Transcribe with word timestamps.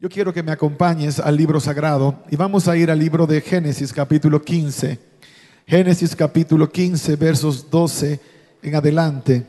Yo 0.00 0.08
quiero 0.08 0.32
que 0.32 0.44
me 0.44 0.52
acompañes 0.52 1.18
al 1.18 1.36
libro 1.36 1.58
sagrado 1.58 2.22
y 2.30 2.36
vamos 2.36 2.68
a 2.68 2.76
ir 2.76 2.88
al 2.88 3.00
libro 3.00 3.26
de 3.26 3.40
Génesis 3.40 3.92
capítulo 3.92 4.40
15. 4.40 4.96
Génesis 5.66 6.14
capítulo 6.14 6.70
15 6.70 7.16
versos 7.16 7.68
12 7.68 8.20
en 8.62 8.74
adelante. 8.76 9.44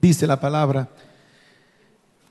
Dice 0.00 0.26
la 0.26 0.40
palabra. 0.40 0.88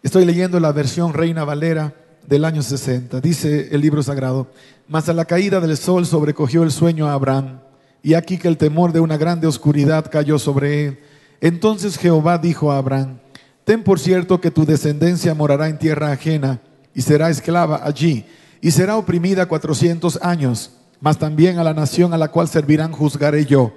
Estoy 0.01 0.25
leyendo 0.25 0.59
la 0.59 0.71
versión 0.71 1.13
Reina 1.13 1.43
Valera 1.43 1.93
del 2.25 2.45
año 2.45 2.63
60. 2.63 3.21
Dice 3.21 3.69
el 3.71 3.81
libro 3.81 4.01
sagrado. 4.01 4.47
Mas 4.87 5.07
a 5.07 5.13
la 5.13 5.25
caída 5.25 5.59
del 5.59 5.77
sol 5.77 6.07
sobrecogió 6.07 6.63
el 6.63 6.71
sueño 6.71 7.07
a 7.07 7.13
Abraham 7.13 7.62
y 8.03 8.13
aquí 8.13 8.37
que 8.37 8.49
el 8.49 8.57
temor 8.57 8.91
de 8.91 8.99
una 8.99 9.15
grande 9.15 9.47
oscuridad 9.47 10.11
cayó 10.11 10.37
sobre 10.37 10.85
él. 10.85 10.99
Entonces 11.39 11.97
Jehová 11.97 12.37
dijo 12.37 12.71
a 12.71 12.77
Abraham, 12.77 13.17
ten 13.63 13.81
por 13.81 13.97
cierto 13.97 14.41
que 14.41 14.51
tu 14.51 14.65
descendencia 14.65 15.33
morará 15.33 15.69
en 15.69 15.79
tierra 15.79 16.11
ajena 16.11 16.59
y 16.93 17.01
será 17.01 17.29
esclava 17.29 17.81
allí 17.83 18.25
y 18.61 18.71
será 18.71 18.97
oprimida 18.97 19.45
cuatrocientos 19.45 20.19
años, 20.21 20.71
mas 20.99 21.17
también 21.17 21.57
a 21.59 21.63
la 21.63 21.73
nación 21.73 22.13
a 22.13 22.17
la 22.17 22.27
cual 22.27 22.49
servirán 22.49 22.91
juzgaré 22.91 23.45
yo. 23.45 23.73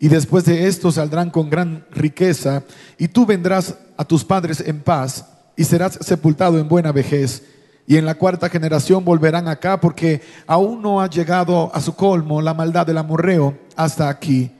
Y 0.00 0.08
después 0.08 0.44
de 0.44 0.66
esto 0.66 0.90
saldrán 0.90 1.30
con 1.30 1.48
gran 1.48 1.86
riqueza 1.92 2.64
y 2.98 3.06
tú 3.06 3.24
vendrás 3.24 3.76
a 3.96 4.04
tus 4.04 4.24
padres 4.24 4.60
en 4.66 4.80
paz 4.80 5.26
y 5.56 5.64
serás 5.64 5.98
sepultado 6.00 6.58
en 6.58 6.68
buena 6.68 6.90
vejez 6.90 7.44
y 7.86 7.96
en 7.96 8.04
la 8.04 8.14
cuarta 8.14 8.48
generación 8.48 9.04
volverán 9.04 9.48
acá 9.48 9.80
porque 9.80 10.22
aún 10.46 10.80
no 10.80 11.00
ha 11.00 11.08
llegado 11.08 11.70
a 11.74 11.80
su 11.80 11.94
colmo 11.94 12.40
la 12.40 12.54
maldad 12.54 12.86
del 12.86 12.98
amorreo 12.98 13.58
hasta 13.74 14.08
aquí. 14.08 14.52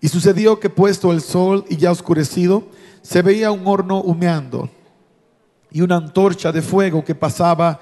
Y 0.00 0.08
sucedió 0.08 0.60
que 0.60 0.70
puesto 0.70 1.12
el 1.12 1.20
sol 1.20 1.64
y 1.68 1.76
ya 1.76 1.90
oscurecido, 1.90 2.68
se 3.02 3.22
veía 3.22 3.50
un 3.50 3.66
horno 3.66 4.00
humeando 4.00 4.68
y 5.70 5.80
una 5.80 5.96
antorcha 5.96 6.52
de 6.52 6.62
fuego 6.62 7.04
que 7.04 7.14
pasaba 7.14 7.80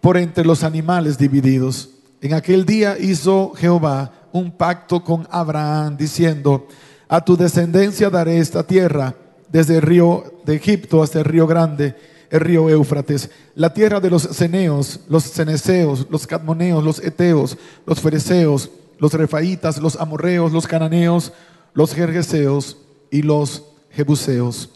por 0.00 0.16
entre 0.16 0.44
los 0.44 0.62
animales 0.62 1.18
divididos. 1.18 1.90
En 2.20 2.34
aquel 2.34 2.64
día 2.64 2.96
hizo 2.98 3.52
Jehová 3.56 4.12
un 4.32 4.52
pacto 4.52 5.02
con 5.02 5.26
Abraham 5.30 5.96
diciendo, 5.96 6.68
a 7.08 7.24
tu 7.24 7.36
descendencia 7.36 8.10
daré 8.10 8.38
esta 8.38 8.62
tierra, 8.64 9.14
desde 9.48 9.76
el 9.76 9.82
río 9.82 10.24
de 10.44 10.56
Egipto 10.56 11.02
hasta 11.02 11.20
el 11.20 11.24
río 11.24 11.46
grande 11.46 11.96
el 12.36 12.44
río 12.44 12.70
Éufrates, 12.70 13.30
la 13.54 13.72
tierra 13.72 14.00
de 14.00 14.10
los 14.10 14.22
ceneos, 14.22 15.00
los 15.08 15.24
ceneseos, 15.24 16.06
los 16.10 16.26
cadmoneos, 16.26 16.82
los 16.82 16.98
eteos, 17.00 17.56
los 17.84 18.00
fereceos, 18.00 18.70
los 18.98 19.12
refaitas, 19.12 19.78
los 19.78 19.96
amorreos, 19.96 20.52
los 20.52 20.66
cananeos, 20.66 21.32
los 21.74 21.94
jerjeseos 21.94 22.78
y 23.10 23.22
los 23.22 23.64
jebuseos. 23.90 24.70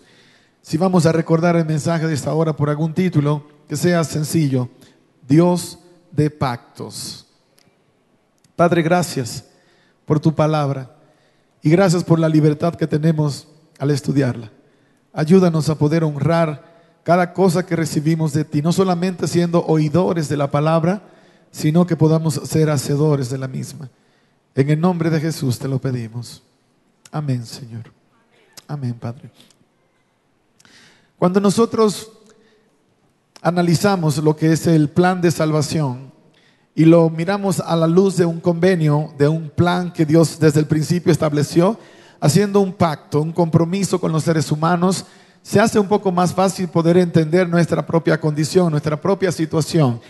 Si 0.63 0.77
vamos 0.77 1.07
a 1.07 1.13
recordar 1.13 1.57
el 1.57 1.65
mensaje 1.65 2.07
de 2.07 2.15
esta 2.15 2.35
hora 2.35 2.55
por 2.55 2.69
algún 2.69 2.93
título, 2.93 3.47
que 3.69 3.77
sea 3.77 4.05
sencillo, 4.05 4.69
Dios 5.27 5.79
de 6.11 6.31
pactos. 6.31 7.27
Padre, 8.57 8.83
gracias 8.83 9.45
por 10.05 10.21
tu 10.21 10.35
palabra 10.35 10.95
y 11.63 11.71
gracias 11.71 12.05
por 12.05 12.19
la 12.19 12.29
libertad 12.29 12.75
que 12.75 12.87
tenemos 12.87 13.49
al 13.79 13.91
estudiarla. 13.91 14.51
Ayúdanos 15.13 15.69
a 15.69 15.77
poder 15.77 16.05
honrar 16.05 16.70
cada 17.11 17.33
cosa 17.33 17.67
que 17.67 17.75
recibimos 17.75 18.33
de 18.33 18.45
ti, 18.45 18.63
no 18.63 18.71
solamente 18.71 19.27
siendo 19.27 19.67
oidores 19.67 20.29
de 20.29 20.37
la 20.37 20.49
palabra, 20.49 21.03
sino 21.51 21.85
que 21.85 21.97
podamos 21.97 22.35
ser 22.45 22.71
hacedores 22.71 23.29
de 23.31 23.37
la 23.37 23.49
misma. 23.49 23.91
En 24.55 24.71
el 24.71 24.81
nombre 24.81 25.11
de 25.11 25.19
Jesús 25.19 25.59
te 25.59 25.67
lo 25.67 25.81
pedimos. 25.81 26.41
Amén, 27.11 27.45
Señor. 27.45 27.93
Amén, 28.69 28.95
Padre. 28.95 29.29
Cuando 31.19 31.41
nosotros 31.41 32.13
analizamos 33.43 34.19
lo 34.19 34.37
que 34.37 34.53
es 34.53 34.69
el 34.69 34.89
plan 34.89 35.21
de 35.21 35.33
salvación 35.33 36.13
y 36.77 36.85
lo 36.85 37.11
miramos 37.11 37.59
a 37.59 37.75
la 37.75 37.89
luz 37.89 38.19
de 38.19 38.25
un 38.25 38.39
convenio, 38.39 39.13
de 39.19 39.27
un 39.27 39.51
plan 39.51 39.93
que 39.93 40.07
Dios 40.07 40.39
desde 40.39 40.61
el 40.61 40.67
principio 40.67 41.11
estableció, 41.11 41.77
haciendo 42.21 42.61
un 42.61 42.73
pacto, 42.73 43.21
un 43.21 43.33
compromiso 43.33 44.01
con 44.01 44.13
los 44.13 44.23
seres 44.23 44.53
humanos, 44.53 45.07
se 45.43 45.59
hace 45.61 45.79
un 45.79 45.89
poco 45.89 46.13
más 46.13 46.35
fácil 46.35 46.69
poder 46.69 46.97
entender 46.99 47.49
nuestra 47.49 47.85
propia 47.87 48.21
condición, 48.21 48.71
nuestra 48.71 49.01
propia 49.01 49.33
situación. 49.33 50.01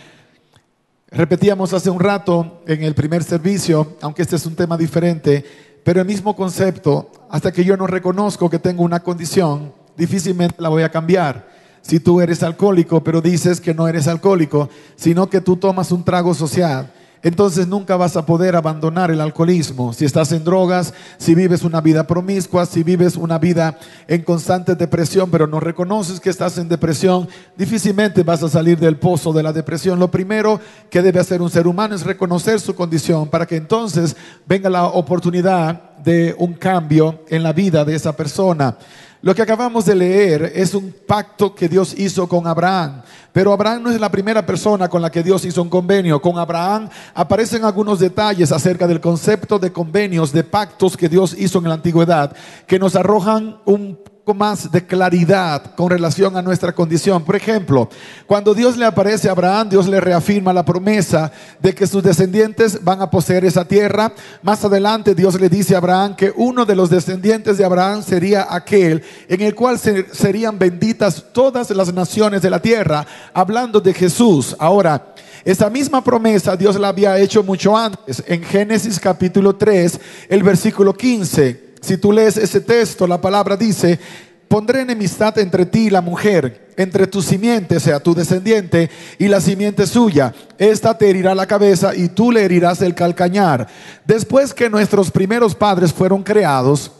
Repetíamos 1.09 1.73
hace 1.73 1.89
un 1.89 1.99
rato 1.99 2.61
en 2.67 2.83
el 2.83 2.93
primer 2.93 3.23
servicio, 3.23 3.97
aunque 4.01 4.21
este 4.21 4.35
es 4.35 4.45
un 4.45 4.55
tema 4.55 4.77
diferente, 4.77 5.43
pero 5.83 5.99
el 6.01 6.07
mismo 6.07 6.35
concepto, 6.35 7.11
hasta 7.29 7.51
que 7.51 7.65
yo 7.65 7.75
no 7.75 7.87
reconozco 7.87 8.49
que 8.49 8.59
tengo 8.59 8.83
una 8.83 9.01
condición, 9.01 9.73
difícilmente 9.97 10.61
la 10.61 10.69
voy 10.69 10.83
a 10.83 10.91
cambiar. 10.91 11.49
Si 11.81 11.99
tú 11.99 12.21
eres 12.21 12.43
alcohólico, 12.43 13.03
pero 13.03 13.21
dices 13.21 13.59
que 13.59 13.73
no 13.73 13.87
eres 13.87 14.07
alcohólico, 14.07 14.69
sino 14.95 15.29
que 15.29 15.41
tú 15.41 15.57
tomas 15.57 15.91
un 15.91 16.03
trago 16.03 16.33
social, 16.33 16.91
entonces 17.23 17.67
nunca 17.67 17.95
vas 17.97 18.17
a 18.17 18.25
poder 18.25 18.55
abandonar 18.55 19.11
el 19.11 19.21
alcoholismo. 19.21 19.93
Si 19.93 20.05
estás 20.05 20.31
en 20.31 20.43
drogas, 20.43 20.93
si 21.17 21.35
vives 21.35 21.63
una 21.63 21.81
vida 21.81 22.07
promiscua, 22.07 22.65
si 22.65 22.83
vives 22.83 23.15
una 23.15 23.37
vida 23.37 23.77
en 24.07 24.23
constante 24.23 24.75
depresión, 24.75 25.29
pero 25.29 25.47
no 25.47 25.59
reconoces 25.59 26.19
que 26.19 26.29
estás 26.29 26.57
en 26.57 26.67
depresión, 26.67 27.27
difícilmente 27.57 28.23
vas 28.23 28.43
a 28.43 28.49
salir 28.49 28.79
del 28.79 28.97
pozo 28.97 29.33
de 29.33 29.43
la 29.43 29.53
depresión. 29.53 29.99
Lo 29.99 30.09
primero 30.09 30.59
que 30.89 31.01
debe 31.01 31.19
hacer 31.19 31.41
un 31.41 31.49
ser 31.49 31.67
humano 31.67 31.95
es 31.95 32.03
reconocer 32.03 32.59
su 32.59 32.73
condición 32.75 33.27
para 33.27 33.45
que 33.45 33.57
entonces 33.57 34.15
venga 34.47 34.69
la 34.69 34.85
oportunidad 34.85 35.97
de 36.03 36.35
un 36.37 36.53
cambio 36.53 37.23
en 37.29 37.43
la 37.43 37.53
vida 37.53 37.85
de 37.85 37.95
esa 37.95 38.15
persona. 38.15 38.77
Lo 39.23 39.35
que 39.35 39.43
acabamos 39.43 39.85
de 39.85 39.93
leer 39.93 40.51
es 40.55 40.73
un 40.73 40.91
pacto 41.05 41.53
que 41.53 41.69
Dios 41.69 41.93
hizo 41.95 42.27
con 42.27 42.47
Abraham. 42.47 43.03
Pero 43.31 43.53
Abraham 43.53 43.83
no 43.83 43.91
es 43.91 43.99
la 43.99 44.09
primera 44.09 44.43
persona 44.43 44.89
con 44.89 44.99
la 44.99 45.11
que 45.11 45.21
Dios 45.21 45.45
hizo 45.45 45.61
un 45.61 45.69
convenio. 45.69 46.19
Con 46.19 46.39
Abraham 46.39 46.89
aparecen 47.13 47.63
algunos 47.63 47.99
detalles 47.99 48.51
acerca 48.51 48.87
del 48.87 48.99
concepto 48.99 49.59
de 49.59 49.71
convenios, 49.71 50.31
de 50.31 50.43
pactos 50.43 50.97
que 50.97 51.07
Dios 51.07 51.35
hizo 51.37 51.59
en 51.59 51.65
la 51.65 51.75
antigüedad, 51.75 52.35
que 52.65 52.79
nos 52.79 52.95
arrojan 52.95 53.57
un 53.65 53.99
más 54.33 54.71
de 54.71 54.85
claridad 54.85 55.75
con 55.75 55.89
relación 55.89 56.37
a 56.37 56.41
nuestra 56.41 56.73
condición. 56.73 57.23
Por 57.23 57.35
ejemplo, 57.35 57.89
cuando 58.27 58.53
Dios 58.53 58.77
le 58.77 58.85
aparece 58.85 59.27
a 59.27 59.31
Abraham, 59.31 59.69
Dios 59.69 59.87
le 59.87 59.99
reafirma 59.99 60.53
la 60.53 60.63
promesa 60.63 61.31
de 61.59 61.73
que 61.73 61.87
sus 61.87 62.03
descendientes 62.03 62.83
van 62.83 63.01
a 63.01 63.09
poseer 63.09 63.45
esa 63.45 63.65
tierra. 63.65 64.13
Más 64.43 64.63
adelante 64.63 65.15
Dios 65.15 65.39
le 65.41 65.49
dice 65.49 65.75
a 65.75 65.79
Abraham 65.79 66.15
que 66.15 66.31
uno 66.35 66.65
de 66.65 66.75
los 66.75 66.89
descendientes 66.89 67.57
de 67.57 67.65
Abraham 67.65 68.03
sería 68.03 68.47
aquel 68.49 69.03
en 69.27 69.41
el 69.41 69.55
cual 69.55 69.79
serían 69.79 70.57
benditas 70.57 71.25
todas 71.33 71.69
las 71.71 71.91
naciones 71.91 72.41
de 72.41 72.49
la 72.49 72.61
tierra, 72.61 73.05
hablando 73.33 73.81
de 73.81 73.93
Jesús. 73.93 74.55
Ahora, 74.59 75.13
esa 75.43 75.69
misma 75.69 76.03
promesa 76.03 76.55
Dios 76.55 76.79
la 76.79 76.89
había 76.89 77.17
hecho 77.17 77.43
mucho 77.43 77.75
antes, 77.75 78.23
en 78.27 78.43
Génesis 78.43 78.99
capítulo 78.99 79.55
3, 79.55 79.99
el 80.29 80.43
versículo 80.43 80.93
15. 80.93 81.70
Si 81.81 81.97
tú 81.97 82.11
lees 82.11 82.37
ese 82.37 82.61
texto, 82.61 83.07
la 83.07 83.19
palabra 83.19 83.57
dice, 83.57 83.99
pondré 84.47 84.81
enemistad 84.81 85.37
entre 85.39 85.65
ti 85.65 85.87
y 85.87 85.89
la 85.89 86.01
mujer, 86.01 86.69
entre 86.77 87.07
tu 87.07 87.21
simiente, 87.21 87.79
sea, 87.79 87.99
tu 87.99 88.13
descendiente, 88.13 88.89
y 89.17 89.27
la 89.27 89.41
simiente 89.41 89.87
suya. 89.87 90.33
Esta 90.57 90.97
te 90.97 91.09
herirá 91.09 91.33
la 91.33 91.47
cabeza 91.47 91.95
y 91.95 92.09
tú 92.09 92.31
le 92.31 92.43
herirás 92.43 92.81
el 92.81 92.93
calcañar. 92.93 93.67
Después 94.05 94.53
que 94.53 94.69
nuestros 94.69 95.09
primeros 95.09 95.55
padres 95.55 95.91
fueron 95.91 96.21
creados, 96.21 96.91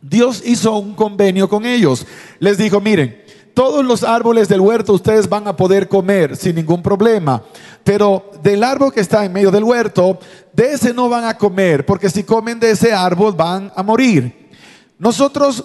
Dios 0.00 0.42
hizo 0.44 0.78
un 0.78 0.94
convenio 0.94 1.48
con 1.48 1.64
ellos. 1.64 2.06
Les 2.38 2.58
dijo, 2.58 2.80
miren, 2.80 3.21
todos 3.54 3.84
los 3.84 4.02
árboles 4.02 4.48
del 4.48 4.60
huerto 4.60 4.92
ustedes 4.92 5.28
van 5.28 5.46
a 5.46 5.56
poder 5.56 5.88
comer 5.88 6.36
sin 6.36 6.56
ningún 6.56 6.82
problema. 6.82 7.42
Pero 7.84 8.30
del 8.42 8.62
árbol 8.62 8.92
que 8.92 9.00
está 9.00 9.24
en 9.24 9.32
medio 9.32 9.50
del 9.50 9.64
huerto, 9.64 10.18
de 10.52 10.72
ese 10.72 10.94
no 10.94 11.08
van 11.08 11.24
a 11.24 11.36
comer, 11.36 11.84
porque 11.84 12.10
si 12.10 12.24
comen 12.24 12.60
de 12.60 12.70
ese 12.70 12.92
árbol 12.92 13.34
van 13.34 13.72
a 13.74 13.82
morir. 13.82 14.50
Nosotros 14.98 15.64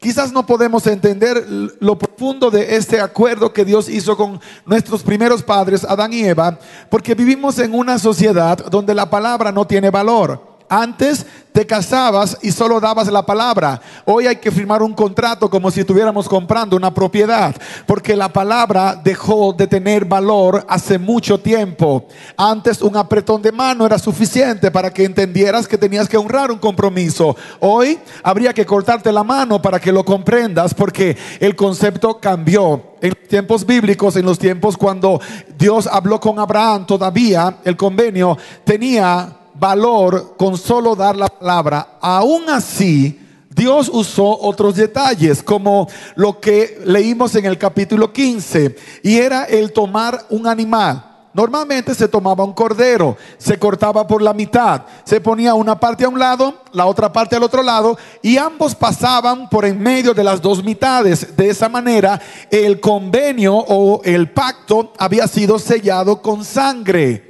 quizás 0.00 0.32
no 0.32 0.46
podemos 0.46 0.86
entender 0.86 1.44
lo 1.80 1.98
profundo 1.98 2.50
de 2.50 2.76
este 2.76 3.00
acuerdo 3.00 3.52
que 3.52 3.64
Dios 3.64 3.88
hizo 3.88 4.16
con 4.16 4.40
nuestros 4.64 5.02
primeros 5.02 5.42
padres, 5.42 5.84
Adán 5.84 6.12
y 6.12 6.24
Eva, 6.24 6.58
porque 6.88 7.14
vivimos 7.14 7.58
en 7.58 7.74
una 7.74 7.98
sociedad 7.98 8.56
donde 8.70 8.94
la 8.94 9.10
palabra 9.10 9.52
no 9.52 9.66
tiene 9.66 9.90
valor. 9.90 10.48
Antes 10.68 11.26
te 11.52 11.66
casabas 11.66 12.38
y 12.42 12.52
solo 12.52 12.80
dabas 12.80 13.10
la 13.10 13.24
palabra. 13.24 13.80
Hoy 14.04 14.26
hay 14.26 14.36
que 14.36 14.50
firmar 14.50 14.82
un 14.82 14.94
contrato 14.94 15.50
como 15.50 15.70
si 15.70 15.80
estuviéramos 15.80 16.28
comprando 16.28 16.76
una 16.76 16.92
propiedad, 16.92 17.54
porque 17.86 18.16
la 18.16 18.28
palabra 18.28 19.00
dejó 19.02 19.52
de 19.52 19.66
tener 19.66 20.04
valor 20.04 20.64
hace 20.68 20.98
mucho 20.98 21.40
tiempo. 21.40 22.06
Antes 22.36 22.82
un 22.82 22.96
apretón 22.96 23.42
de 23.42 23.52
mano 23.52 23.86
era 23.86 23.98
suficiente 23.98 24.70
para 24.70 24.92
que 24.92 25.04
entendieras 25.04 25.66
que 25.66 25.78
tenías 25.78 26.08
que 26.08 26.16
honrar 26.16 26.50
un 26.50 26.58
compromiso. 26.58 27.36
Hoy 27.58 27.98
habría 28.22 28.52
que 28.52 28.66
cortarte 28.66 29.12
la 29.12 29.24
mano 29.24 29.60
para 29.60 29.80
que 29.80 29.92
lo 29.92 30.04
comprendas, 30.04 30.74
porque 30.74 31.16
el 31.40 31.56
concepto 31.56 32.18
cambió. 32.20 32.90
En 33.02 33.14
tiempos 33.28 33.64
bíblicos, 33.64 34.16
en 34.16 34.26
los 34.26 34.38
tiempos 34.38 34.76
cuando 34.76 35.20
Dios 35.58 35.86
habló 35.86 36.20
con 36.20 36.38
Abraham, 36.38 36.84
todavía 36.84 37.56
el 37.64 37.74
convenio 37.74 38.36
tenía 38.64 39.39
valor 39.60 40.34
con 40.36 40.56
solo 40.56 40.96
dar 40.96 41.16
la 41.16 41.28
palabra, 41.28 41.98
aún 42.00 42.48
así 42.48 43.20
Dios 43.50 43.90
usó 43.92 44.40
otros 44.40 44.76
detalles, 44.76 45.42
como 45.42 45.86
lo 46.14 46.40
que 46.40 46.80
leímos 46.86 47.34
en 47.34 47.44
el 47.44 47.58
capítulo 47.58 48.12
15, 48.12 48.76
y 49.02 49.18
era 49.18 49.44
el 49.44 49.72
tomar 49.72 50.24
un 50.30 50.46
animal. 50.46 51.06
Normalmente 51.32 51.94
se 51.94 52.08
tomaba 52.08 52.42
un 52.42 52.52
cordero, 52.52 53.16
se 53.38 53.58
cortaba 53.58 54.06
por 54.06 54.22
la 54.22 54.32
mitad, 54.32 54.82
se 55.04 55.20
ponía 55.20 55.54
una 55.54 55.78
parte 55.78 56.04
a 56.04 56.08
un 56.08 56.18
lado, 56.18 56.54
la 56.72 56.86
otra 56.86 57.12
parte 57.12 57.36
al 57.36 57.42
otro 57.42 57.62
lado, 57.62 57.98
y 58.22 58.36
ambos 58.36 58.74
pasaban 58.74 59.48
por 59.48 59.64
en 59.64 59.80
medio 59.80 60.14
de 60.14 60.24
las 60.24 60.40
dos 60.40 60.64
mitades. 60.64 61.36
De 61.36 61.50
esa 61.50 61.68
manera, 61.68 62.20
el 62.50 62.80
convenio 62.80 63.54
o 63.56 64.00
el 64.04 64.30
pacto 64.30 64.92
había 64.98 65.28
sido 65.28 65.58
sellado 65.58 66.22
con 66.22 66.44
sangre. 66.44 67.29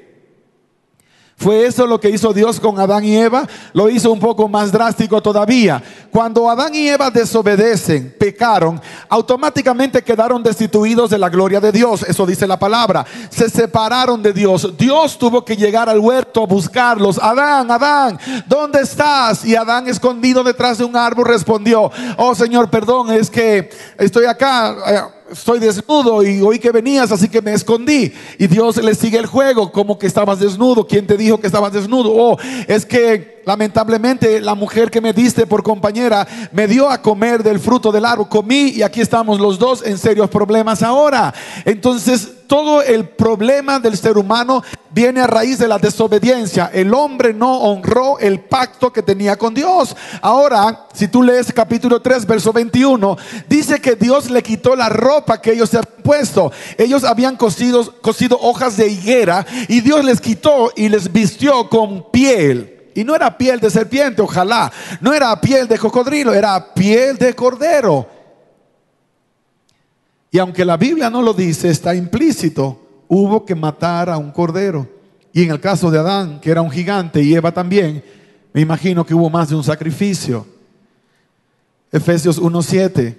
¿Fue 1.40 1.64
eso 1.64 1.86
lo 1.86 1.98
que 1.98 2.10
hizo 2.10 2.34
Dios 2.34 2.60
con 2.60 2.78
Adán 2.78 3.02
y 3.02 3.16
Eva? 3.16 3.48
Lo 3.72 3.88
hizo 3.88 4.12
un 4.12 4.20
poco 4.20 4.46
más 4.46 4.70
drástico 4.70 5.22
todavía. 5.22 5.82
Cuando 6.10 6.50
Adán 6.50 6.74
y 6.74 6.86
Eva 6.86 7.10
desobedecen, 7.10 8.14
pecaron, 8.18 8.78
automáticamente 9.08 10.04
quedaron 10.04 10.42
destituidos 10.42 11.08
de 11.08 11.16
la 11.16 11.30
gloria 11.30 11.58
de 11.58 11.72
Dios. 11.72 12.02
Eso 12.02 12.26
dice 12.26 12.46
la 12.46 12.58
palabra. 12.58 13.06
Se 13.30 13.48
separaron 13.48 14.22
de 14.22 14.34
Dios. 14.34 14.76
Dios 14.76 15.16
tuvo 15.16 15.42
que 15.42 15.56
llegar 15.56 15.88
al 15.88 15.98
huerto 15.98 16.42
a 16.42 16.46
buscarlos. 16.46 17.18
Adán, 17.18 17.70
Adán, 17.70 18.18
¿dónde 18.46 18.82
estás? 18.82 19.42
Y 19.42 19.56
Adán 19.56 19.88
escondido 19.88 20.44
detrás 20.44 20.76
de 20.76 20.84
un 20.84 20.94
árbol 20.94 21.24
respondió, 21.24 21.90
oh 22.18 22.34
Señor, 22.34 22.68
perdón, 22.68 23.12
es 23.12 23.30
que 23.30 23.70
estoy 23.96 24.26
acá 24.26 24.76
eh, 24.86 25.19
estoy 25.30 25.58
desnudo 25.58 26.22
y 26.22 26.40
oí 26.40 26.58
que 26.58 26.70
venías, 26.70 27.12
así 27.12 27.28
que 27.28 27.42
me 27.42 27.52
escondí. 27.52 28.12
Y 28.38 28.46
Dios 28.46 28.76
le 28.76 28.94
sigue 28.94 29.18
el 29.18 29.26
juego, 29.26 29.70
como 29.72 29.98
que 29.98 30.06
estabas 30.06 30.40
desnudo. 30.40 30.86
¿Quién 30.86 31.06
te 31.06 31.16
dijo 31.16 31.40
que 31.40 31.46
estabas 31.46 31.72
desnudo? 31.72 32.12
Oh, 32.14 32.36
es 32.66 32.84
que 32.84 33.39
lamentablemente 33.50 34.40
la 34.40 34.54
mujer 34.54 34.92
que 34.92 35.00
me 35.00 35.12
diste 35.12 35.44
por 35.44 35.64
compañera 35.64 36.24
me 36.52 36.68
dio 36.68 36.88
a 36.88 37.02
comer 37.02 37.42
del 37.42 37.58
fruto 37.58 37.90
del 37.90 38.04
árbol. 38.04 38.28
Comí 38.28 38.68
y 38.76 38.82
aquí 38.82 39.00
estamos 39.00 39.40
los 39.40 39.58
dos 39.58 39.82
en 39.84 39.98
serios 39.98 40.30
problemas 40.30 40.84
ahora. 40.84 41.34
Entonces, 41.64 42.30
todo 42.46 42.80
el 42.80 43.08
problema 43.08 43.80
del 43.80 43.96
ser 43.96 44.18
humano 44.18 44.62
viene 44.92 45.20
a 45.20 45.26
raíz 45.26 45.58
de 45.58 45.66
la 45.66 45.78
desobediencia. 45.78 46.70
El 46.72 46.94
hombre 46.94 47.34
no 47.34 47.58
honró 47.58 48.20
el 48.20 48.38
pacto 48.38 48.92
que 48.92 49.02
tenía 49.02 49.36
con 49.36 49.52
Dios. 49.52 49.96
Ahora, 50.20 50.86
si 50.92 51.08
tú 51.08 51.20
lees 51.20 51.52
capítulo 51.52 52.00
3, 52.00 52.26
verso 52.26 52.52
21, 52.52 53.16
dice 53.48 53.80
que 53.80 53.96
Dios 53.96 54.30
le 54.30 54.44
quitó 54.44 54.76
la 54.76 54.88
ropa 54.88 55.40
que 55.40 55.52
ellos 55.52 55.70
se 55.70 55.78
habían 55.78 56.02
puesto. 56.04 56.52
Ellos 56.78 57.02
habían 57.02 57.36
cosido, 57.36 58.00
cosido 58.00 58.38
hojas 58.40 58.76
de 58.76 58.86
higuera 58.86 59.44
y 59.66 59.80
Dios 59.80 60.04
les 60.04 60.20
quitó 60.20 60.70
y 60.76 60.88
les 60.88 61.12
vistió 61.12 61.68
con 61.68 62.10
piel. 62.12 62.79
Y 62.94 63.04
no 63.04 63.14
era 63.14 63.36
piel 63.36 63.60
de 63.60 63.70
serpiente, 63.70 64.22
ojalá. 64.22 64.70
No 65.00 65.12
era 65.12 65.38
piel 65.40 65.68
de 65.68 65.78
cocodrilo, 65.78 66.32
era 66.34 66.74
piel 66.74 67.16
de 67.16 67.34
cordero. 67.34 68.08
Y 70.30 70.38
aunque 70.38 70.64
la 70.64 70.76
Biblia 70.76 71.10
no 71.10 71.22
lo 71.22 71.32
dice, 71.32 71.70
está 71.70 71.94
implícito, 71.94 73.04
hubo 73.08 73.44
que 73.44 73.54
matar 73.54 74.08
a 74.10 74.18
un 74.18 74.30
cordero. 74.30 74.88
Y 75.32 75.42
en 75.44 75.50
el 75.50 75.60
caso 75.60 75.90
de 75.90 75.98
Adán, 75.98 76.40
que 76.40 76.50
era 76.50 76.62
un 76.62 76.70
gigante, 76.70 77.22
y 77.22 77.34
Eva 77.34 77.52
también, 77.52 78.02
me 78.52 78.60
imagino 78.60 79.04
que 79.04 79.14
hubo 79.14 79.30
más 79.30 79.48
de 79.48 79.56
un 79.56 79.64
sacrificio. 79.64 80.46
Efesios 81.92 82.40
1.7, 82.40 83.16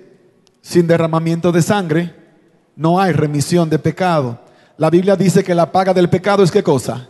sin 0.62 0.88
derramamiento 0.88 1.52
de 1.52 1.62
sangre, 1.62 2.16
no 2.76 3.00
hay 3.00 3.12
remisión 3.12 3.70
de 3.70 3.80
pecado. 3.80 4.40
La 4.78 4.90
Biblia 4.90 5.16
dice 5.16 5.44
que 5.44 5.56
la 5.56 5.72
paga 5.72 5.94
del 5.94 6.10
pecado 6.10 6.44
es 6.44 6.52
qué 6.52 6.64
cosa? 6.64 7.08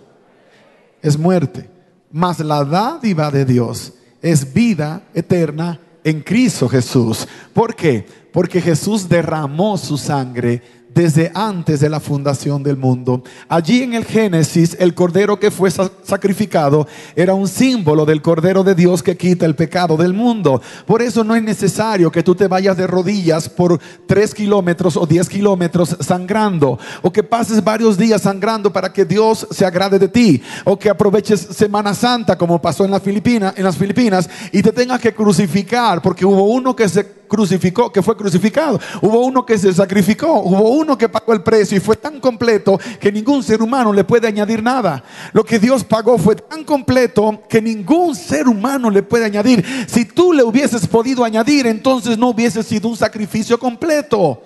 Es 1.01 1.17
muerte. 1.17 1.69
Mas 2.11 2.39
la 2.39 2.63
dádiva 2.63 3.31
de 3.31 3.45
Dios 3.45 3.93
es 4.21 4.53
vida 4.53 5.03
eterna 5.13 5.79
en 6.03 6.21
Cristo 6.21 6.67
Jesús. 6.67 7.27
¿Por 7.53 7.75
qué? 7.75 8.05
Porque 8.31 8.61
Jesús 8.61 9.07
derramó 9.07 9.77
su 9.77 9.97
sangre 9.97 10.61
desde 10.93 11.31
antes 11.33 11.79
de 11.79 11.89
la 11.89 11.99
fundación 11.99 12.63
del 12.63 12.77
mundo. 12.77 13.23
Allí 13.47 13.83
en 13.83 13.93
el 13.93 14.05
Génesis, 14.05 14.75
el 14.79 14.93
cordero 14.93 15.39
que 15.39 15.51
fue 15.51 15.71
sacrificado 15.71 16.87
era 17.15 17.33
un 17.33 17.47
símbolo 17.47 18.05
del 18.05 18.21
cordero 18.21 18.63
de 18.63 18.75
Dios 18.75 19.01
que 19.03 19.17
quita 19.17 19.45
el 19.45 19.55
pecado 19.55 19.97
del 19.97 20.13
mundo. 20.13 20.61
Por 20.85 21.01
eso 21.01 21.23
no 21.23 21.35
es 21.35 21.43
necesario 21.43 22.11
que 22.11 22.23
tú 22.23 22.35
te 22.35 22.47
vayas 22.47 22.77
de 22.77 22.87
rodillas 22.87 23.49
por 23.49 23.79
tres 24.05 24.33
kilómetros 24.33 24.97
o 24.97 25.05
diez 25.05 25.29
kilómetros 25.29 25.95
sangrando, 25.99 26.79
o 27.01 27.11
que 27.11 27.23
pases 27.23 27.63
varios 27.63 27.97
días 27.97 28.21
sangrando 28.21 28.71
para 28.71 28.91
que 28.91 29.05
Dios 29.05 29.47
se 29.51 29.65
agrade 29.65 29.99
de 29.99 30.07
ti, 30.07 30.41
o 30.65 30.77
que 30.77 30.89
aproveches 30.89 31.39
Semana 31.39 31.93
Santa 31.93 32.37
como 32.37 32.61
pasó 32.61 32.85
en, 32.85 32.91
en 32.93 33.63
las 33.63 33.77
Filipinas 33.77 34.29
y 34.51 34.61
te 34.61 34.71
tengas 34.71 34.99
que 34.99 35.13
crucificar 35.13 36.01
porque 36.01 36.25
hubo 36.25 36.43
uno 36.43 36.75
que 36.75 36.89
se 36.89 37.20
crucificó, 37.31 37.89
que 37.93 38.01
fue 38.01 38.17
crucificado. 38.17 38.77
Hubo 39.01 39.21
uno 39.21 39.45
que 39.45 39.57
se 39.57 39.71
sacrificó, 39.73 40.41
hubo 40.41 40.71
uno 40.71 40.97
que 40.97 41.07
pagó 41.07 41.31
el 41.31 41.41
precio 41.41 41.77
y 41.77 41.79
fue 41.79 41.95
tan 41.95 42.19
completo 42.19 42.77
que 42.99 43.09
ningún 43.09 43.41
ser 43.41 43.61
humano 43.61 43.93
le 43.93 44.03
puede 44.03 44.27
añadir 44.27 44.61
nada. 44.61 45.01
Lo 45.31 45.45
que 45.45 45.57
Dios 45.57 45.85
pagó 45.85 46.17
fue 46.17 46.35
tan 46.35 46.65
completo 46.65 47.43
que 47.47 47.61
ningún 47.61 48.15
ser 48.15 48.49
humano 48.49 48.89
le 48.89 49.01
puede 49.01 49.23
añadir. 49.23 49.65
Si 49.87 50.03
tú 50.03 50.33
le 50.33 50.43
hubieses 50.43 50.85
podido 50.87 51.23
añadir, 51.23 51.67
entonces 51.67 52.17
no 52.17 52.27
hubiese 52.27 52.63
sido 52.63 52.89
un 52.89 52.97
sacrificio 52.97 53.57
completo. 53.57 54.41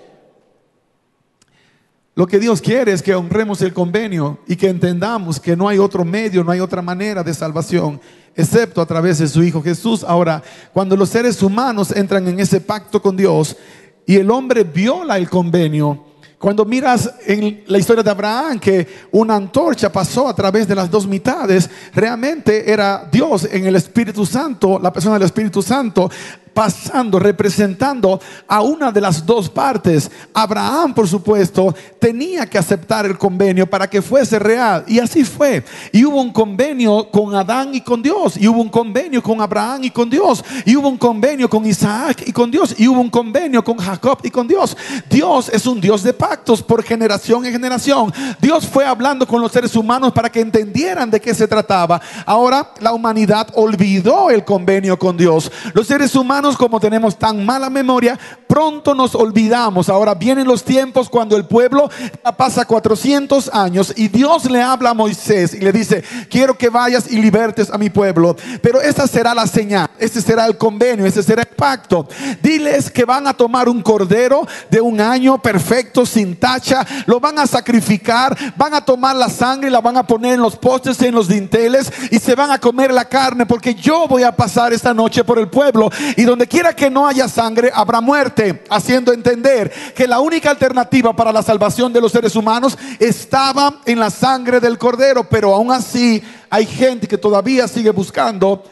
Lo 2.18 2.26
que 2.26 2.40
Dios 2.40 2.62
quiere 2.62 2.94
es 2.94 3.04
que 3.04 3.14
honremos 3.14 3.62
el 3.62 3.74
convenio 3.74 4.40
y 4.48 4.56
que 4.56 4.70
entendamos 4.70 5.38
que 5.38 5.58
no 5.58 5.68
hay 5.68 5.80
otro 5.80 6.06
medio, 6.06 6.46
no 6.46 6.52
hay 6.52 6.62
otra 6.62 6.82
manera 6.82 7.24
de 7.24 7.34
salvación 7.34 8.00
excepto 8.34 8.80
a 8.80 8.86
través 8.86 9.18
de 9.18 9.28
su 9.28 9.44
Hijo 9.44 9.62
Jesús. 9.62 10.02
Ahora, 10.02 10.42
cuando 10.72 10.96
los 10.96 11.10
seres 11.10 11.44
humanos 11.44 11.92
entran 11.92 12.26
en 12.30 12.40
ese 12.40 12.62
pacto 12.62 13.02
con 13.02 13.18
Dios 13.18 13.58
y 14.06 14.16
el 14.16 14.32
hombre 14.32 14.64
viola 14.64 15.18
el 15.18 15.30
convenio, 15.30 16.06
cuando 16.40 16.64
miras 16.64 17.16
en 17.26 17.66
la 17.68 17.80
historia 17.80 18.04
de 18.04 18.12
Abraham 18.12 18.60
que 18.60 18.88
una 19.12 19.36
antorcha 19.36 19.92
pasó 19.92 20.30
a 20.30 20.36
través 20.36 20.70
de 20.70 20.76
las 20.76 20.90
dos 20.90 21.06
mitades, 21.06 21.70
realmente 21.94 22.72
era 22.72 23.10
Dios 23.12 23.46
en 23.52 23.66
el 23.66 23.76
Espíritu 23.76 24.26
Santo, 24.26 24.80
la 24.80 24.94
persona 24.94 25.16
del 25.16 25.26
Espíritu 25.26 25.62
Santo, 25.62 26.10
pasando, 26.56 27.20
representando 27.20 28.20
a 28.48 28.62
una 28.62 28.90
de 28.90 29.02
las 29.02 29.26
dos 29.26 29.50
partes. 29.50 30.10
Abraham, 30.34 30.94
por 30.94 31.06
supuesto, 31.06 31.76
tenía 32.00 32.50
que 32.50 32.58
aceptar 32.58 33.06
el 33.06 33.18
convenio 33.18 33.70
para 33.70 33.90
que 33.90 34.02
fuese 34.02 34.40
real. 34.40 34.86
Y 34.88 35.00
así 35.00 35.26
fue. 35.26 35.66
Y 35.92 36.06
hubo 36.06 36.22
un 36.22 36.32
convenio 36.32 37.12
con 37.12 37.36
Adán 37.36 37.76
y 37.76 37.82
con 37.82 38.02
Dios. 38.02 38.38
Y 38.38 38.48
hubo 38.48 38.62
un 38.62 38.70
convenio 38.70 39.22
con 39.22 39.42
Abraham 39.42 39.84
y 39.84 39.92
con 39.92 40.10
Dios. 40.10 40.46
Y 40.64 40.78
hubo 40.78 40.88
un 40.88 40.98
convenio 40.98 41.50
con 41.50 41.66
Isaac 41.66 42.24
y 42.26 42.32
con 42.32 42.50
Dios. 42.50 42.74
Y 42.78 42.88
hubo 42.88 43.02
un 43.02 43.10
convenio 43.10 43.62
con 43.62 43.78
Jacob 43.78 44.20
y 44.24 44.30
con 44.32 44.48
Dios. 44.48 44.78
Dios 45.10 45.50
es 45.50 45.66
un 45.68 45.82
Dios 45.82 46.04
de 46.04 46.14
pactos 46.14 46.64
por 46.64 46.84
generación 46.84 47.46
en 47.46 47.52
generación. 47.52 48.14
Dios 48.40 48.66
fue 48.66 48.86
hablando 48.86 49.28
con 49.28 49.42
los 49.42 49.52
seres 49.52 49.76
humanos 49.76 50.14
para 50.14 50.32
que 50.32 50.40
entendieran 50.40 51.12
de 51.12 51.20
qué 51.20 51.34
se 51.34 51.50
trataba. 51.50 52.00
Ahora 52.26 52.72
la 52.80 52.94
humanidad 52.94 53.50
olvidó 53.56 54.30
el 54.30 54.46
convenio 54.46 54.98
con 54.98 55.18
Dios. 55.18 55.52
Los 55.74 55.88
seres 55.88 56.16
humanos 56.16 56.45
como 56.54 56.80
tenemos 56.80 57.18
tan 57.18 57.44
mala 57.44 57.70
memoria, 57.72 58.20
pronto 58.48 58.94
nos 58.94 59.16
olvidamos. 59.16 59.90
Ahora 59.90 60.14
vienen 60.14 60.48
los 60.48 60.64
tiempos 60.64 61.10
cuando 61.10 61.36
el 61.36 61.46
pueblo 61.46 61.90
pasa 62.38 62.66
400 62.66 63.50
años 63.54 63.94
y 63.96 64.08
Dios 64.08 64.50
le 64.50 64.62
habla 64.62 64.92
a 64.92 64.94
Moisés 64.94 65.56
y 65.56 65.60
le 65.60 65.72
dice, 65.72 66.04
quiero 66.30 66.56
que 66.56 66.70
vayas 66.70 67.12
y 67.12 67.18
libertes 67.20 67.72
a 67.72 67.78
mi 67.80 67.90
pueblo. 67.90 68.36
Pero 68.62 68.80
esta 68.82 69.08
será 69.08 69.34
la 69.34 69.48
señal, 69.48 69.90
este 69.98 70.22
será 70.22 70.46
el 70.46 70.58
convenio, 70.58 71.06
este 71.06 71.24
será 71.24 71.42
el 71.42 71.48
pacto. 71.48 72.08
Diles 72.44 72.92
que 72.92 73.04
van 73.06 73.26
a 73.26 73.34
tomar 73.34 73.68
un 73.68 73.82
cordero 73.82 74.48
de 74.70 74.80
un 74.80 75.02
año 75.02 75.42
perfecto, 75.42 76.06
sin 76.06 76.36
tacha, 76.36 76.86
lo 77.08 77.20
van 77.20 77.40
a 77.40 77.48
sacrificar, 77.48 78.38
van 78.56 78.76
a 78.76 78.86
tomar 78.86 79.16
la 79.16 79.30
sangre 79.30 79.56
la 79.70 79.82
van 79.82 79.98
a 79.98 80.06
poner 80.06 80.34
en 80.34 80.42
los 80.42 80.58
postes, 80.58 81.02
en 81.02 81.16
los 81.16 81.28
dinteles 81.28 81.92
y 82.12 82.20
se 82.20 82.36
van 82.36 82.52
a 82.52 82.60
comer 82.60 82.92
la 82.92 83.06
carne 83.06 83.46
porque 83.46 83.74
yo 83.74 84.08
voy 84.08 84.24
a 84.24 84.36
pasar 84.36 84.74
esta 84.74 84.94
noche 84.94 85.24
por 85.24 85.40
el 85.40 85.48
pueblo 85.48 85.90
y 86.18 86.24
donde 86.24 86.35
quiera 86.46 86.76
que 86.76 86.90
no 86.90 87.08
haya 87.08 87.28
sangre, 87.28 87.72
habrá 87.74 88.02
muerte, 88.02 88.64
haciendo 88.70 89.14
entender 89.14 89.72
que 89.96 90.08
la 90.08 90.20
única 90.20 90.50
alternativa 90.50 91.16
para 91.16 91.32
la 91.32 91.42
salvación 91.42 91.94
de 91.94 92.02
los 92.02 92.12
seres 92.12 92.36
humanos 92.36 92.78
estaba 93.00 93.82
en 93.86 94.00
la 94.00 94.10
sangre 94.10 94.60
del 94.60 94.78
cordero, 94.78 95.24
pero 95.30 95.54
aún 95.54 95.72
así 95.72 96.22
hay 96.50 96.66
gente 96.66 97.08
que 97.08 97.18
todavía 97.18 97.68
sigue 97.68 97.92
buscando 97.92 98.64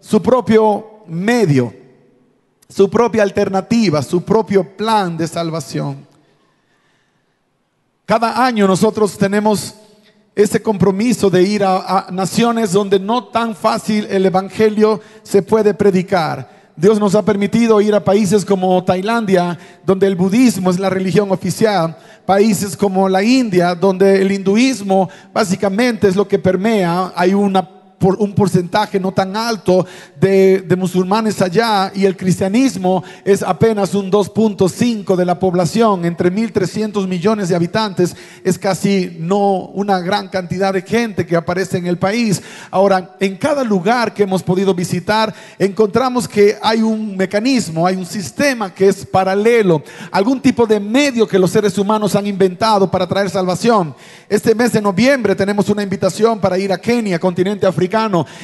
su 0.00 0.22
propio 0.22 1.02
medio, 1.06 1.74
su 2.68 2.88
propia 2.88 3.22
alternativa, 3.22 4.02
su 4.02 4.22
propio 4.22 4.76
plan 4.76 5.16
de 5.16 5.28
salvación. 5.28 6.06
Cada 8.06 8.44
año 8.44 8.66
nosotros 8.66 9.16
tenemos 9.18 9.74
ese 10.34 10.62
compromiso 10.62 11.28
de 11.28 11.42
ir 11.42 11.64
a, 11.64 12.06
a, 12.06 12.10
naciones 12.10 12.72
donde 12.72 12.98
no 12.98 13.24
tan 13.24 13.54
fácil 13.54 14.06
el 14.10 14.26
Evangelio 14.26 15.00
se 15.22 15.42
puede 15.42 15.74
predicar. 15.74 16.59
Dios 16.80 16.98
nos 16.98 17.14
ha 17.14 17.22
permitido 17.22 17.78
ir 17.82 17.94
a 17.94 18.02
países 18.02 18.42
como 18.42 18.82
Tailandia, 18.82 19.58
donde 19.84 20.06
el 20.06 20.16
budismo 20.16 20.70
es 20.70 20.78
la 20.78 20.88
religión 20.88 21.30
oficial, 21.30 21.94
países 22.24 22.74
como 22.74 23.06
la 23.06 23.22
India, 23.22 23.74
donde 23.74 24.22
el 24.22 24.32
hinduismo 24.32 25.10
básicamente 25.30 26.08
es 26.08 26.16
lo 26.16 26.26
que 26.26 26.38
permea, 26.38 27.12
hay 27.14 27.34
una 27.34 27.79
por 28.00 28.16
un 28.18 28.34
porcentaje 28.34 28.98
no 28.98 29.12
tan 29.12 29.36
alto 29.36 29.86
de, 30.18 30.62
de 30.62 30.74
musulmanes 30.74 31.42
allá 31.42 31.92
y 31.94 32.06
el 32.06 32.16
cristianismo 32.16 33.04
es 33.26 33.42
apenas 33.42 33.94
un 33.94 34.10
2.5 34.10 35.16
de 35.16 35.24
la 35.26 35.38
población, 35.38 36.06
entre 36.06 36.32
1.300 36.32 37.06
millones 37.06 37.50
de 37.50 37.56
habitantes, 37.56 38.16
es 38.42 38.58
casi 38.58 39.14
no 39.18 39.66
una 39.74 40.00
gran 40.00 40.28
cantidad 40.28 40.72
de 40.72 40.80
gente 40.80 41.26
que 41.26 41.36
aparece 41.36 41.76
en 41.76 41.86
el 41.86 41.98
país. 41.98 42.42
Ahora, 42.70 43.16
en 43.20 43.36
cada 43.36 43.62
lugar 43.64 44.14
que 44.14 44.22
hemos 44.22 44.42
podido 44.42 44.72
visitar, 44.74 45.34
encontramos 45.58 46.26
que 46.26 46.56
hay 46.62 46.80
un 46.80 47.18
mecanismo, 47.18 47.86
hay 47.86 47.96
un 47.96 48.06
sistema 48.06 48.72
que 48.74 48.88
es 48.88 49.04
paralelo, 49.04 49.82
algún 50.10 50.40
tipo 50.40 50.66
de 50.66 50.80
medio 50.80 51.28
que 51.28 51.38
los 51.38 51.50
seres 51.50 51.76
humanos 51.76 52.16
han 52.16 52.26
inventado 52.26 52.90
para 52.90 53.06
traer 53.06 53.28
salvación. 53.28 53.94
Este 54.26 54.54
mes 54.54 54.72
de 54.72 54.80
noviembre 54.80 55.34
tenemos 55.34 55.68
una 55.68 55.82
invitación 55.82 56.38
para 56.38 56.56
ir 56.56 56.72
a 56.72 56.78
Kenia, 56.78 57.18
continente 57.18 57.66
africano, 57.66 57.89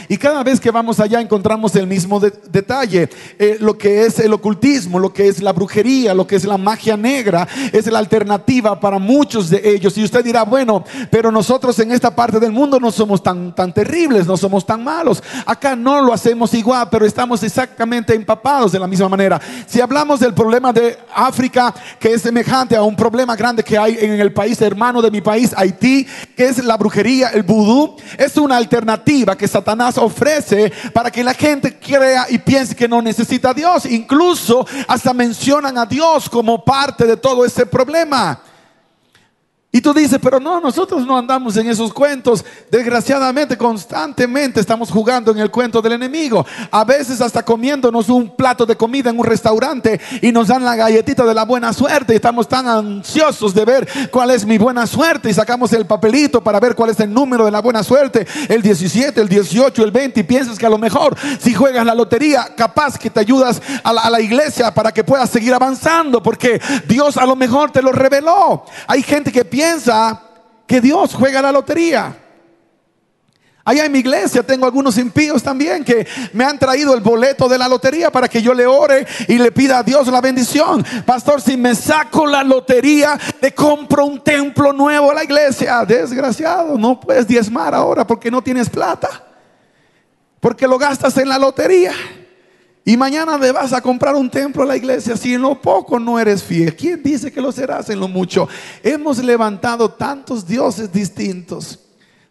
y 0.09 0.17
cada 0.17 0.43
vez 0.43 0.61
que 0.61 0.71
vamos 0.71 0.99
allá 1.01 1.21
encontramos 1.21 1.75
el 1.77 1.87
mismo 1.87 2.21
de- 2.21 2.33
detalle, 2.51 3.09
Eh, 3.39 3.57
lo 3.61 3.77
que 3.77 4.07
es 4.07 4.19
el 4.19 4.33
ocultismo, 4.33 4.99
lo 4.99 5.13
que 5.13 5.29
es 5.29 5.43
la 5.43 5.53
brujería, 5.53 6.15
lo 6.15 6.27
que 6.27 6.37
es 6.37 6.45
la 6.45 6.57
magia 6.59 6.97
negra, 6.97 7.47
es 7.73 7.87
la 7.87 7.99
alternativa 7.99 8.79
para 8.81 8.99
muchos 8.99 9.51
de 9.51 9.61
ellos. 9.65 9.97
Y 9.99 10.05
usted 10.05 10.25
dirá, 10.25 10.43
bueno, 10.45 10.85
pero 11.11 11.31
nosotros 11.31 11.79
en 11.79 11.93
esta 11.93 12.15
parte 12.15 12.41
del 12.41 12.53
mundo 12.53 12.81
no 12.81 12.91
somos 12.91 13.23
tan, 13.23 13.55
tan 13.55 13.73
terribles, 13.73 14.27
no 14.27 14.37
somos 14.37 14.65
tan 14.65 14.83
malos. 14.83 15.23
Acá 15.45 15.77
no 15.77 16.01
lo 16.01 16.13
hacemos 16.13 16.53
igual, 16.55 16.89
pero 16.91 17.05
estamos 17.07 17.43
exactamente 17.43 18.15
empapados 18.15 18.73
de 18.73 18.79
la 18.79 18.87
misma 18.87 19.09
manera. 19.09 19.41
Si 19.67 19.81
hablamos 19.81 20.21
del 20.21 20.33
problema 20.35 20.73
de 20.73 20.97
África, 21.15 21.75
que 22.01 22.15
es 22.15 22.23
semejante 22.23 22.75
a 22.77 22.83
un 22.83 22.97
problema 22.97 23.37
grande 23.37 23.63
que 23.63 23.77
hay 23.79 23.99
en 24.01 24.13
el 24.21 24.33
país 24.33 24.61
hermano 24.63 25.03
de 25.03 25.11
mi 25.11 25.21
país, 25.21 25.53
Haití, 25.57 26.07
que 26.37 26.47
es 26.47 26.65
la 26.65 26.77
brujería, 26.77 27.29
el 27.29 27.43
vudú, 27.43 27.97
es 28.19 28.37
una 28.37 28.57
alternativa 28.57 29.36
que 29.37 29.49
Satanás 29.49 29.99
ofrece 29.99 30.73
para 30.93 31.11
que 31.11 31.23
la 31.23 31.35
gente 31.35 31.79
crea 31.79 32.27
y 32.29 32.39
piense 32.39 32.75
que 32.75 32.89
no 32.89 33.03
necesita 33.03 33.51
a 33.51 33.55
Dios. 33.55 33.87
Incluso 33.87 34.67
hasta 34.89 35.13
mencionan 35.13 35.79
a 35.79 35.87
Dios 35.87 36.29
como 36.29 36.65
parte 36.65 37.07
de 37.07 37.17
todo 37.17 37.45
ese 37.45 37.67
problema. 37.67 38.41
Y 39.77 39.83
tú 39.83 39.93
dices, 39.93 40.19
pero 40.23 40.41
no, 40.41 40.59
nosotros 40.59 41.07
no 41.07 41.19
andamos 41.19 41.55
en 41.59 41.69
esos 41.69 41.93
cuentos. 41.93 42.43
Desgraciadamente, 42.71 43.59
constantemente 43.59 44.59
estamos 44.59 44.91
jugando 44.91 45.33
en 45.33 45.37
el 45.37 45.51
cuento 45.51 45.83
del 45.83 45.93
enemigo. 45.93 46.47
A 46.71 46.83
veces 46.83 47.21
hasta 47.21 47.45
comiéndonos 47.45 48.09
un 48.09 48.35
plato 48.35 48.65
de 48.65 48.75
comida 48.75 49.11
en 49.11 49.19
un 49.19 49.27
restaurante 49.27 50.01
y 50.23 50.33
nos 50.33 50.49
dan 50.49 50.65
la 50.65 50.77
galletita 50.77 51.27
de 51.27 51.35
la 51.35 51.45
buena 51.45 51.75
suerte. 51.75 52.15
Y 52.15 52.17
estamos 52.17 52.49
tan 52.49 52.67
ansiosos 52.67 53.53
de 53.53 53.67
ver 53.67 53.87
cuál 54.11 54.31
es 54.31 54.47
mi 54.47 54.57
buena 54.57 54.87
suerte. 54.87 55.29
Y 55.29 55.35
sacamos 55.35 55.71
el 55.75 55.85
papelito 55.85 56.43
para 56.43 56.59
ver 56.59 56.75
cuál 56.75 56.89
es 56.89 57.01
el 57.01 57.13
número 57.13 57.45
de 57.45 57.51
la 57.51 57.61
buena 57.61 57.83
suerte. 57.83 58.27
El 58.49 58.63
17, 58.63 59.21
el 59.21 59.29
18, 59.29 59.85
el 59.85 59.91
20. 59.91 60.21
Y 60.21 60.23
piensas 60.23 60.59
que 60.59 60.65
a 60.65 60.71
lo 60.71 60.79
mejor 60.79 61.15
si 61.39 61.53
juegas 61.53 61.85
la 61.85 61.95
lotería, 61.95 62.55
capaz 62.57 62.99
que 62.99 63.11
te 63.11 63.21
ayudas 63.21 63.61
a 63.85 63.93
la, 63.93 64.01
a 64.01 64.09
la 64.09 64.23
iglesia 64.23 64.73
para 64.73 64.91
que 64.91 65.05
puedas 65.05 65.29
seguir 65.29 65.53
avanzando. 65.53 66.23
Porque 66.23 66.63
Dios 66.89 67.19
a 67.19 67.27
lo 67.27 67.37
mejor 67.37 67.73
te 67.73 67.83
lo 67.83 67.93
reveló. 67.93 68.65
Hay 68.87 69.03
gente 69.03 69.31
que 69.31 69.45
piensa 69.45 69.66
que 70.67 70.81
Dios 70.81 71.15
juega 71.15 71.43
la 71.43 71.53
lotería. 71.53 72.17
Allá 73.69 73.85
en 73.85 73.91
mi 73.91 73.99
iglesia 73.99 74.45
tengo 74.45 74.65
algunos 74.65 74.97
impíos 74.97 75.43
también 75.43 75.85
que 75.85 76.07
me 76.33 76.45
han 76.45 76.57
traído 76.57 76.95
el 76.95 77.01
boleto 77.01 77.49
de 77.49 77.59
la 77.59 77.67
lotería 77.67 78.13
para 78.13 78.29
que 78.29 78.41
yo 78.41 78.55
le 78.55 78.65
ore 78.65 79.05
y 79.27 79.39
le 79.39 79.51
pida 79.51 79.79
a 79.79 79.83
Dios 79.83 80.07
la 80.07 80.21
bendición. 80.21 80.87
Pastor, 81.05 81.41
si 81.41 81.57
me 81.57 81.75
saco 81.75 82.27
la 82.27 82.45
lotería, 82.45 83.19
le 83.43 83.53
compro 83.53 84.07
un 84.07 84.23
templo 84.23 84.73
nuevo 84.73 85.11
a 85.11 85.15
la 85.15 85.25
iglesia. 85.25 85.85
Desgraciado, 85.85 86.79
no 86.79 87.01
puedes 87.01 87.27
diezmar 87.27 87.75
ahora 87.75 88.07
porque 88.07 88.31
no 88.31 88.41
tienes 88.41 88.71
plata. 88.71 89.25
Porque 90.39 90.69
lo 90.69 90.79
gastas 90.79 91.17
en 91.17 91.29
la 91.29 91.37
lotería. 91.37 91.93
Y 92.89 92.97
mañana 92.97 93.37
le 93.37 93.51
vas 93.51 93.73
a 93.73 93.81
comprar 93.81 94.15
un 94.15 94.31
templo 94.31 94.63
a 94.63 94.67
la 94.67 94.77
iglesia 94.77 95.17
si 95.17 95.35
en 95.35 95.43
lo 95.43 95.61
poco 95.61 95.99
no 95.99 96.21
eres 96.21 96.41
fiel. 96.41 96.77
¿Quién 96.77 97.03
dice 97.03 97.33
que 97.33 97.41
lo 97.41 97.51
serás 97.51 97.91
en 97.91 97.99
lo 97.99 98.07
mucho? 98.07 98.49
Hemos 98.81 99.19
levantado 99.19 99.91
tantos 99.91 100.47
dioses 100.47 100.93
distintos, 100.93 101.81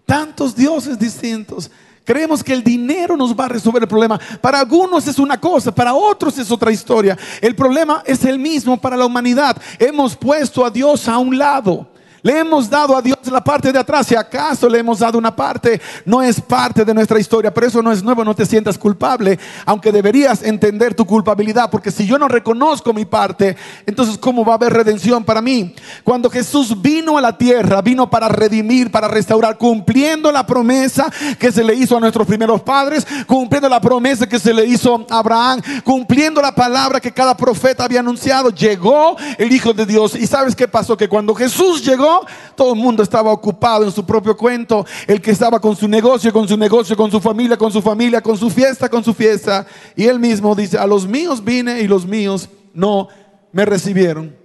tantos 0.05 0.55
dioses 0.55 0.97
distintos. 0.97 1.69
Creemos 2.05 2.41
que 2.41 2.53
el 2.53 2.63
dinero 2.63 3.17
nos 3.17 3.37
va 3.37 3.45
a 3.45 3.49
resolver 3.49 3.81
el 3.81 3.89
problema. 3.89 4.17
Para 4.39 4.61
algunos 4.61 5.05
es 5.09 5.19
una 5.19 5.41
cosa, 5.41 5.75
para 5.75 5.93
otros 5.93 6.37
es 6.37 6.49
otra 6.49 6.71
historia. 6.71 7.17
El 7.41 7.53
problema 7.53 8.01
es 8.05 8.23
el 8.23 8.39
mismo 8.39 8.79
para 8.79 8.95
la 8.95 9.05
humanidad. 9.05 9.61
Hemos 9.77 10.15
puesto 10.15 10.65
a 10.65 10.69
Dios 10.69 11.09
a 11.09 11.17
un 11.17 11.37
lado. 11.37 11.89
Le 12.25 12.39
hemos 12.39 12.67
dado 12.67 12.97
a 12.97 13.03
Dios 13.03 13.19
la 13.31 13.43
parte 13.43 13.71
de 13.71 13.77
atrás. 13.77 14.07
Si 14.07 14.15
acaso 14.15 14.67
le 14.67 14.79
hemos 14.79 14.97
dado 14.97 15.19
una 15.19 15.35
parte, 15.35 15.79
no 16.05 16.23
es 16.23 16.41
parte 16.41 16.83
de 16.83 16.91
nuestra 16.91 17.19
historia. 17.19 17.53
Pero 17.53 17.67
eso 17.67 17.83
no 17.83 17.91
es 17.91 18.01
nuevo, 18.01 18.25
no 18.25 18.33
te 18.33 18.47
sientas 18.47 18.79
culpable. 18.79 19.37
Aunque 19.63 19.91
deberías 19.91 20.41
entender 20.41 20.95
tu 20.95 21.05
culpabilidad. 21.05 21.69
Porque 21.69 21.91
si 21.91 22.07
yo 22.07 22.17
no 22.17 22.27
reconozco 22.27 22.93
mi 22.93 23.05
parte, 23.05 23.55
entonces 23.85 24.17
¿cómo 24.17 24.43
va 24.43 24.53
a 24.53 24.55
haber 24.55 24.73
redención 24.73 25.23
para 25.23 25.39
mí? 25.39 25.75
Cuando 26.03 26.27
Jesús 26.27 26.81
vino 26.81 27.15
a 27.15 27.21
la 27.21 27.37
tierra, 27.37 27.83
vino 27.83 28.09
para 28.09 28.27
redimir, 28.27 28.89
para 28.89 29.07
restaurar, 29.07 29.59
cumpliendo 29.59 30.31
la 30.31 30.47
promesa 30.47 31.11
que 31.37 31.51
se 31.51 31.63
le 31.63 31.75
hizo 31.75 31.95
a 31.95 31.99
nuestros 31.99 32.25
primeros 32.25 32.63
padres, 32.63 33.05
cumpliendo 33.27 33.69
la 33.69 33.79
promesa 33.79 34.27
que 34.27 34.39
se 34.39 34.51
le 34.51 34.65
hizo 34.65 35.05
a 35.11 35.19
Abraham, 35.19 35.61
cumpliendo 35.83 36.41
la 36.41 36.55
palabra 36.55 36.99
que 36.99 37.11
cada 37.11 37.37
profeta 37.37 37.83
había 37.83 37.99
anunciado. 37.99 38.49
Llegó 38.49 39.15
el 39.37 39.51
Hijo 39.51 39.73
de 39.73 39.85
Dios. 39.85 40.15
¿Y 40.15 40.25
sabes 40.25 40.55
qué 40.55 40.67
pasó? 40.67 40.97
Que 40.97 41.07
cuando 41.07 41.35
Jesús 41.35 41.85
llegó, 41.85 42.14
todo 42.55 42.73
el 42.73 42.79
mundo 42.79 43.03
estaba 43.03 43.31
ocupado 43.31 43.85
en 43.85 43.91
su 43.91 44.05
propio 44.05 44.35
cuento. 44.35 44.85
El 45.07 45.21
que 45.21 45.31
estaba 45.31 45.59
con 45.59 45.75
su 45.75 45.87
negocio, 45.87 46.31
con 46.31 46.47
su 46.47 46.57
negocio, 46.57 46.95
con 46.95 47.11
su 47.11 47.19
familia, 47.19 47.57
con 47.57 47.71
su 47.71 47.81
familia, 47.81 48.21
con 48.21 48.37
su 48.37 48.49
fiesta, 48.49 48.89
con 48.89 49.03
su 49.03 49.13
fiesta. 49.13 49.65
Y 49.95 50.05
él 50.05 50.19
mismo 50.19 50.55
dice, 50.55 50.77
a 50.77 50.87
los 50.87 51.07
míos 51.07 51.43
vine 51.43 51.81
y 51.81 51.87
los 51.87 52.05
míos 52.05 52.49
no 52.73 53.07
me 53.51 53.65
recibieron. 53.65 54.35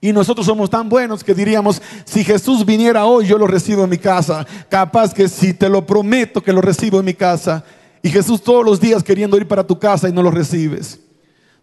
Y 0.00 0.12
nosotros 0.12 0.46
somos 0.46 0.68
tan 0.68 0.88
buenos 0.88 1.24
que 1.24 1.34
diríamos, 1.34 1.80
si 2.04 2.22
Jesús 2.22 2.64
viniera 2.64 3.06
hoy, 3.06 3.26
yo 3.26 3.38
lo 3.38 3.46
recibo 3.46 3.84
en 3.84 3.90
mi 3.90 3.98
casa. 3.98 4.46
Capaz 4.68 5.14
que 5.14 5.28
si 5.28 5.54
te 5.54 5.68
lo 5.68 5.86
prometo 5.86 6.42
que 6.42 6.52
lo 6.52 6.60
recibo 6.60 7.00
en 7.00 7.06
mi 7.06 7.14
casa. 7.14 7.64
Y 8.02 8.10
Jesús 8.10 8.42
todos 8.42 8.64
los 8.64 8.78
días 8.78 9.02
queriendo 9.02 9.36
ir 9.36 9.48
para 9.48 9.66
tu 9.66 9.78
casa 9.78 10.08
y 10.08 10.12
no 10.12 10.22
lo 10.22 10.30
recibes. 10.30 11.00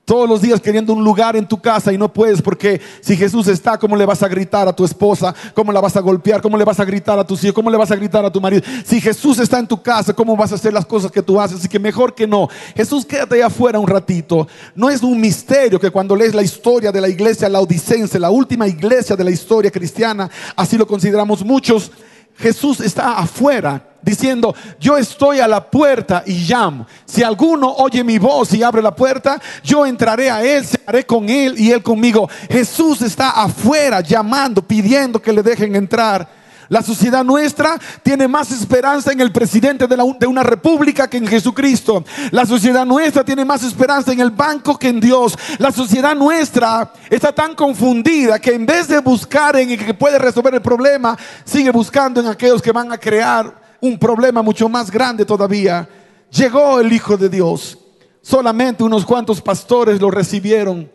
Todos 0.06 0.28
los 0.28 0.42
días 0.42 0.60
queriendo 0.60 0.92
un 0.92 1.02
lugar 1.02 1.38
en 1.38 1.48
tu 1.48 1.62
casa 1.62 1.94
y 1.94 1.98
no 1.98 2.12
puedes 2.12 2.42
porque 2.42 2.82
si 3.00 3.16
Jesús 3.16 3.48
está, 3.48 3.78
¿cómo 3.78 3.96
le 3.96 4.06
vas 4.06 4.22
a 4.22 4.28
gritar 4.28 4.68
a 4.68 4.76
tu 4.76 4.84
esposa? 4.84 5.34
¿Cómo 5.54 5.72
la 5.72 5.80
vas 5.80 5.96
a 5.96 6.02
golpear? 6.02 6.42
¿Cómo 6.42 6.58
le 6.58 6.66
vas 6.66 6.78
a 6.82 6.84
gritar 6.84 7.18
a 7.18 7.26
tus 7.26 7.42
hijos? 7.46 7.54
¿Cómo 7.54 7.70
le 7.70 7.78
vas 7.78 7.90
a 7.90 7.96
gritar 7.96 8.26
a 8.26 8.30
tu 8.30 8.42
marido? 8.42 8.64
Si 8.84 9.00
Jesús 9.00 9.40
está 9.40 9.60
en 9.60 9.68
tu 9.68 9.82
casa, 9.82 10.14
¿cómo 10.14 10.36
vas 10.36 10.52
a 10.52 10.56
hacer 10.56 10.74
las 10.74 10.86
cosas 10.86 11.10
que 11.10 11.22
tú 11.22 11.40
haces? 11.40 11.60
Así 11.60 11.70
que 11.70 11.80
mejor 11.80 12.14
que 12.14 12.28
no. 12.28 12.50
Jesús, 12.76 13.06
quédate 13.06 13.36
allá 13.36 13.46
afuera 13.46 13.80
un 13.80 13.88
ratito. 13.88 14.46
No 14.76 14.90
es 14.90 15.02
un 15.02 15.22
misterio 15.22 15.80
que 15.80 15.90
cuando 15.90 16.18
lees 16.18 16.36
la 16.36 16.44
historia 16.44 16.92
de 16.92 17.00
la 17.00 17.08
iglesia 17.08 17.48
laodicense, 17.48 18.20
la 18.20 18.30
última 18.30 18.68
iglesia 18.68 19.16
de 19.16 19.24
la 19.24 19.32
historia 19.32 19.72
cristiana, 19.72 20.30
así 20.58 20.78
lo 20.78 20.86
consideramos 20.86 21.46
muchos, 21.46 21.94
Jesús 22.36 22.82
está 22.82 23.18
afuera 23.20 23.93
diciendo, 24.04 24.54
yo 24.80 24.98
estoy 24.98 25.40
a 25.40 25.48
la 25.48 25.70
puerta 25.70 26.24
y 26.26 26.34
llamo. 26.46 26.86
Si 27.06 27.24
alguno 27.24 27.70
oye 27.70 28.04
mi 28.04 28.20
voz 28.20 28.54
y 28.54 28.62
abre 28.62 28.82
la 28.82 28.96
puerta, 28.96 29.42
yo 29.64 29.86
entraré 29.86 30.30
a 30.30 30.44
él, 30.44 30.66
haré 30.86 31.06
con 31.06 31.30
él 31.30 31.56
y 31.58 31.72
él 31.72 31.82
conmigo. 31.82 32.30
Jesús 32.50 33.02
está 33.02 33.32
afuera 33.32 34.02
llamando, 34.02 34.62
pidiendo 34.62 35.22
que 35.22 35.34
le 35.34 35.42
dejen 35.42 35.76
entrar. 35.76 36.44
La 36.70 36.82
sociedad 36.82 37.24
nuestra 37.24 37.80
tiene 38.02 38.28
más 38.28 38.52
esperanza 38.52 39.12
en 39.12 39.22
el 39.22 39.32
presidente 39.32 39.86
de, 39.86 39.98
la, 39.98 40.06
de, 40.20 40.26
una 40.26 40.44
república 40.44 41.08
que 41.08 41.18
en 41.18 41.28
Jesucristo. 41.28 42.04
La 42.32 42.46
sociedad 42.46 42.86
nuestra 42.86 43.24
tiene 43.24 43.46
más 43.46 43.64
esperanza 43.64 44.12
en 44.12 44.20
el 44.20 44.32
banco 44.32 44.80
que 44.80 44.88
en 44.88 45.00
Dios. 45.00 45.38
La 45.60 45.72
sociedad 45.72 46.16
nuestra 46.16 46.92
está 47.10 47.32
tan 47.32 47.54
confundida 47.54 48.40
que 48.40 48.54
en 48.54 48.66
vez 48.66 48.88
de 48.88 49.00
buscar 49.00 49.56
en 49.58 49.72
el 49.72 49.86
que 49.86 49.94
puede 49.94 50.18
resolver 50.18 50.56
el 50.56 50.62
problema, 50.62 51.18
sigue 51.44 51.70
buscando 51.70 52.22
en 52.22 52.28
aquellos 52.28 52.62
que 52.62 52.72
van 52.72 52.92
a 52.92 52.98
crear 52.98 53.63
un 53.84 54.00
problema 54.00 54.42
mucho 54.42 54.70
más 54.70 54.90
grande 54.90 55.26
todavía. 55.26 55.90
Llegó 56.32 56.80
el 56.80 56.94
Hijo 56.94 57.18
de 57.18 57.28
Dios. 57.28 57.78
Solamente 58.22 58.82
unos 58.82 59.06
cuantos 59.06 59.42
pastores 59.42 60.00
lo 60.00 60.10
recibieron. 60.10 60.90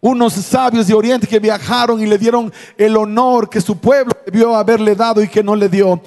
Unos 0.00 0.34
sabios 0.34 0.86
de 0.86 0.94
Oriente 0.94 1.26
que 1.26 1.40
viajaron 1.40 2.00
y 2.00 2.06
le 2.06 2.16
dieron 2.16 2.52
el 2.78 2.96
honor 2.96 3.50
que 3.50 3.60
su 3.60 3.76
pueblo 3.76 4.12
debió 4.24 4.54
haberle 4.54 4.94
dado 4.94 5.20
y 5.20 5.26
que 5.26 5.42
no 5.42 5.56
le 5.56 5.68
dio. 5.68 6.00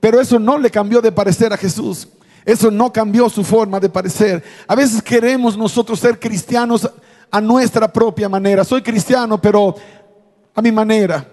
Pero 0.00 0.22
eso 0.22 0.38
no 0.38 0.56
le 0.56 0.70
cambió 0.70 1.02
de 1.02 1.12
parecer 1.12 1.52
a 1.52 1.58
Jesús. 1.58 2.08
Eso 2.42 2.70
no 2.70 2.90
cambió 2.90 3.28
su 3.28 3.44
forma 3.44 3.78
de 3.78 3.90
parecer. 3.90 4.42
A 4.66 4.74
veces 4.74 5.02
queremos 5.02 5.54
nosotros 5.54 6.00
ser 6.00 6.18
cristianos 6.18 6.90
a 7.30 7.42
nuestra 7.42 7.92
propia 7.92 8.30
manera. 8.30 8.64
Soy 8.64 8.80
cristiano, 8.80 9.38
pero 9.38 9.76
a 10.54 10.62
mi 10.62 10.72
manera. 10.72 11.30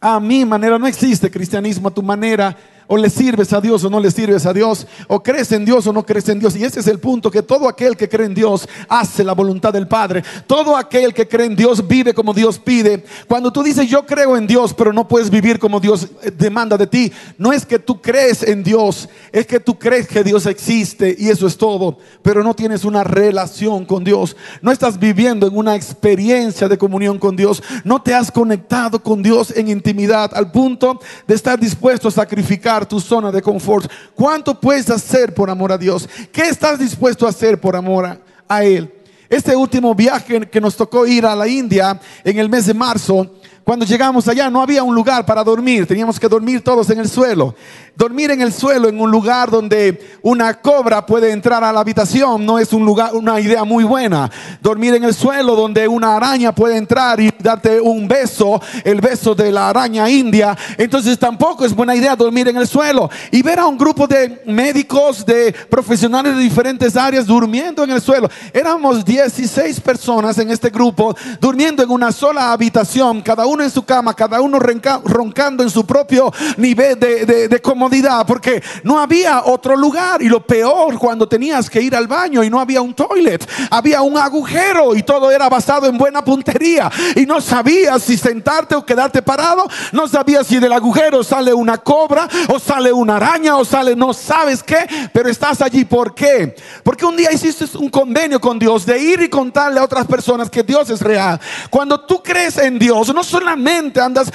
A 0.00 0.20
mi 0.20 0.44
manera 0.44 0.78
no 0.78 0.86
existe 0.86 1.28
cristianismo 1.28 1.88
a 1.88 1.94
tu 1.94 2.02
manera. 2.02 2.56
O 2.86 2.96
le 2.96 3.10
sirves 3.10 3.52
a 3.52 3.60
Dios 3.60 3.84
o 3.84 3.90
no 3.90 4.00
le 4.00 4.10
sirves 4.10 4.46
a 4.46 4.52
Dios, 4.52 4.86
o 5.08 5.22
crees 5.22 5.52
en 5.52 5.64
Dios 5.64 5.86
o 5.86 5.92
no 5.92 6.04
crees 6.04 6.28
en 6.28 6.38
Dios. 6.38 6.56
Y 6.56 6.64
ese 6.64 6.80
es 6.80 6.86
el 6.86 6.98
punto, 6.98 7.30
que 7.30 7.42
todo 7.42 7.68
aquel 7.68 7.96
que 7.96 8.08
cree 8.08 8.26
en 8.26 8.34
Dios 8.34 8.68
hace 8.88 9.24
la 9.24 9.32
voluntad 9.32 9.72
del 9.72 9.88
Padre. 9.88 10.22
Todo 10.46 10.76
aquel 10.76 11.14
que 11.14 11.28
cree 11.28 11.46
en 11.46 11.56
Dios 11.56 11.86
vive 11.86 12.14
como 12.14 12.34
Dios 12.34 12.58
pide. 12.58 13.04
Cuando 13.28 13.52
tú 13.52 13.62
dices 13.62 13.88
yo 13.88 14.06
creo 14.06 14.36
en 14.36 14.46
Dios, 14.46 14.74
pero 14.74 14.92
no 14.92 15.08
puedes 15.08 15.30
vivir 15.30 15.58
como 15.58 15.80
Dios 15.80 16.08
eh, 16.22 16.30
demanda 16.30 16.76
de 16.76 16.86
ti, 16.86 17.12
no 17.38 17.52
es 17.52 17.66
que 17.66 17.78
tú 17.78 18.00
crees 18.00 18.42
en 18.42 18.62
Dios, 18.62 19.08
es 19.32 19.46
que 19.46 19.60
tú 19.60 19.78
crees 19.78 20.08
que 20.08 20.24
Dios 20.24 20.46
existe 20.46 21.14
y 21.18 21.28
eso 21.28 21.46
es 21.46 21.56
todo, 21.56 21.98
pero 22.22 22.42
no 22.42 22.54
tienes 22.54 22.84
una 22.84 23.04
relación 23.04 23.84
con 23.84 24.04
Dios. 24.04 24.36
No 24.60 24.72
estás 24.72 24.98
viviendo 24.98 25.46
en 25.46 25.56
una 25.56 25.74
experiencia 25.76 26.68
de 26.68 26.78
comunión 26.78 27.18
con 27.18 27.36
Dios. 27.36 27.62
No 27.84 28.02
te 28.02 28.14
has 28.14 28.30
conectado 28.30 29.02
con 29.02 29.22
Dios 29.22 29.52
en 29.56 29.68
intimidad 29.68 30.30
al 30.34 30.50
punto 30.50 31.00
de 31.26 31.34
estar 31.34 31.58
dispuesto 31.58 32.08
a 32.08 32.10
sacrificar 32.10 32.71
tu 32.86 33.00
zona 33.00 33.30
de 33.30 33.42
confort. 33.42 33.90
¿Cuánto 34.14 34.58
puedes 34.58 34.90
hacer 34.90 35.34
por 35.34 35.50
amor 35.50 35.72
a 35.72 35.78
Dios? 35.78 36.08
¿Qué 36.32 36.42
estás 36.42 36.78
dispuesto 36.78 37.26
a 37.26 37.30
hacer 37.30 37.60
por 37.60 37.76
amor 37.76 38.06
a, 38.06 38.18
a 38.48 38.64
Él? 38.64 38.92
Este 39.28 39.56
último 39.56 39.94
viaje 39.94 40.48
que 40.48 40.60
nos 40.60 40.76
tocó 40.76 41.06
ir 41.06 41.24
a 41.24 41.34
la 41.34 41.48
India 41.48 41.98
en 42.24 42.38
el 42.38 42.48
mes 42.48 42.66
de 42.66 42.74
marzo, 42.74 43.30
cuando 43.64 43.86
llegamos 43.86 44.26
allá 44.26 44.50
no 44.50 44.60
había 44.60 44.82
un 44.82 44.94
lugar 44.94 45.24
para 45.24 45.44
dormir, 45.44 45.86
teníamos 45.86 46.18
que 46.18 46.28
dormir 46.28 46.62
todos 46.62 46.90
en 46.90 46.98
el 46.98 47.08
suelo. 47.08 47.54
Dormir 47.94 48.30
en 48.30 48.40
el 48.40 48.54
suelo 48.54 48.88
en 48.88 48.98
un 48.98 49.10
lugar 49.10 49.50
donde 49.50 50.18
una 50.22 50.54
cobra 50.60 51.04
puede 51.04 51.30
entrar 51.30 51.62
a 51.62 51.70
la 51.70 51.80
habitación 51.80 52.44
no 52.46 52.58
es 52.58 52.72
un 52.72 52.86
lugar, 52.86 53.14
una 53.14 53.38
idea 53.38 53.64
muy 53.64 53.84
buena. 53.84 54.30
Dormir 54.62 54.94
en 54.94 55.04
el 55.04 55.12
suelo 55.12 55.54
donde 55.54 55.86
una 55.86 56.16
araña 56.16 56.54
puede 56.54 56.78
entrar 56.78 57.20
y 57.20 57.30
darte 57.38 57.80
un 57.80 58.08
beso, 58.08 58.62
el 58.82 59.00
beso 59.00 59.34
de 59.34 59.52
la 59.52 59.68
araña 59.68 60.08
india, 60.08 60.56
entonces 60.78 61.18
tampoco 61.18 61.66
es 61.66 61.74
buena 61.74 61.94
idea 61.94 62.16
dormir 62.16 62.48
en 62.48 62.56
el 62.56 62.66
suelo. 62.66 63.10
Y 63.30 63.42
ver 63.42 63.58
a 63.58 63.66
un 63.66 63.76
grupo 63.76 64.06
de 64.06 64.42
médicos, 64.46 65.26
de 65.26 65.54
profesionales 65.68 66.34
de 66.34 66.42
diferentes 66.42 66.96
áreas 66.96 67.26
durmiendo 67.26 67.84
en 67.84 67.90
el 67.90 68.00
suelo. 68.00 68.30
Éramos 68.54 69.04
16 69.04 69.80
personas 69.80 70.38
en 70.38 70.50
este 70.50 70.70
grupo 70.70 71.14
durmiendo 71.40 71.82
en 71.82 71.90
una 71.90 72.10
sola 72.10 72.52
habitación, 72.52 73.20
cada 73.20 73.44
uno 73.44 73.62
en 73.62 73.70
su 73.70 73.84
cama, 73.84 74.14
cada 74.14 74.40
uno 74.40 74.58
roncando 74.58 75.62
en 75.62 75.70
su 75.70 75.84
propio 75.84 76.32
nivel 76.56 76.98
de, 76.98 77.26
de, 77.26 77.48
de 77.48 77.60
comodidad, 77.60 77.81
porque 78.26 78.62
no 78.84 78.98
había 78.98 79.44
otro 79.44 79.76
lugar. 79.76 80.22
Y 80.22 80.28
lo 80.28 80.44
peor, 80.44 80.98
cuando 80.98 81.28
tenías 81.28 81.68
que 81.68 81.80
ir 81.80 81.94
al 81.94 82.06
baño 82.06 82.42
y 82.42 82.50
no 82.50 82.60
había 82.60 82.80
un 82.80 82.94
toilet, 82.94 83.48
había 83.70 84.02
un 84.02 84.16
agujero 84.16 84.94
y 84.94 85.02
todo 85.02 85.30
era 85.30 85.48
basado 85.48 85.86
en 85.86 85.98
buena 85.98 86.24
puntería. 86.24 86.90
Y 87.16 87.26
no 87.26 87.40
sabías 87.40 88.02
si 88.02 88.16
sentarte 88.16 88.74
o 88.74 88.84
quedarte 88.84 89.22
parado, 89.22 89.68
no 89.92 90.06
sabías 90.08 90.46
si 90.46 90.58
del 90.58 90.72
agujero 90.72 91.22
sale 91.22 91.52
una 91.52 91.78
cobra 91.78 92.28
o 92.48 92.58
sale 92.58 92.92
una 92.92 93.16
araña 93.16 93.56
o 93.56 93.64
sale 93.64 93.96
no 93.96 94.12
sabes 94.12 94.62
qué, 94.62 94.86
pero 95.12 95.28
estás 95.28 95.60
allí. 95.60 95.84
¿Por 95.84 96.14
qué? 96.14 96.54
Porque 96.82 97.04
un 97.04 97.16
día 97.16 97.32
hiciste 97.32 97.64
un 97.76 97.88
convenio 97.88 98.40
con 98.40 98.58
Dios 98.58 98.86
de 98.86 98.98
ir 98.98 99.22
y 99.22 99.28
contarle 99.28 99.80
a 99.80 99.84
otras 99.84 100.06
personas 100.06 100.48
que 100.48 100.62
Dios 100.62 100.88
es 100.90 101.00
real. 101.00 101.40
Cuando 101.70 102.00
tú 102.00 102.22
crees 102.22 102.58
en 102.58 102.78
Dios, 102.78 103.12
no 103.14 103.22
solamente 103.24 104.00
andas 104.00 104.30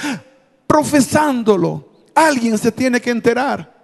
profesándolo, 0.66 1.87
alguien 2.26 2.58
se 2.58 2.72
tiene 2.72 3.00
que 3.00 3.10
enterar. 3.10 3.78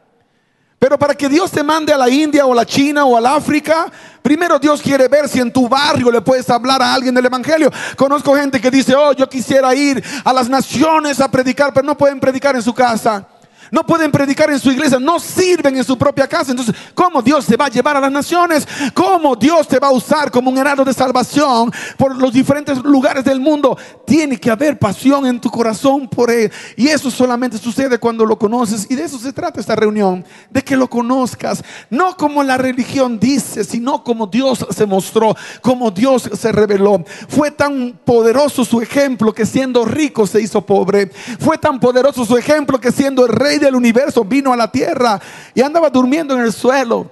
Pero 0.78 0.98
para 0.98 1.14
que 1.14 1.28
Dios 1.28 1.50
te 1.50 1.62
mande 1.62 1.92
a 1.92 1.96
la 1.96 2.10
India 2.10 2.44
o 2.44 2.52
a 2.52 2.56
la 2.56 2.66
China 2.66 3.06
o 3.06 3.16
al 3.16 3.24
África, 3.24 3.90
primero 4.20 4.58
Dios 4.58 4.82
quiere 4.82 5.08
ver 5.08 5.28
si 5.28 5.40
en 5.40 5.50
tu 5.50 5.66
barrio 5.66 6.10
le 6.10 6.20
puedes 6.20 6.50
hablar 6.50 6.82
a 6.82 6.92
alguien 6.92 7.14
del 7.14 7.24
Evangelio. 7.24 7.72
Conozco 7.96 8.34
gente 8.36 8.60
que 8.60 8.70
dice, 8.70 8.94
oh, 8.94 9.12
yo 9.12 9.26
quisiera 9.26 9.74
ir 9.74 10.04
a 10.22 10.32
las 10.32 10.48
naciones 10.48 11.20
a 11.20 11.28
predicar, 11.30 11.72
pero 11.72 11.86
no 11.86 11.96
pueden 11.96 12.20
predicar 12.20 12.54
en 12.54 12.62
su 12.62 12.74
casa. 12.74 13.26
No 13.74 13.84
pueden 13.84 14.12
predicar 14.12 14.48
en 14.52 14.60
su 14.60 14.70
iglesia, 14.70 15.00
no 15.00 15.18
sirven 15.18 15.76
en 15.76 15.82
su 15.82 15.98
propia 15.98 16.28
casa. 16.28 16.52
Entonces, 16.52 16.72
¿cómo 16.94 17.20
Dios 17.20 17.44
te 17.44 17.56
va 17.56 17.66
a 17.66 17.68
llevar 17.68 17.96
a 17.96 18.00
las 18.00 18.12
naciones? 18.12 18.68
¿Cómo 18.94 19.34
Dios 19.34 19.66
te 19.66 19.80
va 19.80 19.88
a 19.88 19.90
usar 19.90 20.30
como 20.30 20.48
un 20.48 20.56
heraldo 20.56 20.84
de 20.84 20.94
salvación 20.94 21.72
por 21.96 22.16
los 22.16 22.32
diferentes 22.32 22.78
lugares 22.84 23.24
del 23.24 23.40
mundo? 23.40 23.76
Tiene 24.06 24.38
que 24.38 24.48
haber 24.48 24.78
pasión 24.78 25.26
en 25.26 25.40
tu 25.40 25.50
corazón 25.50 26.06
por 26.06 26.30
Él. 26.30 26.52
Y 26.76 26.86
eso 26.86 27.10
solamente 27.10 27.58
sucede 27.58 27.98
cuando 27.98 28.24
lo 28.24 28.38
conoces. 28.38 28.86
Y 28.88 28.94
de 28.94 29.02
eso 29.02 29.18
se 29.18 29.32
trata 29.32 29.58
esta 29.58 29.74
reunión, 29.74 30.24
de 30.50 30.62
que 30.62 30.76
lo 30.76 30.88
conozcas. 30.88 31.60
No 31.90 32.16
como 32.16 32.44
la 32.44 32.56
religión 32.56 33.18
dice, 33.18 33.64
sino 33.64 34.04
como 34.04 34.28
Dios 34.28 34.64
se 34.70 34.86
mostró, 34.86 35.34
como 35.60 35.90
Dios 35.90 36.30
se 36.32 36.52
reveló. 36.52 37.04
Fue 37.28 37.50
tan 37.50 37.98
poderoso 38.04 38.64
su 38.64 38.80
ejemplo 38.80 39.34
que 39.34 39.44
siendo 39.44 39.84
rico 39.84 40.28
se 40.28 40.40
hizo 40.40 40.64
pobre. 40.64 41.10
Fue 41.40 41.58
tan 41.58 41.80
poderoso 41.80 42.24
su 42.24 42.36
ejemplo 42.36 42.78
que 42.78 42.92
siendo 42.92 43.26
el 43.26 43.32
rey 43.32 43.63
del 43.66 43.76
universo 43.76 44.24
vino 44.24 44.52
a 44.52 44.56
la 44.56 44.70
tierra 44.70 45.20
y 45.54 45.62
andaba 45.62 45.90
durmiendo 45.90 46.34
en 46.34 46.40
el 46.40 46.52
suelo 46.52 47.10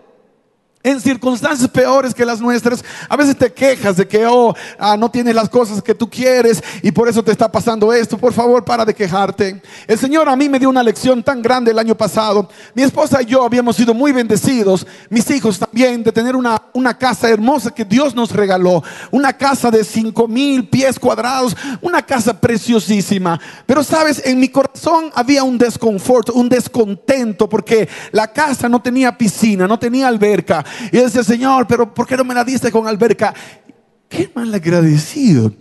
en 0.83 1.01
circunstancias 1.01 1.69
peores 1.69 2.15
que 2.15 2.25
las 2.25 2.41
nuestras. 2.41 2.85
A 3.09 3.17
veces 3.17 3.37
te 3.37 3.53
quejas 3.53 3.97
de 3.97 4.07
que 4.07 4.27
oh, 4.27 4.55
ah, 4.79 4.97
no 4.97 5.11
tienes 5.11 5.35
las 5.35 5.49
cosas 5.49 5.83
que 5.83 5.95
tú 5.95 6.09
quieres 6.09 6.63
y 6.83 6.91
por 6.91 7.09
eso 7.09 7.23
te 7.23 7.33
está 7.33 7.51
pasando 7.51 7.93
esto. 7.93 8.19
Por 8.19 8.33
favor, 8.33 8.65
para 8.65 8.85
de 8.85 8.95
quejarte. 8.95 9.63
El 9.87 9.99
Señor 9.99 10.29
a 10.29 10.37
mí 10.37 10.49
me 10.49 10.59
dio 10.59 10.69
una 10.69 10.83
lección 10.83 11.23
tan 11.23 11.43
grande 11.43 11.71
el 11.71 11.79
año 11.79 11.97
pasado. 11.97 12.49
Mi 12.75 12.83
esposa 12.83 13.23
y 13.23 13.27
yo 13.27 13.45
habíamos 13.45 13.77
sido 13.77 13.95
muy 13.95 14.13
bendecidos, 14.13 14.87
mis 15.09 15.29
hijos 15.31 15.59
también, 15.59 16.03
de 16.03 16.13
tener 16.13 16.37
una, 16.37 16.63
una 16.73 16.97
casa 16.97 17.29
hermosa 17.29 17.73
que 17.73 17.85
Dios 17.85 18.15
nos 18.15 18.33
regaló. 18.33 18.83
Una 19.11 19.33
casa 19.33 19.71
de 19.71 19.85
cinco 19.85 20.27
mil 20.27 20.69
pies 20.69 20.99
cuadrados, 20.99 21.57
una 21.81 22.03
casa 22.05 22.39
preciosísima. 22.39 23.41
Pero 23.67 23.85
sabes, 23.85 24.23
en 24.25 24.41
mi 24.41 24.49
corazón 24.49 25.11
había 25.15 25.45
un 25.45 25.59
desconfort, 25.59 26.31
un 26.31 26.49
descontento, 26.49 27.49
porque 27.49 27.89
la 28.11 28.33
casa 28.33 28.69
no 28.69 28.81
tenía 28.81 29.17
piscina, 29.17 29.67
no 29.67 29.79
tenía 29.79 30.09
alberca. 30.09 30.65
Y 30.91 30.99
dice, 30.99 31.25
Señor, 31.25 31.67
pero 31.67 31.93
¿por 31.93 32.07
qué 32.07 32.17
no 32.17 32.25
me 32.25 32.35
la 32.35 32.45
diste 32.45 32.71
con 32.71 32.87
alberca? 32.87 33.35
Qué 34.09 34.31
mal 34.35 34.53
agradecido. 34.55 35.53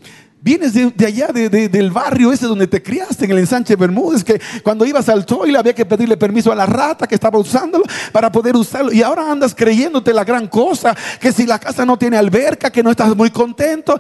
Vienes 0.43 0.73
de, 0.73 1.05
allá, 1.05 1.27
del 1.27 1.91
barrio 1.91 2.31
ese 2.31 2.47
donde 2.47 2.65
te 2.65 2.81
criaste, 2.81 3.25
en 3.25 3.31
el 3.31 3.37
ensanche 3.37 3.75
Bermúdez, 3.75 4.23
que 4.23 4.41
cuando 4.63 4.85
ibas 4.85 5.07
al 5.07 5.23
toile 5.23 5.55
había 5.55 5.75
que 5.75 5.85
pedirle 5.85 6.17
permiso 6.17 6.51
a 6.51 6.55
la 6.55 6.65
rata 6.65 7.05
que 7.05 7.13
estaba 7.13 7.37
usándolo 7.37 7.83
para 8.11 8.31
poder 8.31 8.55
usarlo. 8.55 8.91
Y 8.91 9.03
ahora 9.03 9.31
andas 9.31 9.53
creyéndote 9.53 10.11
la 10.11 10.23
gran 10.23 10.47
cosa, 10.47 10.97
que 11.19 11.31
si 11.31 11.45
la 11.45 11.59
casa 11.59 11.85
no 11.85 11.95
tiene 11.95 12.17
alberca, 12.17 12.71
que 12.71 12.81
no 12.81 12.89
estás 12.89 13.15
muy 13.15 13.29
contento. 13.29 13.99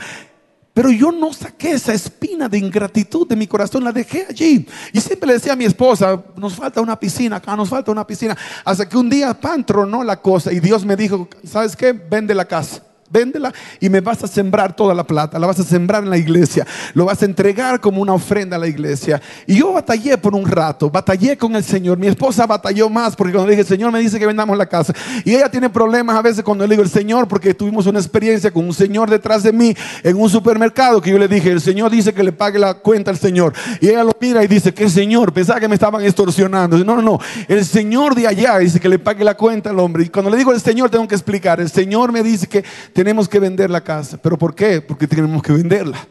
Pero 0.73 0.89
yo 0.89 1.11
no 1.11 1.33
saqué 1.33 1.71
esa 1.71 1.93
espina 1.93 2.47
de 2.47 2.57
ingratitud 2.57 3.27
de 3.27 3.35
mi 3.35 3.45
corazón, 3.45 3.83
la 3.83 3.91
dejé 3.91 4.25
allí. 4.29 4.65
Y 4.93 5.01
siempre 5.01 5.27
le 5.27 5.33
decía 5.33 5.53
a 5.53 5.57
mi 5.57 5.65
esposa, 5.65 6.21
nos 6.37 6.55
falta 6.55 6.79
una 6.79 6.97
piscina 6.97 7.37
acá, 7.37 7.55
nos 7.55 7.69
falta 7.69 7.91
una 7.91 8.07
piscina. 8.07 8.37
Hasta 8.63 8.87
que 8.87 8.97
un 8.97 9.09
día, 9.09 9.33
pan, 9.33 9.65
tronó 9.65 10.03
la 10.03 10.21
cosa 10.21 10.51
y 10.53 10.59
Dios 10.59 10.85
me 10.85 10.95
dijo, 10.95 11.27
¿sabes 11.43 11.75
qué? 11.75 11.91
Vende 11.91 12.33
la 12.33 12.45
casa 12.45 12.81
véndela 13.11 13.53
y 13.79 13.89
me 13.89 14.01
vas 14.01 14.23
a 14.23 14.27
sembrar 14.27 14.75
toda 14.75 14.93
la 14.93 15.05
plata, 15.05 15.37
la 15.37 15.47
vas 15.47 15.59
a 15.59 15.63
sembrar 15.63 16.03
en 16.03 16.09
la 16.09 16.17
iglesia, 16.17 16.65
lo 16.93 17.05
vas 17.05 17.21
a 17.21 17.25
entregar 17.25 17.79
como 17.79 18.01
una 18.01 18.13
ofrenda 18.13 18.55
a 18.55 18.59
la 18.59 18.67
iglesia. 18.67 19.21
Y 19.45 19.57
yo 19.57 19.73
batallé 19.73 20.17
por 20.17 20.35
un 20.35 20.45
rato, 20.45 20.89
batallé 20.89 21.37
con 21.37 21.55
el 21.55 21.63
Señor. 21.63 21.97
Mi 21.97 22.07
esposa 22.07 22.45
batalló 22.45 22.89
más 22.89 23.15
porque 23.15 23.33
cuando 23.33 23.49
le 23.49 23.55
dije, 23.55 23.67
Señor 23.67 23.91
me 23.91 23.99
dice 23.99 24.19
que 24.19 24.25
vendamos 24.25 24.57
la 24.57 24.65
casa. 24.65 24.93
Y 25.25 25.35
ella 25.35 25.49
tiene 25.49 25.69
problemas 25.69 26.15
a 26.15 26.21
veces 26.21 26.43
cuando 26.43 26.65
le 26.65 26.73
digo 26.73 26.83
el 26.83 26.89
Señor, 26.89 27.27
porque 27.27 27.53
tuvimos 27.53 27.85
una 27.85 27.99
experiencia 27.99 28.51
con 28.51 28.65
un 28.65 28.73
Señor 28.73 29.09
detrás 29.09 29.43
de 29.43 29.51
mí 29.51 29.75
en 30.03 30.19
un 30.19 30.29
supermercado 30.29 31.01
que 31.01 31.11
yo 31.11 31.17
le 31.17 31.27
dije, 31.27 31.51
el 31.51 31.61
Señor 31.61 31.91
dice 31.91 32.13
que 32.13 32.23
le 32.23 32.31
pague 32.31 32.59
la 32.59 32.75
cuenta 32.75 33.11
al 33.11 33.17
Señor. 33.17 33.53
Y 33.79 33.89
ella 33.89 34.03
lo 34.03 34.11
mira 34.19 34.43
y 34.43 34.47
dice, 34.47 34.73
¿qué 34.73 34.89
Señor? 34.89 35.33
Pensaba 35.33 35.59
que 35.59 35.67
me 35.67 35.75
estaban 35.75 36.03
extorsionando. 36.03 36.77
No, 36.77 36.95
no, 36.95 37.01
no. 37.01 37.19
El 37.47 37.65
Señor 37.65 38.15
de 38.15 38.27
allá 38.27 38.57
dice 38.59 38.79
que 38.79 38.89
le 38.89 38.99
pague 38.99 39.23
la 39.23 39.35
cuenta 39.35 39.69
al 39.69 39.79
hombre. 39.79 40.03
Y 40.03 40.09
cuando 40.09 40.29
le 40.31 40.37
digo 40.37 40.51
el 40.51 40.61
Señor, 40.61 40.89
tengo 40.89 41.07
que 41.07 41.15
explicar. 41.15 41.59
El 41.59 41.69
Señor 41.69 42.11
me 42.11 42.23
dice 42.23 42.47
que 42.47 42.63
tenemos 43.01 43.27
que 43.27 43.39
vender 43.39 43.71
la 43.71 43.81
casa. 43.81 44.15
¿Pero 44.21 44.37
por 44.37 44.53
qué? 44.53 44.79
Porque 44.79 45.07
tenemos 45.07 45.41
que 45.41 45.51
venderla. 45.51 46.07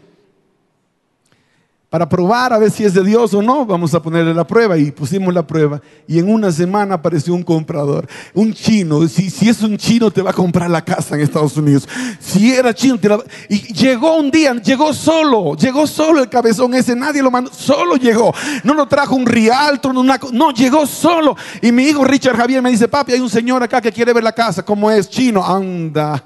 Para 1.89 2.09
probar 2.09 2.53
a 2.53 2.59
ver 2.59 2.71
si 2.73 2.85
es 2.85 2.95
de 2.95 3.05
Dios 3.05 3.33
o 3.33 3.43
no, 3.43 3.65
vamos 3.65 3.95
a 3.95 4.03
ponerle 4.03 4.35
la 4.35 4.45
prueba. 4.45 4.77
Y 4.77 4.91
pusimos 4.91 5.33
la 5.33 5.47
prueba. 5.47 5.81
Y 6.09 6.19
en 6.19 6.29
una 6.29 6.51
semana 6.51 6.97
apareció 6.97 7.33
un 7.33 7.45
comprador. 7.45 8.09
Un 8.35 8.53
chino. 8.53 9.07
Si, 9.07 9.31
si 9.31 9.49
es 9.49 9.63
un 9.63 9.77
chino, 9.77 10.11
te 10.11 10.21
va 10.21 10.31
a 10.31 10.33
comprar 10.33 10.69
la 10.69 10.85
casa 10.85 11.15
en 11.15 11.21
Estados 11.21 11.57
Unidos. 11.57 11.89
Si 12.19 12.53
era 12.53 12.75
chino, 12.75 12.99
te 12.99 13.09
la... 13.09 13.21
Y 13.49 13.73
llegó 13.73 14.17
un 14.17 14.33
día, 14.33 14.53
llegó 14.55 14.93
solo. 14.93 15.55
Llegó 15.55 15.87
solo 15.87 16.21
el 16.21 16.29
cabezón 16.29 16.75
ese. 16.75 16.97
Nadie 16.97 17.23
lo 17.23 17.31
mandó. 17.31 17.53
Solo 17.53 17.95
llegó. 17.95 18.35
No 18.65 18.75
lo 18.75 18.89
trajo 18.89 19.15
un 19.15 19.27
rialto. 19.27 19.93
No, 19.93 20.51
llegó 20.51 20.87
solo. 20.87 21.37
Y 21.63 21.71
mi 21.71 21.85
hijo 21.85 22.03
Richard 22.03 22.37
Javier 22.37 22.63
me 22.63 22.71
dice, 22.71 22.89
papi, 22.89 23.13
hay 23.13 23.21
un 23.21 23.31
señor 23.31 23.63
acá 23.63 23.81
que 23.81 23.93
quiere 23.93 24.13
ver 24.13 24.25
la 24.25 24.33
casa. 24.33 24.65
¿Cómo 24.65 24.91
es? 24.91 25.09
Chino. 25.09 25.45
Anda. 25.45 26.25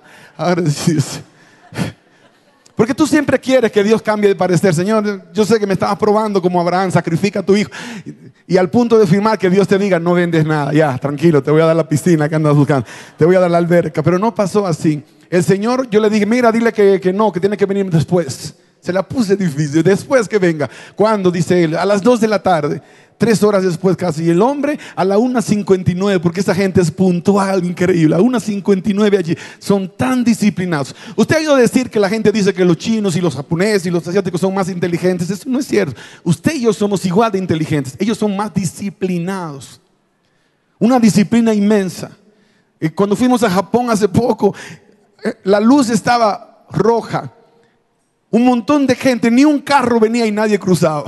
Porque 2.77 2.93
tú 2.93 3.07
siempre 3.07 3.39
quieres 3.39 3.71
que 3.71 3.85
Dios 3.85 4.03
cambie 4.03 4.29
de 4.29 4.35
parecer. 4.35 4.75
Señor, 4.75 5.31
yo 5.33 5.45
sé 5.45 5.61
que 5.61 5.67
me 5.67 5.75
estabas 5.75 5.97
probando 5.97 6.43
como 6.43 6.61
Abraham, 6.61 6.91
sacrifica 6.91 7.41
a 7.41 7.43
tu 7.45 7.55
hijo. 7.55 7.71
Y, 8.49 8.57
al 8.57 8.69
punto 8.69 8.99
de 8.99 9.07
firmar 9.07 9.39
que 9.39 9.49
Dios 9.49 9.69
te 9.69 9.79
diga, 9.79 10.01
no 10.01 10.15
vendes 10.15 10.45
nada. 10.45 10.73
Ya, 10.73 10.99
tranquilo, 10.99 11.43
te 11.43 11.53
voy 11.53 11.63
a 11.63 11.67
dar 11.67 11.77
la 11.77 11.89
piscina 11.89 12.29
que 12.29 12.35
andas 12.35 12.57
buscando. 12.57 12.85
Te 13.17 13.25
voy 13.25 13.37
a 13.37 13.41
dar 13.41 13.51
la 13.51 13.59
alberca. 13.59 14.03
Pero 14.03 14.19
no 14.19 14.35
pasó 14.35 14.67
así. 14.67 15.05
El 15.31 15.45
Señor, 15.45 15.89
yo 15.89 16.01
le 16.01 16.11
dije, 16.11 16.27
mira, 16.27 16.51
dile 16.51 16.73
que, 16.73 17.01
que 17.01 17.13
no, 17.13 17.31
que 17.31 17.39
tiene 17.39 17.57
que 17.57 17.67
venir 17.67 17.89
después. 17.91 18.55
Se 18.85 18.93
la 18.93 19.03
puse 19.03 19.35
difícil. 19.35 19.83
Después 19.83 20.29
que 20.29 20.39
venga. 20.39 20.69
¿Cuándo? 20.95 21.31
Dice 21.31 21.65
él. 21.65 21.75
A 21.75 21.87
las 21.87 22.03
2 22.03 22.21
de 22.21 22.29
la 22.29 22.43
tarde. 22.43 22.83
Tres 23.17 23.43
horas 23.43 23.65
después 23.65 23.97
casi. 23.97 24.25
Y 24.25 24.29
el 24.29 24.43
hombre 24.43 24.79
a 24.95 25.07
la 25.07 25.17
1.59, 25.17 26.21
porque 26.21 26.41
esa 26.41 26.55
gente 26.55 26.83
es 26.83 26.91
puntual, 26.91 27.65
increíble. 27.65 28.15
A 28.15 28.19
1.59 28.19 29.19
allí. 29.19 29.39
Son 29.59 29.89
tan 29.89 30.23
disciplinados. 30.23 30.95
Usted 31.17 31.37
ha 31.37 31.39
oído 31.39 31.57
decir 31.57 31.89
que 31.89 31.99
la 31.99 32.11
gente 32.11 32.31
dice 32.31 32.53
que 32.53 32.63
los 32.63 32.77
chinos 32.77 33.17
y 33.17 33.23
los 33.23 33.35
japoneses 33.35 33.87
y 33.87 33.91
los 33.91 34.07
asiáticos 34.07 34.43
son 34.43 34.53
más 34.53 34.69
inteligentes. 34.69 35.31
Eso 35.31 35.49
no 35.49 35.61
es 35.61 35.67
cierto. 35.67 35.99
Usted 36.23 36.53
y 36.53 36.61
yo 36.61 36.73
somos 36.75 37.07
igual 37.07 37.33
de 37.33 37.39
inteligentes. 37.39 37.97
Ellos 37.99 38.19
son 38.19 38.37
más 38.37 38.53
disciplinados. 38.53 39.81
Una 40.79 41.01
disciplina 41.01 41.55
inmensa. 41.55 42.11
Y 42.79 42.91
cuando 42.91 43.17
fuimos 43.17 43.43
a 43.45 43.49
Japón 43.49 43.89
hace 43.89 44.09
poco, 44.11 44.55
eh, 45.25 45.33
la 45.45 45.59
luz 45.59 45.89
estaba 45.89 46.67
roja 46.71 47.33
un 48.35 48.45
montón 48.45 48.85
de 48.89 48.97
gente, 48.97 49.31
ni 49.31 49.45
un 49.45 49.61
carro 49.61 50.01
venía 50.01 50.27
y 50.27 50.33
nadie 50.33 50.59
cruzaba. 50.59 51.05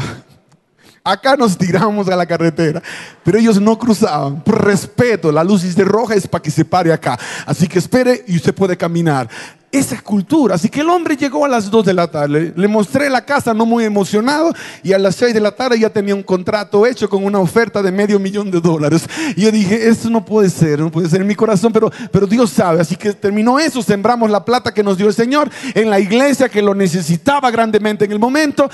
Acá 1.07 1.37
nos 1.37 1.57
tiramos 1.57 2.09
a 2.09 2.17
la 2.17 2.27
carretera, 2.27 2.83
pero 3.23 3.39
ellos 3.39 3.61
no 3.61 3.79
cruzaban. 3.79 4.43
Por 4.43 4.65
respeto, 4.65 5.31
la 5.31 5.45
luz 5.45 5.63
de 5.77 5.85
roja 5.85 6.17
es 6.17 6.27
para 6.27 6.43
que 6.43 6.51
se 6.51 6.65
pare 6.65 6.93
acá. 6.93 7.17
Así 7.47 7.69
que 7.69 7.79
espere 7.79 8.25
y 8.27 8.35
usted 8.35 8.53
puede 8.53 8.77
caminar. 8.77 9.29
Esa 9.71 10.01
cultura. 10.01 10.57
Así 10.57 10.69
que 10.69 10.81
el 10.81 10.89
hombre 10.89 11.17
llegó 11.17 11.45
a 11.45 11.49
las 11.49 11.71
2 11.71 11.87
de 11.87 11.95
la 11.95 12.11
tarde. 12.11 12.53
Le 12.57 12.67
mostré 12.67 13.09
la 13.09 13.25
casa 13.25 13.55
no 13.55 13.65
muy 13.65 13.85
emocionado 13.85 14.53
y 14.83 14.95
a 14.95 14.99
las 14.99 15.15
6 15.15 15.35
de 15.35 15.41
la 15.41 15.53
tarde 15.53 15.79
ya 15.79 15.91
tenía 15.91 16.15
un 16.15 16.25
contrato 16.25 16.85
hecho 16.85 17.09
con 17.09 17.25
una 17.25 17.39
oferta 17.39 17.83
de 17.83 17.93
medio 17.93 18.19
millón 18.19 18.51
de 18.51 18.61
dólares. 18.61 19.07
Y 19.37 19.43
yo 19.43 19.53
dije, 19.53 19.89
esto 19.89 20.11
no 20.11 20.25
puede 20.25 20.51
ser, 20.51 20.81
no 20.81 20.91
puede 20.91 21.09
ser 21.09 21.21
en 21.21 21.27
mi 21.29 21.37
corazón, 21.37 21.73
pero, 21.73 21.93
pero 22.11 22.27
Dios 22.27 22.51
sabe. 22.51 22.81
Así 22.81 22.97
que 22.97 23.13
terminó 23.13 23.61
eso, 23.61 23.81
sembramos 23.81 24.29
la 24.29 24.45
plata 24.45 24.75
que 24.75 24.83
nos 24.83 24.97
dio 24.97 25.07
el 25.07 25.15
Señor 25.15 25.51
en 25.75 25.89
la 25.89 26.01
iglesia 26.01 26.49
que 26.49 26.63
lo 26.63 26.75
necesitaba 26.75 27.51
grandemente 27.53 28.07
en 28.07 28.13
el 28.13 28.19
momento. 28.19 28.69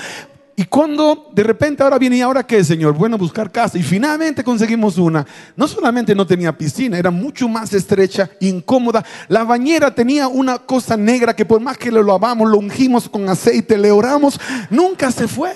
Y 0.55 0.65
cuando 0.65 1.31
de 1.33 1.41
repente 1.41 1.81
ahora 1.81 1.97
viene, 1.97 2.17
¿y 2.17 2.21
ahora 2.21 2.45
qué, 2.45 2.63
Señor? 2.63 2.93
Bueno, 2.93 3.17
buscar 3.17 3.51
casa. 3.51 3.77
Y 3.77 3.83
finalmente 3.83 4.43
conseguimos 4.43 4.99
una. 4.99 5.25
No 5.55 5.67
solamente 5.67 6.13
no 6.13 6.27
tenía 6.27 6.55
piscina, 6.55 6.97
era 6.97 7.09
mucho 7.09 7.47
más 7.47 7.73
estrecha, 7.73 8.29
incómoda. 8.39 9.03
La 9.29 9.43
bañera 9.43 9.93
tenía 9.95 10.27
una 10.27 10.59
cosa 10.59 10.95
negra 10.95 11.35
que 11.35 11.45
por 11.45 11.59
más 11.59 11.77
que 11.77 11.91
lo 11.91 12.03
lavamos, 12.03 12.49
lo 12.49 12.59
ungimos 12.59 13.09
con 13.09 13.27
aceite, 13.27 13.77
le 13.79 13.89
oramos, 13.89 14.39
nunca 14.69 15.11
se 15.11 15.27
fue. 15.27 15.53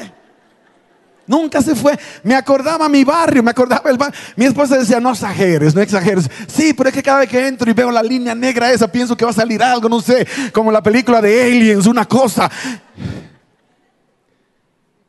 Nunca 1.27 1.61
se 1.61 1.75
fue. 1.75 1.99
Me 2.23 2.33
acordaba 2.33 2.89
mi 2.89 3.03
barrio, 3.03 3.43
me 3.43 3.51
acordaba 3.51 3.91
el 3.91 3.97
barrio. 3.97 4.17
Mi 4.35 4.45
esposa 4.45 4.77
decía, 4.77 4.99
no 4.99 5.11
exageres, 5.11 5.75
no 5.75 5.81
exageres. 5.81 6.27
Sí, 6.47 6.73
pero 6.73 6.89
es 6.89 6.95
que 6.95 7.03
cada 7.03 7.19
vez 7.19 7.29
que 7.29 7.45
entro 7.45 7.69
y 7.69 7.73
veo 7.73 7.91
la 7.91 8.01
línea 8.01 8.33
negra 8.33 8.71
esa, 8.71 8.91
pienso 8.91 9.15
que 9.15 9.25
va 9.25 9.31
a 9.31 9.33
salir 9.33 9.61
algo, 9.61 9.89
no 9.89 10.01
sé, 10.01 10.25
como 10.53 10.71
la 10.71 10.81
película 10.81 11.21
de 11.21 11.43
Aliens, 11.43 11.85
una 11.85 12.05
cosa. 12.05 12.49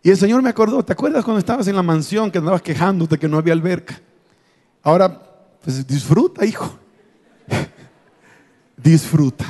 Y 0.03 0.11
el 0.11 0.17
Señor 0.17 0.43
me 0.43 0.51
acordó, 0.51 0.85
¿te 0.85 0.93
acuerdas 0.93 1.25
cuando 1.25 1.41
estabas 1.41 1.67
en 1.69 1.77
la 1.77 1.83
mansión 1.83 2.31
que 2.31 2.39
andabas 2.39 2.63
quejándote 2.63 3.19
que 3.19 3.29
no 3.29 3.39
había 3.39 3.53
alberca? 3.53 4.01
Ahora, 4.83 5.21
pues 5.63 5.87
disfruta, 5.87 6.45
hijo. 6.45 6.79
disfruta. 8.77 9.45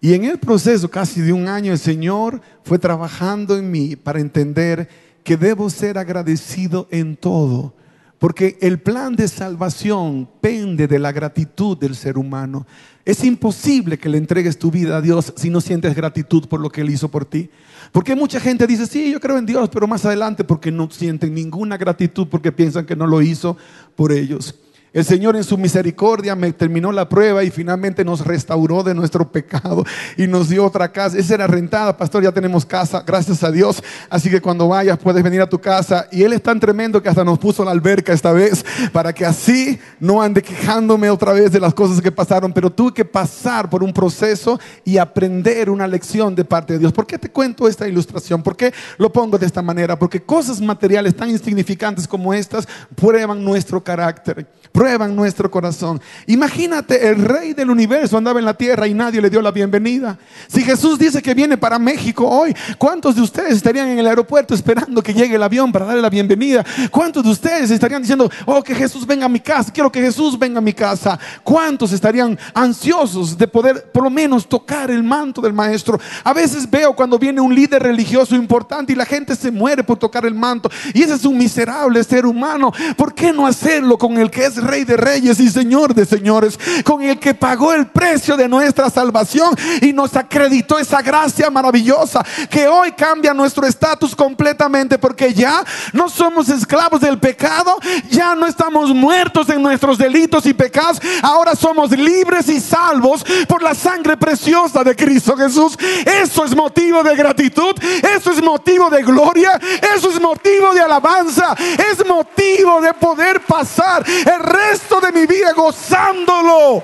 Y 0.00 0.14
en 0.14 0.24
el 0.24 0.38
proceso 0.38 0.90
casi 0.90 1.20
de 1.20 1.32
un 1.32 1.46
año 1.46 1.72
el 1.72 1.78
Señor 1.78 2.40
fue 2.64 2.78
trabajando 2.78 3.56
en 3.56 3.70
mí 3.70 3.96
para 3.96 4.20
entender 4.20 4.88
que 5.22 5.36
debo 5.36 5.68
ser 5.68 5.98
agradecido 5.98 6.88
en 6.90 7.16
todo. 7.16 7.74
Porque 8.20 8.58
el 8.60 8.78
plan 8.78 9.16
de 9.16 9.26
salvación 9.28 10.28
pende 10.42 10.86
de 10.86 10.98
la 10.98 11.10
gratitud 11.10 11.74
del 11.78 11.96
ser 11.96 12.18
humano. 12.18 12.66
Es 13.02 13.24
imposible 13.24 13.96
que 13.98 14.10
le 14.10 14.18
entregues 14.18 14.58
tu 14.58 14.70
vida 14.70 14.98
a 14.98 15.00
Dios 15.00 15.32
si 15.38 15.48
no 15.48 15.62
sientes 15.62 15.94
gratitud 15.94 16.46
por 16.46 16.60
lo 16.60 16.68
que 16.68 16.82
Él 16.82 16.90
hizo 16.90 17.10
por 17.10 17.24
ti. 17.24 17.48
Porque 17.92 18.14
mucha 18.14 18.38
gente 18.38 18.66
dice, 18.66 18.86
sí, 18.86 19.10
yo 19.10 19.20
creo 19.20 19.38
en 19.38 19.46
Dios, 19.46 19.70
pero 19.72 19.86
más 19.86 20.04
adelante 20.04 20.44
porque 20.44 20.70
no 20.70 20.90
sienten 20.90 21.34
ninguna 21.34 21.78
gratitud 21.78 22.28
porque 22.28 22.52
piensan 22.52 22.84
que 22.84 22.94
no 22.94 23.06
lo 23.06 23.22
hizo 23.22 23.56
por 23.96 24.12
ellos. 24.12 24.54
El 24.92 25.04
Señor 25.04 25.36
en 25.36 25.44
su 25.44 25.56
misericordia 25.56 26.34
me 26.34 26.52
terminó 26.52 26.90
la 26.90 27.08
prueba 27.08 27.44
y 27.44 27.50
finalmente 27.50 28.04
nos 28.04 28.26
restauró 28.26 28.82
de 28.82 28.92
nuestro 28.92 29.30
pecado 29.30 29.84
y 30.16 30.26
nos 30.26 30.48
dio 30.48 30.64
otra 30.64 30.90
casa. 30.90 31.16
Esa 31.16 31.34
era 31.34 31.46
rentada, 31.46 31.96
pastor, 31.96 32.24
ya 32.24 32.32
tenemos 32.32 32.66
casa, 32.66 33.04
gracias 33.06 33.44
a 33.44 33.52
Dios. 33.52 33.80
Así 34.08 34.28
que 34.28 34.40
cuando 34.40 34.66
vayas 34.66 34.98
puedes 34.98 35.22
venir 35.22 35.42
a 35.42 35.48
tu 35.48 35.60
casa. 35.60 36.08
Y 36.10 36.24
Él 36.24 36.32
es 36.32 36.42
tan 36.42 36.58
tremendo 36.58 37.00
que 37.00 37.08
hasta 37.08 37.22
nos 37.22 37.38
puso 37.38 37.64
la 37.64 37.70
alberca 37.70 38.12
esta 38.12 38.32
vez 38.32 38.64
para 38.92 39.12
que 39.12 39.24
así 39.24 39.78
no 40.00 40.20
ande 40.20 40.42
quejándome 40.42 41.08
otra 41.08 41.34
vez 41.34 41.52
de 41.52 41.60
las 41.60 41.72
cosas 41.72 42.00
que 42.00 42.10
pasaron. 42.10 42.52
Pero 42.52 42.68
tuve 42.68 42.92
que 42.92 43.04
pasar 43.04 43.70
por 43.70 43.84
un 43.84 43.92
proceso 43.92 44.58
y 44.84 44.98
aprender 44.98 45.70
una 45.70 45.86
lección 45.86 46.34
de 46.34 46.44
parte 46.44 46.72
de 46.72 46.80
Dios. 46.80 46.92
¿Por 46.92 47.06
qué 47.06 47.16
te 47.16 47.30
cuento 47.30 47.68
esta 47.68 47.86
ilustración? 47.86 48.42
¿Por 48.42 48.56
qué 48.56 48.74
lo 48.98 49.12
pongo 49.12 49.38
de 49.38 49.46
esta 49.46 49.62
manera? 49.62 49.96
Porque 49.96 50.20
cosas 50.20 50.60
materiales 50.60 51.14
tan 51.14 51.30
insignificantes 51.30 52.08
como 52.08 52.34
estas 52.34 52.66
prueban 52.96 53.44
nuestro 53.44 53.84
carácter 53.84 54.48
prueban 54.80 55.14
nuestro 55.14 55.50
corazón. 55.50 56.00
Imagínate, 56.26 57.10
el 57.10 57.22
rey 57.22 57.52
del 57.52 57.68
universo 57.68 58.16
andaba 58.16 58.38
en 58.38 58.46
la 58.46 58.54
tierra 58.54 58.86
y 58.86 58.94
nadie 58.94 59.20
le 59.20 59.28
dio 59.28 59.42
la 59.42 59.50
bienvenida. 59.50 60.16
Si 60.48 60.62
Jesús 60.62 60.98
dice 60.98 61.20
que 61.20 61.34
viene 61.34 61.58
para 61.58 61.78
México 61.78 62.26
hoy, 62.26 62.56
¿cuántos 62.78 63.14
de 63.14 63.20
ustedes 63.20 63.56
estarían 63.56 63.88
en 63.88 63.98
el 63.98 64.06
aeropuerto 64.06 64.54
esperando 64.54 65.02
que 65.02 65.12
llegue 65.12 65.34
el 65.34 65.42
avión 65.42 65.70
para 65.70 65.84
darle 65.84 66.00
la 66.00 66.08
bienvenida? 66.08 66.64
¿Cuántos 66.90 67.22
de 67.22 67.28
ustedes 67.28 67.70
estarían 67.70 68.00
diciendo, 68.00 68.30
oh, 68.46 68.62
que 68.62 68.74
Jesús 68.74 69.06
venga 69.06 69.26
a 69.26 69.28
mi 69.28 69.40
casa, 69.40 69.70
quiero 69.70 69.92
que 69.92 70.00
Jesús 70.00 70.38
venga 70.38 70.60
a 70.60 70.62
mi 70.62 70.72
casa? 70.72 71.18
¿Cuántos 71.44 71.92
estarían 71.92 72.38
ansiosos 72.54 73.36
de 73.36 73.46
poder 73.46 73.90
por 73.92 74.04
lo 74.04 74.08
menos 74.08 74.48
tocar 74.48 74.90
el 74.90 75.02
manto 75.02 75.42
del 75.42 75.52
maestro? 75.52 76.00
A 76.24 76.32
veces 76.32 76.70
veo 76.70 76.96
cuando 76.96 77.18
viene 77.18 77.42
un 77.42 77.54
líder 77.54 77.82
religioso 77.82 78.34
importante 78.34 78.94
y 78.94 78.96
la 78.96 79.04
gente 79.04 79.36
se 79.36 79.50
muere 79.50 79.84
por 79.84 79.98
tocar 79.98 80.24
el 80.24 80.34
manto. 80.34 80.70
Y 80.94 81.02
ese 81.02 81.16
es 81.16 81.26
un 81.26 81.36
miserable 81.36 82.02
ser 82.02 82.24
humano. 82.24 82.72
¿Por 82.96 83.14
qué 83.14 83.30
no 83.30 83.46
hacerlo 83.46 83.98
con 83.98 84.16
el 84.16 84.30
que 84.30 84.46
es 84.46 84.69
Rey 84.70 84.84
de 84.84 84.96
Reyes 84.96 85.40
y 85.40 85.50
Señor 85.50 85.94
de 85.94 86.06
Señores, 86.06 86.56
con 86.84 87.02
el 87.02 87.18
que 87.18 87.34
pagó 87.34 87.72
el 87.72 87.88
precio 87.88 88.36
de 88.36 88.48
nuestra 88.48 88.88
salvación 88.88 89.52
y 89.82 89.92
nos 89.92 90.14
acreditó 90.14 90.78
esa 90.78 91.02
gracia 91.02 91.50
maravillosa 91.50 92.24
que 92.48 92.68
hoy 92.68 92.92
cambia 92.92 93.34
nuestro 93.34 93.66
estatus 93.66 94.14
completamente 94.14 94.96
porque 94.96 95.34
ya 95.34 95.64
no 95.92 96.08
somos 96.08 96.48
esclavos 96.48 97.00
del 97.00 97.18
pecado, 97.18 97.76
ya 98.08 98.36
no 98.36 98.46
estamos 98.46 98.94
muertos 98.94 99.48
en 99.48 99.60
nuestros 99.60 99.98
delitos 99.98 100.46
y 100.46 100.54
pecados, 100.54 101.02
ahora 101.20 101.56
somos 101.56 101.90
libres 101.90 102.48
y 102.48 102.60
salvos 102.60 103.24
por 103.48 103.64
la 103.64 103.74
sangre 103.74 104.16
preciosa 104.16 104.84
de 104.84 104.94
Cristo 104.94 105.36
Jesús. 105.36 105.76
Eso 106.22 106.44
es 106.44 106.54
motivo 106.54 107.02
de 107.02 107.16
gratitud, 107.16 107.74
eso 108.16 108.30
es 108.30 108.40
motivo 108.40 108.88
de 108.88 109.02
gloria, 109.02 109.60
eso 109.96 110.10
es 110.10 110.20
motivo 110.20 110.72
de 110.72 110.80
alabanza, 110.80 111.56
es 111.90 112.06
motivo 112.06 112.80
de 112.80 112.94
poder 112.94 113.40
pasar 113.40 114.04
el 114.06 114.38
resto 114.68 115.00
de 115.00 115.12
mi 115.12 115.26
vida 115.26 115.52
gozándolo, 115.52 116.82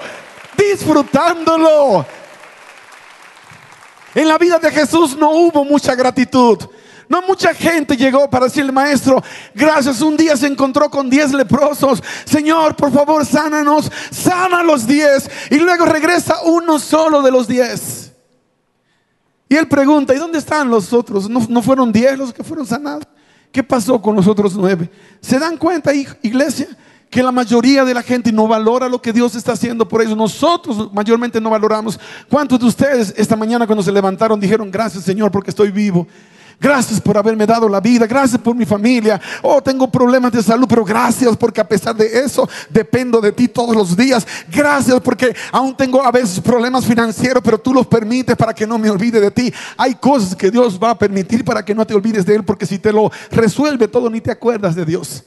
disfrutándolo. 0.56 2.06
En 4.14 4.28
la 4.28 4.38
vida 4.38 4.58
de 4.58 4.70
Jesús 4.70 5.16
no 5.16 5.30
hubo 5.30 5.64
mucha 5.64 5.94
gratitud. 5.94 6.58
No 7.08 7.22
mucha 7.22 7.54
gente 7.54 7.96
llegó 7.96 8.28
para 8.28 8.46
decirle, 8.46 8.72
maestro, 8.72 9.22
gracias. 9.54 10.00
Un 10.00 10.16
día 10.16 10.36
se 10.36 10.46
encontró 10.46 10.90
con 10.90 11.08
diez 11.08 11.32
leprosos. 11.32 12.02
Señor, 12.24 12.74
por 12.74 12.92
favor, 12.92 13.24
sánanos. 13.24 13.90
Sana 14.10 14.60
a 14.60 14.62
los 14.64 14.86
diez. 14.86 15.30
Y 15.50 15.56
luego 15.56 15.84
regresa 15.84 16.40
uno 16.44 16.78
solo 16.78 17.22
de 17.22 17.30
los 17.30 17.46
diez. 17.46 18.12
Y 19.48 19.54
él 19.54 19.68
pregunta, 19.68 20.14
¿y 20.14 20.18
dónde 20.18 20.38
están 20.38 20.68
los 20.68 20.92
otros? 20.92 21.28
¿No, 21.28 21.46
no 21.48 21.62
fueron 21.62 21.92
diez 21.92 22.18
los 22.18 22.32
que 22.32 22.42
fueron 22.42 22.66
sanados? 22.66 23.04
¿Qué 23.52 23.62
pasó 23.62 24.02
con 24.02 24.16
los 24.16 24.26
otros 24.26 24.54
nueve? 24.56 24.90
¿Se 25.20 25.38
dan 25.38 25.56
cuenta, 25.56 25.92
iglesia? 25.94 26.68
Que 27.10 27.22
la 27.22 27.32
mayoría 27.32 27.84
de 27.84 27.94
la 27.94 28.02
gente 28.02 28.32
no 28.32 28.48
valora 28.48 28.88
lo 28.88 29.00
que 29.00 29.12
Dios 29.12 29.34
está 29.34 29.52
haciendo 29.52 29.86
por 29.86 30.02
ellos. 30.02 30.16
Nosotros 30.16 30.92
mayormente 30.92 31.40
no 31.40 31.50
valoramos. 31.50 31.98
¿Cuántos 32.28 32.58
de 32.58 32.66
ustedes 32.66 33.14
esta 33.16 33.36
mañana 33.36 33.66
cuando 33.66 33.82
se 33.82 33.92
levantaron 33.92 34.40
dijeron, 34.40 34.70
gracias 34.70 35.04
Señor 35.04 35.30
porque 35.30 35.50
estoy 35.50 35.70
vivo? 35.70 36.06
Gracias 36.58 37.00
por 37.02 37.18
haberme 37.18 37.44
dado 37.44 37.68
la 37.68 37.80
vida, 37.80 38.06
gracias 38.06 38.40
por 38.40 38.56
mi 38.56 38.64
familia. 38.64 39.20
Oh, 39.42 39.60
tengo 39.62 39.90
problemas 39.90 40.32
de 40.32 40.42
salud, 40.42 40.66
pero 40.66 40.84
gracias 40.84 41.36
porque 41.36 41.60
a 41.60 41.68
pesar 41.68 41.94
de 41.94 42.06
eso 42.20 42.48
dependo 42.70 43.20
de 43.20 43.30
ti 43.30 43.46
todos 43.46 43.76
los 43.76 43.94
días. 43.94 44.26
Gracias 44.50 44.98
porque 45.00 45.36
aún 45.52 45.76
tengo 45.76 46.02
a 46.02 46.10
veces 46.10 46.40
problemas 46.40 46.86
financieros, 46.86 47.42
pero 47.44 47.58
tú 47.58 47.74
los 47.74 47.86
permites 47.86 48.36
para 48.36 48.54
que 48.54 48.66
no 48.66 48.78
me 48.78 48.88
olvide 48.88 49.20
de 49.20 49.30
ti. 49.30 49.52
Hay 49.76 49.96
cosas 49.96 50.34
que 50.34 50.50
Dios 50.50 50.80
va 50.82 50.90
a 50.90 50.98
permitir 50.98 51.44
para 51.44 51.62
que 51.62 51.74
no 51.74 51.86
te 51.86 51.94
olvides 51.94 52.24
de 52.24 52.36
Él, 52.36 52.44
porque 52.44 52.64
si 52.64 52.78
te 52.78 52.90
lo 52.90 53.12
resuelve 53.30 53.86
todo, 53.86 54.08
ni 54.08 54.22
te 54.22 54.30
acuerdas 54.30 54.74
de 54.74 54.86
Dios. 54.86 55.24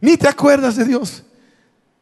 Ni 0.00 0.16
te 0.16 0.28
acuerdas 0.28 0.76
de 0.76 0.84
Dios. 0.84 1.22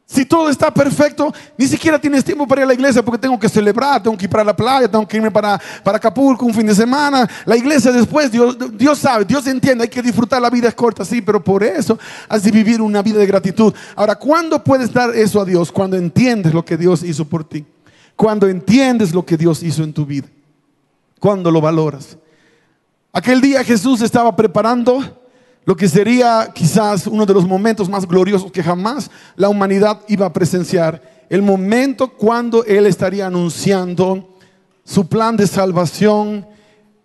Si 0.07 0.23
todo 0.23 0.49
está 0.49 0.71
perfecto, 0.71 1.33
ni 1.57 1.65
siquiera 1.65 1.99
tienes 1.99 2.23
tiempo 2.23 2.47
para 2.47 2.61
ir 2.61 2.65
a 2.65 2.67
la 2.67 2.73
iglesia 2.75 3.03
porque 3.03 3.17
tengo 3.17 3.39
que 3.39 3.49
celebrar, 3.49 4.03
tengo 4.03 4.15
que 4.15 4.25
ir 4.25 4.29
para 4.29 4.43
la 4.43 4.55
playa, 4.55 4.87
tengo 4.87 5.07
que 5.07 5.17
irme 5.17 5.31
para, 5.31 5.59
para 5.83 5.97
Acapulco 5.97 6.45
un 6.45 6.53
fin 6.53 6.67
de 6.67 6.75
semana. 6.75 7.27
La 7.43 7.57
iglesia 7.57 7.91
después, 7.91 8.31
Dios, 8.31 8.55
Dios 8.77 8.99
sabe, 8.99 9.25
Dios 9.25 9.47
entiende, 9.47 9.85
hay 9.85 9.89
que 9.89 10.03
disfrutar, 10.03 10.39
la 10.39 10.51
vida 10.51 10.67
es 10.67 10.75
corta, 10.75 11.03
sí, 11.03 11.23
pero 11.23 11.43
por 11.43 11.63
eso 11.63 11.97
has 12.29 12.43
de 12.43 12.51
vivir 12.51 12.81
una 12.81 13.01
vida 13.01 13.17
de 13.17 13.25
gratitud. 13.25 13.73
Ahora, 13.95 14.13
¿cuándo 14.13 14.63
puedes 14.63 14.93
dar 14.93 15.15
eso 15.15 15.41
a 15.41 15.45
Dios? 15.45 15.71
Cuando 15.71 15.97
entiendes 15.97 16.53
lo 16.53 16.63
que 16.63 16.77
Dios 16.77 17.01
hizo 17.01 17.25
por 17.25 17.43
ti. 17.43 17.65
Cuando 18.15 18.47
entiendes 18.47 19.11
lo 19.11 19.25
que 19.25 19.37
Dios 19.37 19.63
hizo 19.63 19.83
en 19.83 19.91
tu 19.91 20.05
vida. 20.05 20.27
Cuando 21.19 21.49
lo 21.49 21.59
valoras. 21.61 22.15
Aquel 23.11 23.41
día 23.41 23.63
Jesús 23.63 24.01
estaba 24.01 24.35
preparando 24.35 25.24
lo 25.65 25.75
que 25.75 25.89
sería 25.89 26.51
quizás 26.53 27.07
uno 27.07 27.25
de 27.25 27.33
los 27.33 27.47
momentos 27.47 27.89
más 27.89 28.07
gloriosos 28.07 28.51
que 28.51 28.63
jamás 28.63 29.09
la 29.35 29.49
humanidad 29.49 30.01
iba 30.07 30.27
a 30.27 30.33
presenciar. 30.33 31.25
El 31.27 31.41
momento 31.41 32.07
cuando 32.07 32.63
Él 32.63 32.85
estaría 32.85 33.25
anunciando 33.25 34.37
su 34.83 35.07
plan 35.07 35.35
de 35.35 35.47
salvación 35.47 36.45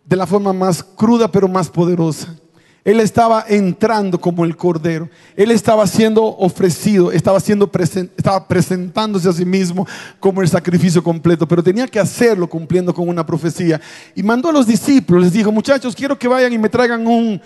de 0.05 0.17
la 0.17 0.27
forma 0.27 0.53
más 0.53 0.83
cruda 0.83 1.29
pero 1.33 1.49
más 1.49 1.71
poderosa. 1.71 2.40
Él 2.85 3.01
estaba 3.01 3.45
entrando 3.47 4.19
como 4.19 4.45
el 4.45 4.57
cordero. 4.57 5.09
Él 5.37 5.51
estaba 5.51 5.87
siendo 5.87 6.25
ofrecido, 6.25 7.13
estaba, 7.13 7.39
siendo 7.39 7.71
estaba 8.17 8.49
presentándose 8.49 9.29
a 9.29 9.33
sí 9.33 9.45
mismo 9.45 9.87
como 10.19 10.41
el 10.41 10.49
sacrificio 10.49 11.03
completo, 11.03 11.47
pero 11.47 11.63
tenía 11.63 11.87
que 11.87 12.01
hacerlo 12.01 12.49
cumpliendo 12.49 12.95
con 12.95 13.09
una 13.09 13.25
profecía. 13.25 13.81
Y 14.15 14.23
mandó 14.23 14.49
a 14.49 14.53
los 14.53 14.67
discípulos, 14.67 15.25
les 15.25 15.33
dijo, 15.33 15.53
muchachos, 15.53 15.95
quiero 15.95 16.19
que 16.19 16.29
vayan 16.29 16.53
y 16.53 16.59
me 16.59 16.69
traigan 16.69 17.07
un, 17.07 17.41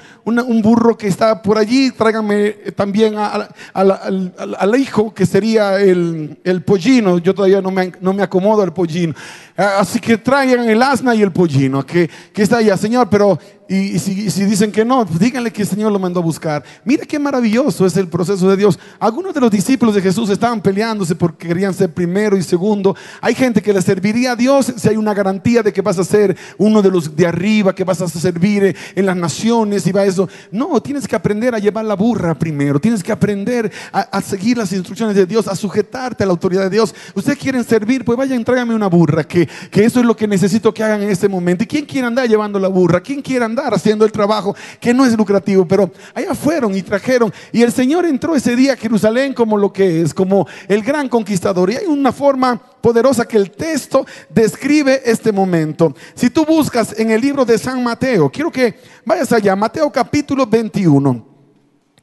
burro 0.62 0.96
que 0.96 1.08
está 1.08 1.42
por 1.42 1.58
allí, 1.58 1.90
tráiganme 1.90 2.50
también 2.76 3.16
al, 3.16 4.76
hijo 4.78 5.12
que 5.12 5.26
sería 5.26 5.80
el, 5.80 6.62
pollino. 6.64 7.18
Yo 7.18 7.34
todavía 7.34 7.60
no 7.60 7.70
me, 7.70 7.92
no 8.00 8.12
me 8.12 8.22
acomodo 8.22 8.62
al 8.62 8.72
pollino. 8.72 9.14
Así 9.56 10.00
que 10.00 10.16
traigan 10.18 10.68
el 10.68 10.82
asna 10.82 11.14
y 11.14 11.22
el 11.22 11.32
pollino, 11.32 11.84
que, 11.84 12.10
que 12.32 12.42
está 12.42 12.58
allá, 12.58 12.76
Señor, 12.76 13.08
pero 13.08 13.38
y, 13.66 13.98
si, 13.98 14.44
dicen 14.44 14.70
que 14.70 14.84
no, 14.84 15.06
pues 15.06 15.18
díganle 15.18 15.50
que 15.50 15.62
el 15.62 15.68
Señor 15.68 15.90
lo 15.90 15.98
mandó 15.98 16.20
a 16.20 16.22
buscar. 16.22 16.62
Mira 16.84 17.06
qué 17.06 17.18
maravilloso 17.18 17.86
es 17.86 17.96
el 17.96 18.08
proceso 18.08 18.50
de 18.50 18.58
Dios. 18.58 18.78
Algunos 18.98 19.32
de 19.32 19.40
los 19.40 19.50
discípulos 19.50 19.94
de 19.94 20.02
Jesús 20.02 20.28
estaban 20.28 20.60
peleándose 20.60 21.14
porque 21.14 21.48
querían 21.48 21.72
ser 21.72 21.92
primero 21.92 22.36
y 22.36 22.42
segundo. 22.42 22.94
Hay 23.22 23.34
gente 23.34 23.62
que 23.62 23.72
le 23.72 23.80
serviría 23.80 24.32
a 24.32 24.36
Dios 24.36 24.72
si 24.76 24.88
hay 24.88 24.96
una 24.96 25.14
garantía 25.14 25.62
de 25.62 25.72
que 25.72 25.80
vas 25.80 25.98
a 25.98 26.04
ser 26.04 26.36
uno 26.58 26.82
de 26.82 26.90
los 26.90 27.16
de 27.16 27.26
arriba, 27.26 27.74
que 27.74 27.84
vas 27.84 28.02
a 28.02 28.08
servir 28.08 28.76
en 28.94 29.06
las 29.06 29.16
naciones 29.16 29.86
y 29.86 29.92
va 29.92 30.04
eso. 30.04 30.28
No, 30.50 30.82
tienes 30.82 31.08
que 31.08 31.16
aprender 31.16 31.54
a 31.54 31.58
llevar 31.58 31.86
la 31.86 31.94
burra 31.94 32.34
primero. 32.38 32.78
Tienes 32.78 33.02
que 33.02 33.12
aprender 33.12 33.72
a, 33.92 34.20
seguir 34.20 34.58
las 34.58 34.72
instrucciones 34.72 35.16
de 35.16 35.24
Dios, 35.24 35.48
a 35.48 35.56
sujetarte 35.56 36.22
a 36.22 36.26
la 36.26 36.32
autoridad 36.32 36.64
de 36.64 36.70
Dios. 36.70 36.94
Ustedes 37.14 37.38
quieren 37.38 37.64
servir, 37.64 38.04
pues 38.04 38.18
vayan, 38.18 38.44
tráigame 38.44 38.74
una 38.74 38.88
burra, 38.88 39.24
que, 39.24 39.48
que 39.70 39.84
eso 39.84 40.00
es 40.00 40.06
lo 40.06 40.14
que 40.14 40.28
necesito 40.28 40.74
que 40.74 40.82
hagan 40.82 41.02
en 41.02 41.08
este 41.08 41.28
momento. 41.28 41.64
¿Y 41.64 41.66
quién 41.66 41.86
quiere 41.86 42.06
andar 42.06 42.28
llevando 42.28 42.58
la 42.58 42.68
burra? 42.68 43.00
¿Quién 43.00 43.22
quiere 43.22 43.44
haciendo 43.62 44.04
el 44.04 44.12
trabajo 44.12 44.54
que 44.80 44.92
no 44.94 45.04
es 45.04 45.16
lucrativo, 45.16 45.66
pero 45.66 45.90
allá 46.14 46.34
fueron 46.34 46.74
y 46.74 46.82
trajeron. 46.82 47.32
Y 47.52 47.62
el 47.62 47.72
Señor 47.72 48.04
entró 48.04 48.34
ese 48.34 48.56
día 48.56 48.74
a 48.74 48.76
Jerusalén 48.76 49.32
como 49.32 49.56
lo 49.56 49.72
que 49.72 50.02
es, 50.02 50.12
como 50.12 50.46
el 50.68 50.82
gran 50.82 51.08
conquistador. 51.08 51.70
Y 51.70 51.76
hay 51.76 51.86
una 51.86 52.12
forma 52.12 52.60
poderosa 52.80 53.26
que 53.26 53.36
el 53.36 53.50
texto 53.50 54.06
describe 54.28 55.02
este 55.04 55.32
momento. 55.32 55.94
Si 56.14 56.30
tú 56.30 56.44
buscas 56.44 56.98
en 56.98 57.10
el 57.10 57.20
libro 57.20 57.44
de 57.44 57.58
San 57.58 57.82
Mateo, 57.82 58.30
quiero 58.30 58.50
que 58.50 58.78
vayas 59.04 59.32
allá, 59.32 59.54
Mateo 59.56 59.90
capítulo 59.90 60.46
21. 60.46 61.26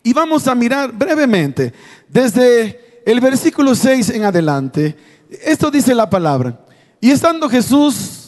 Y 0.04 0.14
vamos 0.14 0.48
a 0.48 0.56
mirar 0.56 0.92
brevemente 0.92 1.74
desde 2.08 3.04
el 3.06 3.20
versículo 3.20 3.76
6 3.76 4.10
en 4.12 4.24
adelante. 4.24 4.96
Esto 5.44 5.70
dice 5.70 5.94
la 5.94 6.10
palabra. 6.10 6.60
Y 7.00 7.12
estando 7.12 7.50
Jesús 7.50 8.21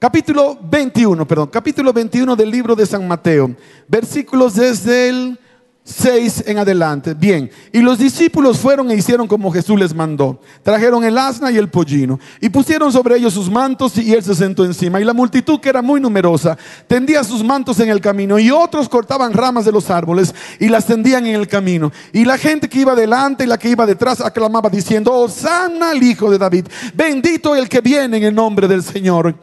Capítulo 0.00 0.56
21, 0.62 1.26
perdón, 1.26 1.48
capítulo 1.48 1.92
21 1.92 2.36
del 2.36 2.52
libro 2.52 2.76
de 2.76 2.86
San 2.86 3.08
Mateo, 3.08 3.56
versículos 3.88 4.54
desde 4.54 5.08
el 5.08 5.40
6 5.82 6.44
en 6.46 6.58
adelante. 6.58 7.14
Bien, 7.14 7.50
y 7.72 7.80
los 7.80 7.98
discípulos 7.98 8.58
fueron 8.58 8.92
e 8.92 8.94
hicieron 8.94 9.26
como 9.26 9.50
Jesús 9.50 9.76
les 9.76 9.92
mandó. 9.92 10.40
Trajeron 10.62 11.02
el 11.02 11.18
asna 11.18 11.50
y 11.50 11.56
el 11.56 11.68
pollino 11.68 12.20
y 12.40 12.48
pusieron 12.48 12.92
sobre 12.92 13.16
ellos 13.16 13.34
sus 13.34 13.50
mantos 13.50 13.98
y 13.98 14.14
él 14.14 14.22
se 14.22 14.36
sentó 14.36 14.64
encima. 14.64 15.00
Y 15.00 15.04
la 15.04 15.14
multitud, 15.14 15.58
que 15.58 15.68
era 15.68 15.82
muy 15.82 16.00
numerosa, 16.00 16.56
tendía 16.86 17.24
sus 17.24 17.42
mantos 17.42 17.80
en 17.80 17.88
el 17.88 18.00
camino 18.00 18.38
y 18.38 18.52
otros 18.52 18.88
cortaban 18.88 19.32
ramas 19.32 19.64
de 19.64 19.72
los 19.72 19.90
árboles 19.90 20.32
y 20.60 20.68
las 20.68 20.86
tendían 20.86 21.26
en 21.26 21.34
el 21.34 21.48
camino. 21.48 21.90
Y 22.12 22.24
la 22.24 22.38
gente 22.38 22.68
que 22.68 22.78
iba 22.78 22.94
delante 22.94 23.42
y 23.42 23.48
la 23.48 23.58
que 23.58 23.70
iba 23.70 23.84
detrás 23.84 24.20
aclamaba 24.20 24.70
diciendo, 24.70 25.28
sana 25.28 25.90
al 25.90 26.00
Hijo 26.00 26.30
de 26.30 26.38
David, 26.38 26.68
bendito 26.94 27.56
el 27.56 27.68
que 27.68 27.80
viene 27.80 28.18
en 28.18 28.22
el 28.22 28.34
nombre 28.36 28.68
del 28.68 28.84
Señor. 28.84 29.34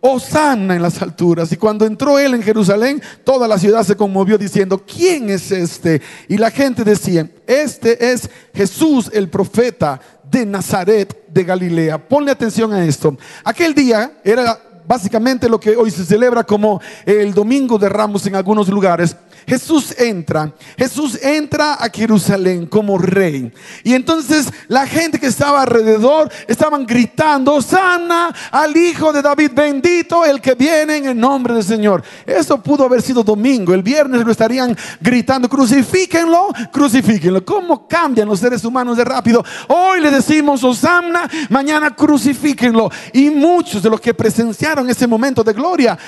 Osana 0.00 0.76
en 0.76 0.82
las 0.82 1.02
alturas. 1.02 1.50
Y 1.52 1.56
cuando 1.56 1.84
entró 1.84 2.18
él 2.18 2.34
en 2.34 2.42
Jerusalén, 2.42 3.02
toda 3.24 3.48
la 3.48 3.58
ciudad 3.58 3.84
se 3.84 3.96
conmovió 3.96 4.38
diciendo, 4.38 4.84
¿quién 4.86 5.30
es 5.30 5.50
este? 5.50 6.00
Y 6.28 6.36
la 6.36 6.50
gente 6.50 6.84
decía, 6.84 7.28
este 7.46 8.12
es 8.12 8.30
Jesús 8.54 9.10
el 9.12 9.28
profeta 9.28 10.00
de 10.30 10.46
Nazaret 10.46 11.26
de 11.28 11.44
Galilea. 11.44 11.98
Ponle 11.98 12.30
atención 12.30 12.72
a 12.72 12.84
esto. 12.84 13.16
Aquel 13.44 13.74
día 13.74 14.12
era 14.22 14.60
básicamente 14.86 15.48
lo 15.48 15.60
que 15.60 15.76
hoy 15.76 15.90
se 15.90 16.04
celebra 16.04 16.44
como 16.44 16.80
el 17.04 17.34
Domingo 17.34 17.78
de 17.78 17.88
Ramos 17.88 18.26
en 18.26 18.34
algunos 18.34 18.68
lugares. 18.68 19.14
Jesús 19.48 19.94
entra, 19.98 20.52
Jesús 20.76 21.18
entra 21.22 21.74
a 21.74 21.88
Jerusalén 21.88 22.66
como 22.66 22.98
rey. 22.98 23.50
Y 23.82 23.94
entonces 23.94 24.48
la 24.68 24.86
gente 24.86 25.18
que 25.18 25.28
estaba 25.28 25.62
alrededor 25.62 26.30
estaban 26.46 26.84
gritando, 26.84 27.62
sana 27.62 28.34
al 28.50 28.76
Hijo 28.76 29.10
de 29.10 29.22
David, 29.22 29.52
bendito 29.54 30.22
el 30.26 30.42
que 30.42 30.54
viene 30.54 30.98
en 30.98 31.06
el 31.06 31.18
nombre 31.18 31.54
del 31.54 31.64
Señor. 31.64 32.02
Eso 32.26 32.62
pudo 32.62 32.84
haber 32.84 33.00
sido 33.00 33.22
domingo, 33.22 33.72
el 33.72 33.82
viernes 33.82 34.22
lo 34.22 34.30
estarían 34.30 34.76
gritando, 35.00 35.48
crucifíquenlo, 35.48 36.48
crucifíquenlo. 36.70 37.42
¿Cómo 37.42 37.88
cambian 37.88 38.28
los 38.28 38.40
seres 38.40 38.62
humanos 38.66 38.98
de 38.98 39.04
rápido? 39.04 39.42
Hoy 39.68 40.02
le 40.02 40.10
decimos, 40.10 40.62
Osana, 40.62 41.26
mañana 41.48 41.96
crucifíquenlo. 41.96 42.90
Y 43.14 43.30
muchos 43.30 43.82
de 43.82 43.88
los 43.88 44.00
que 44.00 44.12
presenciaron 44.12 44.90
ese 44.90 45.06
momento 45.06 45.42
de 45.42 45.54
gloria 45.54 45.98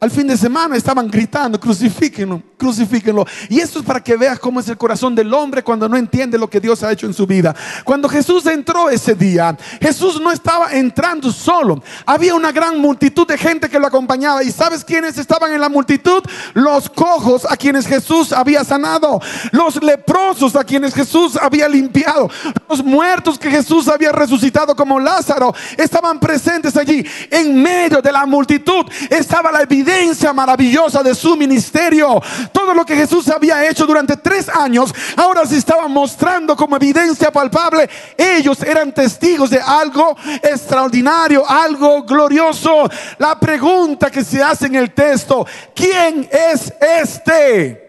al 0.00 0.10
fin 0.10 0.26
de 0.26 0.36
semana 0.38 0.76
estaban 0.76 1.10
gritando, 1.10 1.60
crucifíquenlo, 1.60 2.42
crucifíquenlo. 2.56 3.26
Y 3.50 3.60
esto 3.60 3.80
es 3.80 3.84
para 3.84 4.02
que 4.02 4.16
veas 4.16 4.38
cómo 4.38 4.58
es 4.58 4.68
el 4.70 4.78
corazón 4.78 5.14
del 5.14 5.32
hombre 5.34 5.62
cuando 5.62 5.90
no 5.90 5.96
entiende 5.98 6.38
lo 6.38 6.48
que 6.48 6.58
Dios 6.58 6.82
ha 6.82 6.90
hecho 6.90 7.04
en 7.04 7.12
su 7.12 7.26
vida. 7.26 7.54
Cuando 7.84 8.08
Jesús 8.08 8.46
entró 8.46 8.88
ese 8.88 9.14
día, 9.14 9.54
Jesús 9.78 10.18
no 10.18 10.32
estaba 10.32 10.72
entrando 10.72 11.30
solo. 11.30 11.82
Había 12.06 12.34
una 12.34 12.50
gran 12.50 12.78
multitud 12.78 13.26
de 13.26 13.36
gente 13.36 13.68
que 13.68 13.78
lo 13.78 13.86
acompañaba. 13.86 14.42
¿Y 14.42 14.50
sabes 14.50 14.82
quiénes 14.82 15.18
estaban 15.18 15.52
en 15.52 15.60
la 15.60 15.68
multitud? 15.68 16.22
Los 16.54 16.88
cojos 16.88 17.46
a 17.46 17.54
quienes 17.54 17.86
Jesús 17.86 18.32
había 18.32 18.64
sanado. 18.64 19.20
Los 19.52 19.82
leprosos 19.82 20.56
a 20.56 20.64
quienes 20.64 20.94
Jesús 20.94 21.36
había 21.36 21.68
limpiado. 21.68 22.30
Los 22.70 22.82
muertos 22.82 23.38
que 23.38 23.50
Jesús 23.50 23.86
había 23.86 24.12
resucitado 24.12 24.74
como 24.74 24.98
Lázaro. 24.98 25.54
Estaban 25.76 26.18
presentes 26.18 26.74
allí. 26.78 27.04
En 27.30 27.62
medio 27.62 28.00
de 28.00 28.10
la 28.10 28.24
multitud 28.24 28.86
estaba 29.10 29.52
la 29.52 29.60
evidencia 29.60 29.89
maravillosa 30.34 31.02
de 31.02 31.14
su 31.14 31.36
ministerio. 31.36 32.20
Todo 32.52 32.74
lo 32.74 32.84
que 32.84 32.96
Jesús 32.96 33.28
había 33.28 33.68
hecho 33.68 33.86
durante 33.86 34.16
tres 34.16 34.48
años, 34.48 34.92
ahora 35.16 35.46
se 35.46 35.56
estaba 35.56 35.88
mostrando 35.88 36.56
como 36.56 36.76
evidencia 36.76 37.30
palpable. 37.30 37.88
Ellos 38.16 38.62
eran 38.62 38.92
testigos 38.92 39.50
de 39.50 39.60
algo 39.60 40.16
extraordinario, 40.42 41.48
algo 41.48 42.02
glorioso. 42.02 42.88
La 43.18 43.38
pregunta 43.38 44.10
que 44.10 44.24
se 44.24 44.42
hace 44.42 44.66
en 44.66 44.76
el 44.76 44.92
texto, 44.92 45.46
¿quién 45.74 46.28
es 46.30 46.72
este? 46.80 47.86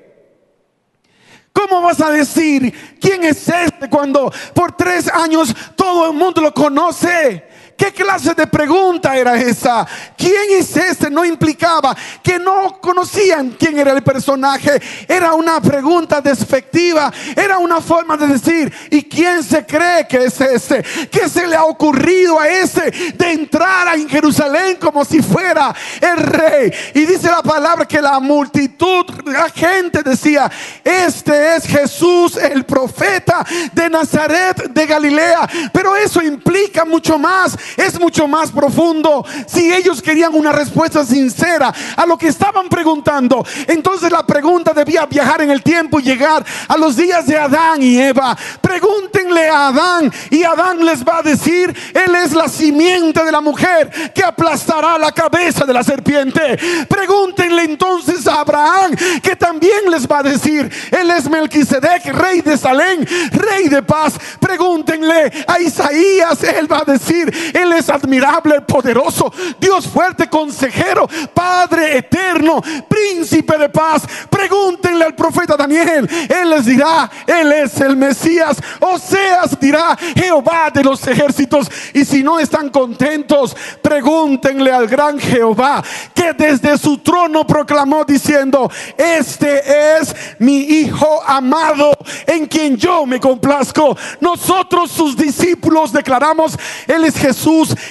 ¿Cómo 1.53 1.81
vas 1.81 1.99
a 1.99 2.09
decir 2.11 2.97
quién 2.99 3.23
es 3.23 3.47
este 3.47 3.89
cuando 3.89 4.31
por 4.53 4.71
tres 4.71 5.09
años 5.09 5.53
todo 5.75 6.09
el 6.09 6.17
mundo 6.17 6.41
lo 6.41 6.53
conoce? 6.53 7.50
¿Qué 7.81 7.91
clase 7.91 8.35
de 8.35 8.45
pregunta 8.45 9.17
era 9.17 9.35
esa? 9.41 9.87
¿Quién 10.15 10.51
es 10.51 10.77
este? 10.77 11.09
No 11.09 11.25
implicaba 11.25 11.97
que 12.21 12.37
no 12.37 12.79
conocían 12.79 13.55
quién 13.57 13.79
era 13.79 13.91
el 13.91 14.03
personaje. 14.03 14.79
Era 15.07 15.33
una 15.33 15.59
pregunta 15.59 16.21
despectiva. 16.21 17.11
Era 17.35 17.57
una 17.57 17.81
forma 17.81 18.15
de 18.17 18.27
decir, 18.27 18.71
¿y 18.91 19.01
quién 19.01 19.43
se 19.43 19.65
cree 19.65 20.07
que 20.07 20.25
es 20.25 20.39
este? 20.39 20.83
¿Qué 21.09 21.27
se 21.27 21.47
le 21.47 21.55
ha 21.55 21.63
ocurrido 21.63 22.39
a 22.39 22.47
ese 22.47 22.91
de 23.15 23.31
entrar 23.31 23.97
en 23.97 24.07
Jerusalén 24.07 24.77
como 24.79 25.03
si 25.03 25.19
fuera 25.23 25.73
el 25.99 26.17
rey? 26.17 26.71
Y 26.93 27.05
dice 27.05 27.31
la 27.31 27.41
palabra 27.41 27.87
que 27.87 27.99
la 27.99 28.19
multitud, 28.19 29.07
la 29.25 29.49
gente 29.49 30.03
decía, 30.03 30.51
este 30.83 31.55
es 31.55 31.65
Jesús 31.65 32.37
el 32.37 32.63
profeta 32.63 33.43
de 33.73 33.89
Nazaret 33.89 34.69
de 34.69 34.85
Galilea. 34.85 35.49
Pero 35.73 35.95
eso 35.95 36.21
implica 36.21 36.85
mucho 36.85 37.17
más 37.17 37.57
es 37.77 37.99
mucho 37.99 38.27
más 38.27 38.51
profundo. 38.51 39.25
Si 39.47 39.73
ellos 39.73 40.01
querían 40.01 40.33
una 40.33 40.51
respuesta 40.51 41.05
sincera 41.05 41.73
a 41.95 42.05
lo 42.05 42.17
que 42.17 42.27
estaban 42.27 42.69
preguntando, 42.69 43.45
entonces 43.67 44.11
la 44.11 44.25
pregunta 44.25 44.73
debía 44.73 45.05
viajar 45.05 45.41
en 45.41 45.51
el 45.51 45.61
tiempo 45.63 45.99
y 45.99 46.03
llegar 46.03 46.45
a 46.67 46.77
los 46.77 46.95
días 46.95 47.25
de 47.25 47.37
Adán 47.37 47.81
y 47.81 47.99
Eva. 47.99 48.37
Pregúntenle 48.61 49.49
a 49.49 49.67
Adán 49.67 50.11
y 50.29 50.43
Adán 50.43 50.85
les 50.85 51.03
va 51.03 51.19
a 51.19 51.21
decir, 51.21 51.75
Él 51.93 52.15
es 52.15 52.33
la 52.33 52.47
simiente 52.47 53.23
de 53.23 53.31
la 53.31 53.41
mujer 53.41 54.11
que 54.13 54.23
aplastará 54.23 54.97
la 54.97 55.11
cabeza 55.11 55.65
de 55.65 55.73
la 55.73 55.83
serpiente. 55.83 56.57
Pregúntenle 56.87 57.63
entonces 57.63 58.27
a 58.27 58.41
Abraham, 58.41 58.95
que 59.21 59.35
también 59.35 59.89
les 59.89 60.07
va 60.07 60.19
a 60.19 60.23
decir, 60.23 60.69
Él 60.91 61.11
es 61.11 61.29
Melquisedec, 61.29 62.05
rey 62.13 62.41
de 62.41 62.57
Salem, 62.57 63.05
rey 63.31 63.67
de 63.67 63.81
paz. 63.81 64.13
Pregúntenle 64.39 65.31
a 65.47 65.59
Isaías, 65.59 66.43
Él 66.43 66.71
va 66.71 66.79
a 66.79 66.91
decir, 66.91 67.50
Él 67.53 67.73
es 67.73 67.89
admirable, 67.89 68.61
poderoso, 68.61 69.31
Dios 69.59 69.87
fuerte, 69.87 70.29
consejero, 70.29 71.07
Padre 71.33 71.97
eterno, 71.97 72.61
príncipe 72.87 73.57
de 73.57 73.69
paz. 73.69 74.03
Pregúntenle 74.29 75.05
al 75.05 75.15
profeta 75.15 75.55
Daniel, 75.55 76.09
Él 76.29 76.49
les 76.49 76.65
dirá, 76.65 77.09
Él 77.27 77.51
es 77.51 77.79
el 77.81 77.95
Mesías. 77.95 78.57
Oseas 78.79 79.59
dirá, 79.59 79.97
Jehová 80.15 80.69
de 80.73 80.83
los 80.83 81.05
ejércitos. 81.07 81.69
Y 81.93 82.05
si 82.05 82.23
no 82.23 82.39
están 82.39 82.69
contentos, 82.69 83.55
pregúntenle 83.81 84.71
al 84.71 84.87
gran 84.87 85.19
Jehová, 85.19 85.83
que 86.13 86.33
desde 86.33 86.77
su 86.77 86.97
trono 86.99 87.45
proclamó 87.45 88.05
diciendo, 88.05 88.69
este 88.97 89.99
es 89.99 90.15
mi 90.39 90.61
Hijo 90.61 91.21
amado, 91.25 91.91
en 92.25 92.45
quien 92.45 92.77
yo 92.77 93.05
me 93.05 93.19
complazco. 93.19 93.97
Nosotros 94.19 94.91
sus 94.91 95.15
discípulos 95.17 95.91
declaramos, 95.91 96.57
Él 96.87 97.05
es 97.05 97.15
Jesús, 97.17 97.40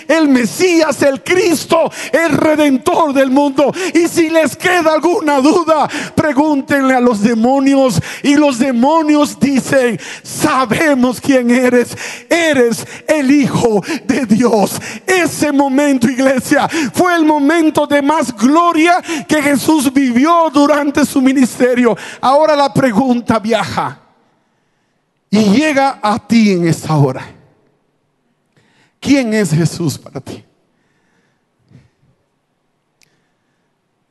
el 0.09 0.29
Mesías, 0.29 1.03
el 1.03 1.23
Cristo, 1.23 1.91
el 2.13 2.31
Redentor 2.31 3.13
del 3.13 3.31
mundo. 3.31 3.73
Y 3.95 4.09
si 4.09 4.31
les 4.31 4.57
queda 4.57 4.95
alguna 4.95 5.41
duda, 5.41 5.89
pregúntenle 6.15 6.95
a 6.95 7.01
los 7.01 7.23
demonios. 7.23 8.01
Y 8.23 8.37
los 8.37 8.59
demonios 8.59 9.39
dicen, 9.39 9.99
sabemos 10.23 11.21
quién 11.21 11.51
eres. 11.51 11.97
Eres 12.29 12.87
el 13.07 13.31
Hijo 13.31 13.83
de 14.05 14.27
Dios. 14.27 14.81
Ese 15.07 15.53
momento, 15.53 16.09
iglesia, 16.09 16.69
fue 16.93 17.15
el 17.15 17.25
momento 17.25 17.87
de 17.87 18.03
más 18.03 18.35
gloria 18.37 19.03
que 19.27 19.43
Jesús 19.43 19.93
vivió 19.93 20.51
durante 20.53 21.05
su 21.05 21.21
ministerio. 21.21 21.97
Ahora 22.21 22.57
la 22.57 22.73
pregunta 22.73 23.39
viaja 23.39 24.01
y 25.31 25.45
llega 25.45 26.01
a 26.03 26.19
ti 26.27 26.53
en 26.53 26.67
esta 26.67 26.97
hora. 26.97 27.40
¿Quién 29.01 29.33
es 29.33 29.51
Jesús 29.51 29.99
para 29.99 30.21
ti? 30.21 30.45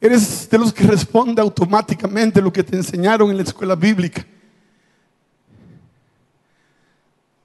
Eres 0.01 0.49
de 0.49 0.57
los 0.57 0.73
que 0.73 0.83
responde 0.83 1.41
automáticamente 1.41 2.41
lo 2.41 2.51
que 2.51 2.63
te 2.63 2.75
enseñaron 2.75 3.29
en 3.29 3.37
la 3.37 3.43
escuela 3.43 3.75
bíblica. 3.75 4.25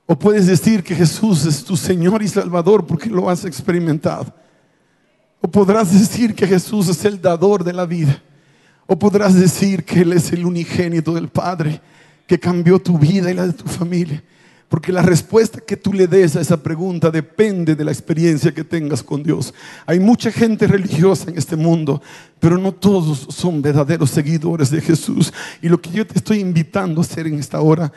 O 0.06 0.18
puedes 0.18 0.46
decir 0.46 0.82
que 0.82 0.94
Jesús 0.94 1.44
es 1.44 1.64
tu 1.64 1.76
Señor 1.76 2.22
y 2.22 2.28
Salvador 2.28 2.86
porque 2.86 3.10
lo 3.10 3.28
has 3.28 3.44
experimentado. 3.44 4.32
O 5.40 5.48
podrás 5.48 5.92
decir 5.92 6.34
que 6.34 6.46
Jesús 6.46 6.88
es 6.88 7.04
el 7.04 7.20
dador 7.20 7.64
de 7.64 7.72
la 7.72 7.84
vida. 7.84 8.22
O 8.86 8.98
podrás 8.98 9.34
decir 9.34 9.84
que 9.84 10.00
Él 10.00 10.12
es 10.12 10.32
el 10.32 10.46
unigénito 10.46 11.14
del 11.14 11.28
Padre 11.28 11.80
que 12.26 12.38
cambió 12.38 12.78
tu 12.78 12.98
vida 12.98 13.30
y 13.30 13.34
la 13.34 13.46
de 13.46 13.52
tu 13.52 13.66
familia. 13.66 14.22
Porque 14.74 14.90
la 14.90 15.02
respuesta 15.02 15.60
que 15.60 15.76
tú 15.76 15.92
le 15.92 16.08
des 16.08 16.34
a 16.34 16.40
esa 16.40 16.60
pregunta 16.60 17.08
depende 17.08 17.76
de 17.76 17.84
la 17.84 17.92
experiencia 17.92 18.52
que 18.52 18.64
tengas 18.64 19.04
con 19.04 19.22
Dios. 19.22 19.54
Hay 19.86 20.00
mucha 20.00 20.32
gente 20.32 20.66
religiosa 20.66 21.30
en 21.30 21.38
este 21.38 21.54
mundo, 21.54 22.02
pero 22.40 22.58
no 22.58 22.72
todos 22.72 23.28
son 23.30 23.62
verdaderos 23.62 24.10
seguidores 24.10 24.72
de 24.72 24.80
Jesús. 24.80 25.32
Y 25.62 25.68
lo 25.68 25.80
que 25.80 25.90
yo 25.90 26.04
te 26.04 26.18
estoy 26.18 26.40
invitando 26.40 27.00
a 27.00 27.04
hacer 27.04 27.28
en 27.28 27.38
esta 27.38 27.60
hora 27.60 27.92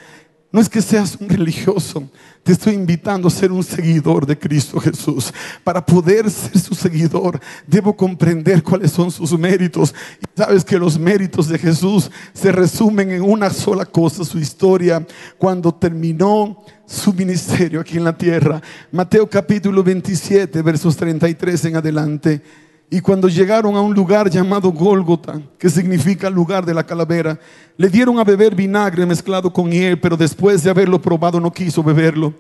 no 0.58 0.62
es 0.62 0.70
que 0.70 0.82
seas 0.82 1.16
un 1.22 1.30
religioso, 1.30 2.10
te 2.42 2.52
estoy 2.54 2.74
invitando 2.74 3.28
a 3.28 3.30
ser 3.30 3.52
un 3.52 3.64
seguidor 3.64 4.26
de 4.26 4.36
Cristo 4.36 4.80
Jesús. 4.80 5.32
Para 5.64 5.86
poder 5.86 6.32
ser 6.32 6.58
su 6.58 6.74
seguidor, 6.74 7.40
debo 7.68 7.96
comprender 7.96 8.64
cuáles 8.64 8.90
son 8.90 9.12
sus 9.12 9.38
méritos. 9.38 9.94
Sabes 10.36 10.66
que 10.66 10.80
los 10.80 10.98
méritos 10.98 11.48
de 11.48 11.60
Jesús 11.60 12.10
se 12.34 12.52
resumen 12.52 13.12
en 13.12 13.22
una 13.22 13.52
sola 13.52 13.86
cosa, 13.86 14.26
su 14.26 14.40
historia, 14.40 15.06
cuando 15.38 15.72
terminó 15.72 16.66
su 16.88 17.14
ministerio 17.14 17.80
aquí 17.80 17.98
en 17.98 18.06
la 18.06 18.18
tierra. 18.18 18.60
Mateo 18.92 19.30
capítulo 19.30 19.84
27, 19.84 20.60
versos 20.64 20.98
33 20.98 21.66
en 21.66 21.76
adelante. 21.76 22.42
Y 22.90 23.02
cuando 23.02 23.28
llegaron 23.28 23.76
a 23.76 23.82
un 23.82 23.94
lugar 23.94 24.30
llamado 24.30 24.72
Gólgota, 24.72 25.42
que 25.58 25.70
significa 25.70 26.30
lugar 26.30 26.66
de 26.66 26.74
la 26.74 26.86
calavera, 26.86 27.38
le 27.76 27.90
dieron 27.90 28.18
a 28.18 28.24
beber 28.24 28.56
vinagre 28.56 29.06
mezclado 29.06 29.52
con 29.52 29.70
hiel, 29.70 30.00
pero 30.00 30.16
después 30.16 30.64
de 30.64 30.70
haberlo 30.70 31.02
probado 31.02 31.40
no 31.40 31.52
quiso 31.52 31.84
beberlo. 31.84 32.34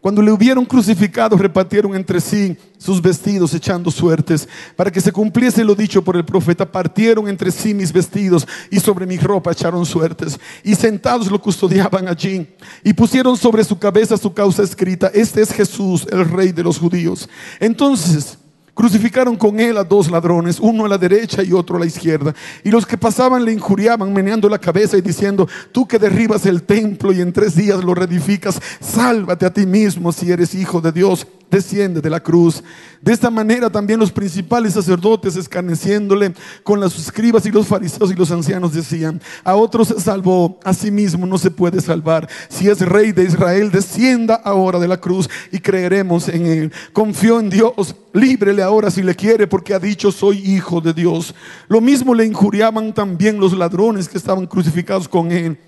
Cuando 0.00 0.20
le 0.20 0.32
hubieron 0.32 0.64
crucificado, 0.64 1.36
repartieron 1.36 1.94
entre 1.94 2.20
sí 2.20 2.56
sus 2.76 3.00
vestidos, 3.00 3.54
echando 3.54 3.88
suertes. 3.88 4.48
Para 4.74 4.90
que 4.90 5.00
se 5.00 5.12
cumpliese 5.12 5.62
lo 5.62 5.76
dicho 5.76 6.02
por 6.02 6.16
el 6.16 6.24
profeta, 6.24 6.66
partieron 6.66 7.28
entre 7.28 7.52
sí 7.52 7.72
mis 7.72 7.92
vestidos 7.92 8.44
y 8.72 8.80
sobre 8.80 9.06
mi 9.06 9.16
ropa 9.16 9.52
echaron 9.52 9.86
suertes. 9.86 10.40
Y 10.64 10.74
sentados 10.74 11.30
lo 11.30 11.40
custodiaban 11.40 12.08
allí. 12.08 12.48
Y 12.82 12.92
pusieron 12.92 13.36
sobre 13.36 13.62
su 13.62 13.78
cabeza 13.78 14.16
su 14.16 14.34
causa 14.34 14.64
escrita, 14.64 15.12
este 15.14 15.40
es 15.40 15.52
Jesús, 15.52 16.04
el 16.10 16.28
rey 16.28 16.50
de 16.50 16.64
los 16.64 16.80
judíos. 16.80 17.28
Entonces 17.60 18.38
Crucificaron 18.74 19.36
con 19.36 19.60
él 19.60 19.76
a 19.76 19.84
dos 19.84 20.10
ladrones, 20.10 20.58
uno 20.58 20.86
a 20.86 20.88
la 20.88 20.96
derecha 20.96 21.42
y 21.42 21.52
otro 21.52 21.76
a 21.76 21.80
la 21.80 21.86
izquierda. 21.86 22.34
Y 22.64 22.70
los 22.70 22.86
que 22.86 22.96
pasaban 22.96 23.44
le 23.44 23.52
injuriaban, 23.52 24.12
meneando 24.12 24.48
la 24.48 24.58
cabeza 24.58 24.96
y 24.96 25.02
diciendo, 25.02 25.46
tú 25.72 25.86
que 25.86 25.98
derribas 25.98 26.46
el 26.46 26.62
templo 26.62 27.12
y 27.12 27.20
en 27.20 27.32
tres 27.32 27.54
días 27.54 27.84
lo 27.84 27.94
reedificas, 27.94 28.60
sálvate 28.80 29.44
a 29.44 29.52
ti 29.52 29.66
mismo 29.66 30.10
si 30.10 30.32
eres 30.32 30.54
hijo 30.54 30.80
de 30.80 30.92
Dios 30.92 31.26
desciende 31.52 32.00
de 32.00 32.10
la 32.10 32.18
cruz. 32.18 32.64
De 33.02 33.12
esta 33.12 33.30
manera 33.30 33.68
también 33.68 34.00
los 34.00 34.10
principales 34.10 34.72
sacerdotes, 34.72 35.36
escarneciéndole 35.36 36.32
con 36.64 36.80
los 36.80 36.98
escribas 36.98 37.44
y 37.44 37.50
los 37.50 37.66
fariseos 37.66 38.10
y 38.10 38.14
los 38.14 38.30
ancianos, 38.30 38.72
decían, 38.72 39.20
a 39.44 39.54
otros 39.54 39.88
se 39.88 40.00
salvó, 40.00 40.58
a 40.64 40.72
sí 40.72 40.90
mismo 40.90 41.26
no 41.26 41.36
se 41.36 41.50
puede 41.50 41.80
salvar. 41.82 42.26
Si 42.48 42.68
es 42.68 42.80
rey 42.80 43.12
de 43.12 43.24
Israel, 43.24 43.70
descienda 43.70 44.34
ahora 44.36 44.78
de 44.78 44.88
la 44.88 44.96
cruz 44.96 45.28
y 45.52 45.58
creeremos 45.58 46.28
en 46.28 46.46
él. 46.46 46.72
Confió 46.94 47.38
en 47.38 47.50
Dios, 47.50 47.94
líbrele 48.14 48.62
ahora 48.62 48.90
si 48.90 49.02
le 49.02 49.14
quiere, 49.14 49.46
porque 49.46 49.74
ha 49.74 49.78
dicho, 49.78 50.10
soy 50.10 50.38
hijo 50.38 50.80
de 50.80 50.94
Dios. 50.94 51.34
Lo 51.68 51.82
mismo 51.82 52.14
le 52.14 52.24
injuriaban 52.24 52.94
también 52.94 53.38
los 53.38 53.52
ladrones 53.52 54.08
que 54.08 54.16
estaban 54.16 54.46
crucificados 54.46 55.06
con 55.06 55.30
él. 55.30 55.58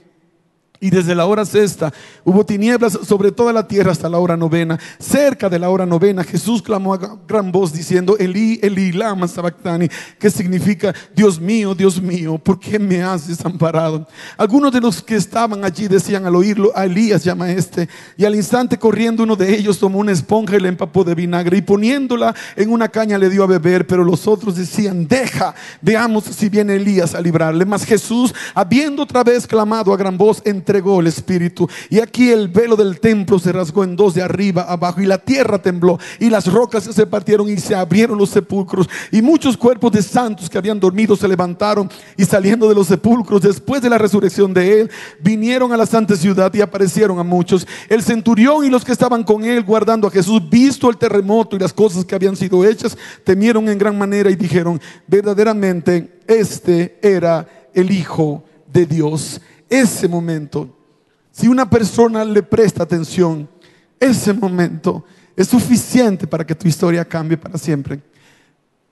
Y 0.85 0.91
desde 0.91 1.15
la 1.15 1.25
hora 1.25 1.47
sexta 1.47 1.95
hubo 2.25 2.45
tinieblas 2.45 2.99
sobre 3.07 3.33
toda 3.33 3.55
la 3.55 3.67
tierra 3.67 3.91
hasta 3.91 4.07
la 4.07 4.19
hora 4.19 4.37
novena. 4.37 4.79
Cerca 4.99 5.49
de 5.49 5.59
la 5.59 5.71
hora 5.71 5.87
novena 5.87 6.23
Jesús 6.23 6.61
clamó 6.61 6.93
a 6.93 7.19
gran 7.27 7.51
voz 7.51 7.73
diciendo, 7.73 8.19
Elí, 8.19 8.61
Elí, 8.63 8.93
lama 8.93 9.27
sabactani, 9.27 9.89
que 10.19 10.29
significa, 10.29 10.95
Dios 11.17 11.41
mío, 11.41 11.75
Dios 11.75 12.03
mío, 12.03 12.37
¿por 12.37 12.61
qué 12.61 12.79
me 12.79 13.03
has 13.03 13.29
desamparado? 13.29 14.07
Algunos 14.37 14.75
de 14.75 14.83
los 14.83 15.03
que 15.03 15.17
estaban 15.17 15.65
allí 15.65 15.89
decían 15.89 16.27
al 16.27 16.37
oírlo, 16.37 16.71
a 16.75 16.85
Elías 16.85 17.25
llama 17.25 17.51
este. 17.51 17.89
Y 18.19 18.27
al 18.27 18.35
instante 18.35 18.79
corriendo 18.79 19.23
uno 19.23 19.37
de 19.37 19.57
ellos 19.57 19.79
tomó 19.79 20.01
una 20.01 20.13
esponja 20.13 20.57
y 20.57 20.61
le 20.61 20.69
empapó 20.69 21.03
de 21.03 21.15
vinagre 21.15 21.57
y 21.57 21.63
poniéndola 21.63 22.35
en 22.57 22.71
una 22.71 22.89
caña 22.89 23.17
le 23.17 23.31
dio 23.31 23.43
a 23.43 23.47
beber, 23.47 23.87
pero 23.87 24.05
los 24.05 24.29
otros 24.29 24.57
decían, 24.57 25.09
deja, 25.09 25.55
veamos 25.81 26.25
si 26.25 26.51
viene 26.51 26.75
Elías 26.75 27.15
a 27.15 27.23
librarle. 27.23 27.65
Mas 27.65 27.87
Jesús, 27.87 28.35
habiendo 28.55 29.05
otra 29.05 29.25
vez 29.25 29.47
clamado 29.47 29.91
a 29.91 29.97
gran 29.97 30.19
voz, 30.19 30.43
entre 30.45 30.74
el 30.75 31.07
Espíritu. 31.07 31.69
Y 31.89 32.01
aquí 32.01 32.31
el 32.31 32.49
velo 32.49 32.75
del 32.75 32.99
templo 32.99 33.39
se 33.39 33.53
rasgó 33.53 33.85
en 33.85 33.95
dos 33.95 34.15
de 34.15 34.23
arriba 34.23 34.63
abajo 34.63 35.01
y 35.01 35.07
la 35.07 35.19
tierra 35.19 35.61
tembló 35.61 35.99
y 36.19 36.31
las 36.31 36.53
rocas 36.53 36.85
se 36.85 37.07
partieron 37.07 37.49
y 37.49 37.59
se 37.59 37.75
abrieron 37.75 38.19
los 38.19 38.31
sepulcros 38.31 38.89
y 39.13 39.23
muchos 39.23 39.57
cuerpos 39.57 39.93
de 39.93 40.03
santos 40.03 40.51
que 40.51 40.59
habían 40.59 40.81
dormido 40.81 41.15
se 41.17 41.29
levantaron 41.29 41.89
y 42.17 42.25
saliendo 42.25 42.69
de 42.69 42.75
los 42.75 42.89
sepulcros 42.89 43.43
después 43.43 43.83
de 43.83 43.91
la 43.91 43.99
resurrección 43.99 44.53
de 44.53 44.81
él 44.81 44.91
vinieron 45.21 45.73
a 45.73 45.77
la 45.77 45.87
santa 45.87 46.17
ciudad 46.17 46.53
y 46.53 46.61
aparecieron 46.61 47.19
a 47.19 47.23
muchos. 47.23 47.67
El 47.89 48.03
centurión 48.03 48.65
y 48.65 48.71
los 48.71 48.85
que 48.85 48.93
estaban 48.93 49.23
con 49.23 49.45
él 49.45 49.63
guardando 49.63 50.09
a 50.09 50.11
Jesús, 50.11 50.43
visto 50.49 50.91
el 50.91 50.97
terremoto 50.97 51.55
y 51.55 51.61
las 51.61 51.73
cosas 51.73 52.05
que 52.05 52.15
habían 52.15 52.37
sido 52.37 52.65
hechas, 52.65 52.97
temieron 53.23 53.69
en 53.69 53.79
gran 53.79 53.97
manera 53.97 54.31
y 54.31 54.37
dijeron, 54.37 54.81
verdaderamente 55.07 56.21
este 56.27 56.99
era 57.01 57.47
el 57.73 57.91
Hijo 57.91 58.43
de 58.73 58.87
Dios 58.87 59.41
ese 59.81 60.09
momento, 60.09 60.69
si 61.31 61.49
una 61.49 61.69
persona 61.69 62.25
le 62.25 62.43
presta 62.43 62.83
atención, 62.83 63.49
ese 63.99 64.33
momento 64.33 65.05
es 65.37 65.49
suficiente 65.49 66.27
para 66.27 66.47
que 66.47 66.55
tu 66.55 66.69
historia 66.69 67.05
cambie 67.05 67.37
para 67.37 67.59
siempre. 67.59 68.01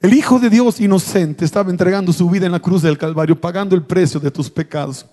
El 0.00 0.14
Hijo 0.14 0.40
de 0.40 0.50
Dios 0.50 0.80
inocente 0.80 1.44
estaba 1.44 1.70
entregando 1.70 2.12
su 2.12 2.28
vida 2.28 2.46
en 2.46 2.52
la 2.52 2.58
cruz 2.58 2.82
del 2.82 2.98
Calvario, 2.98 3.40
pagando 3.40 3.76
el 3.76 3.84
precio 3.84 4.18
de 4.18 4.32
tus 4.32 4.50
pecados. 4.50 5.06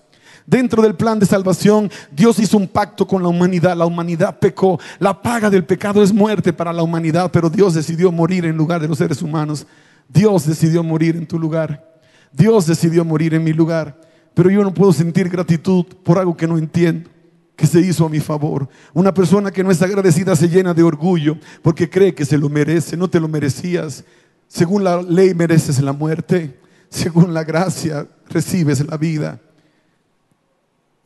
Dentro 0.44 0.82
del 0.82 0.96
plan 0.96 1.20
de 1.20 1.26
salvación, 1.26 1.88
Dios 2.10 2.40
hizo 2.40 2.56
un 2.56 2.66
pacto 2.66 3.06
con 3.06 3.22
la 3.22 3.28
humanidad. 3.28 3.76
La 3.76 3.86
humanidad 3.86 4.40
pecó. 4.40 4.80
La 4.98 5.22
paga 5.22 5.48
del 5.48 5.64
pecado 5.64 6.02
es 6.02 6.12
muerte 6.12 6.52
para 6.52 6.72
la 6.72 6.82
humanidad, 6.82 7.30
pero 7.30 7.48
Dios 7.48 7.74
decidió 7.74 8.10
morir 8.10 8.44
en 8.46 8.56
lugar 8.56 8.80
de 8.80 8.88
los 8.88 8.98
seres 8.98 9.22
humanos. 9.22 9.64
Dios 10.08 10.46
decidió 10.46 10.82
morir 10.82 11.14
en 11.14 11.28
tu 11.28 11.38
lugar. 11.38 12.00
Dios 12.32 12.66
decidió 12.66 13.04
morir 13.04 13.34
en 13.34 13.44
mi 13.44 13.52
lugar 13.52 14.09
pero 14.34 14.50
yo 14.50 14.62
no 14.62 14.72
puedo 14.72 14.92
sentir 14.92 15.28
gratitud 15.28 15.84
por 16.02 16.18
algo 16.18 16.36
que 16.36 16.46
no 16.46 16.58
entiendo 16.58 17.10
que 17.56 17.66
se 17.66 17.80
hizo 17.80 18.06
a 18.06 18.08
mi 18.08 18.20
favor. 18.20 18.68
Una 18.94 19.12
persona 19.12 19.50
que 19.50 19.62
no 19.62 19.70
es 19.70 19.82
agradecida 19.82 20.34
se 20.34 20.48
llena 20.48 20.72
de 20.72 20.82
orgullo 20.82 21.36
porque 21.60 21.90
cree 21.90 22.14
que 22.14 22.24
se 22.24 22.38
lo 22.38 22.48
merece. 22.48 22.96
No 22.96 23.10
te 23.10 23.20
lo 23.20 23.28
merecías. 23.28 24.02
Según 24.48 24.82
la 24.82 25.02
ley 25.02 25.34
mereces 25.34 25.78
la 25.82 25.92
muerte. 25.92 26.58
según 26.90 27.32
la 27.32 27.44
gracia 27.44 28.06
recibes 28.28 28.84
la 28.86 28.96
vida. 28.96 29.40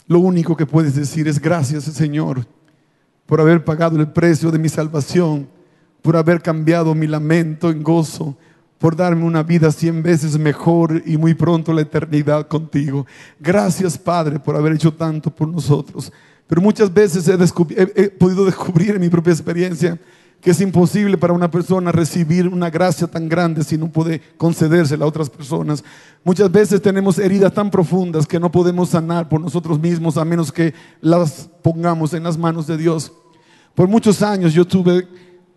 Lo 0.07 0.19
único 0.19 0.57
que 0.57 0.67
puedes 0.67 0.95
decir 0.95 1.29
es 1.29 1.41
gracias, 1.41 1.85
Señor, 1.85 2.47
por 3.27 3.41
haber 3.41 3.65
pagado 3.65 3.99
el 3.99 4.11
precio 4.11 4.51
de 4.51 4.59
mi 4.59 4.69
salvación, 4.69 5.49
por 6.03 6.17
haber 6.17 6.43
cambiado 6.43 6.95
mi 6.95 7.07
lamento 7.07 7.71
en 7.71 7.83
gozo, 7.83 8.37
por 8.79 8.97
darme 8.97 9.25
una 9.25 9.43
vida 9.43 9.71
cien 9.73 10.03
veces 10.03 10.39
mejor 10.39 11.03
y 11.07 11.17
muy 11.17 11.35
pronto 11.35 11.73
la 11.73 11.83
eternidad 11.83 12.49
contigo. 12.49 13.07
Gracias, 13.41 13.97
Padre, 13.97 14.39
por 14.39 14.57
haber 14.57 14.75
hecho 14.75 14.93
tanto 14.93 15.31
por 15.31 15.49
nosotros. 15.49 16.13
Pero 16.47 16.61
muchas 16.61 16.93
veces 16.93 17.27
he, 17.29 17.93
he 18.03 18.11
podido 18.11 18.45
descubrir 18.45 18.91
en 18.91 19.01
mi 19.01 19.09
propia 19.09 19.33
experiencia 19.33 19.99
que 20.45 20.51
es 20.51 20.61
imposible 20.61 21.17
para 21.17 21.33
una 21.33 21.51
persona 21.51 21.91
recibir 21.91 22.47
una 22.49 22.69
gracia 22.69 23.07
tan 23.07 23.31
grande 23.31 23.65
si 23.65 23.79
no 23.79 23.91
puede 23.91 24.21
concedérsela 24.37 25.07
a 25.07 25.09
otras 25.09 25.31
personas. 25.31 25.83
Muchas 26.23 26.53
veces 26.53 26.83
tenemos 26.83 27.19
heridas 27.19 27.55
tan 27.55 27.71
profundas 27.71 28.27
que 28.27 28.39
no 28.39 28.53
podemos 28.53 28.91
sanar 28.91 29.27
por 29.27 29.41
nosotros 29.41 29.81
mismos 29.81 30.19
a 30.19 30.25
menos 30.27 30.53
que 30.53 30.75
las 31.01 31.49
pongamos 31.63 32.13
en 32.13 32.25
las 32.25 32.37
manos 32.37 32.67
de 32.67 32.77
Dios. 32.77 33.11
Por 33.75 33.89
muchos 33.89 34.21
años 34.21 34.53
yo 34.53 34.63
estuve 34.63 35.09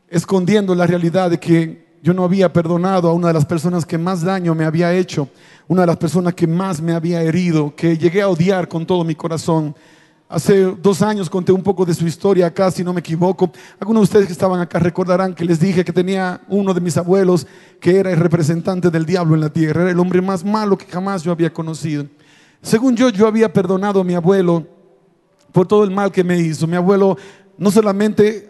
escondiendo 0.08 0.74
la 0.74 0.88
realidad 0.88 1.32
de 1.32 1.38
que 1.38 1.87
yo 2.02 2.14
no 2.14 2.24
había 2.24 2.52
perdonado 2.52 3.10
a 3.10 3.14
una 3.14 3.28
de 3.28 3.34
las 3.34 3.46
personas 3.46 3.86
que 3.86 3.98
más 3.98 4.22
daño 4.22 4.56
me 4.56 4.66
había 4.66 4.94
hecho, 4.94 5.30
una 5.68 5.82
de 5.82 5.88
las 5.88 5.98
personas 5.98 6.34
que 6.34 6.48
más 6.48 6.82
me 6.82 6.94
había 6.94 7.22
herido, 7.22 7.76
que 7.76 7.98
llegué 7.98 8.22
a 8.22 8.30
odiar 8.30 8.68
con 8.68 8.86
todo 8.86 9.04
mi 9.04 9.16
corazón. 9.16 9.76
Hace 10.30 10.76
dos 10.82 11.02
años 11.02 11.30
conté 11.30 11.54
un 11.54 11.64
poco 11.64 11.86
de 11.86 11.94
su 11.94 12.06
historia 12.06 12.48
acá, 12.48 12.70
si 12.70 12.84
no 12.84 12.94
me 12.94 13.00
equivoco. 13.00 13.50
Algunos 13.80 14.02
de 14.02 14.04
ustedes 14.04 14.28
que 14.28 14.34
estaban 14.34 14.60
acá 14.60 14.78
recordarán 14.78 15.34
que 15.34 15.46
les 15.46 15.60
dije 15.60 15.86
que 15.86 15.94
tenía 15.94 16.42
uno 16.50 16.74
de 16.74 16.82
mis 16.82 16.98
abuelos 16.98 17.48
que 17.80 17.98
era 17.98 18.12
el 18.12 18.18
representante 18.18 18.90
del 18.90 19.06
diablo 19.06 19.36
en 19.36 19.42
la 19.42 19.50
tierra, 19.50 19.84
era 19.84 19.92
el 19.92 20.00
hombre 20.00 20.22
más 20.22 20.44
malo 20.44 20.78
que 20.78 20.86
jamás 20.86 21.24
yo 21.24 21.32
había 21.32 21.54
conocido. 21.54 22.06
Según 22.62 22.96
yo, 22.96 23.10
yo 23.10 23.28
había 23.28 23.54
perdonado 23.54 24.02
a 24.02 24.04
mi 24.04 24.16
abuelo 24.16 24.68
por 25.54 25.68
todo 25.68 25.84
el 25.84 25.92
mal 25.92 26.12
que 26.12 26.24
me 26.24 26.38
hizo. 26.38 26.68
Mi 26.68 26.76
abuelo 26.76 27.18
no 27.58 27.72
solamente 27.72 28.50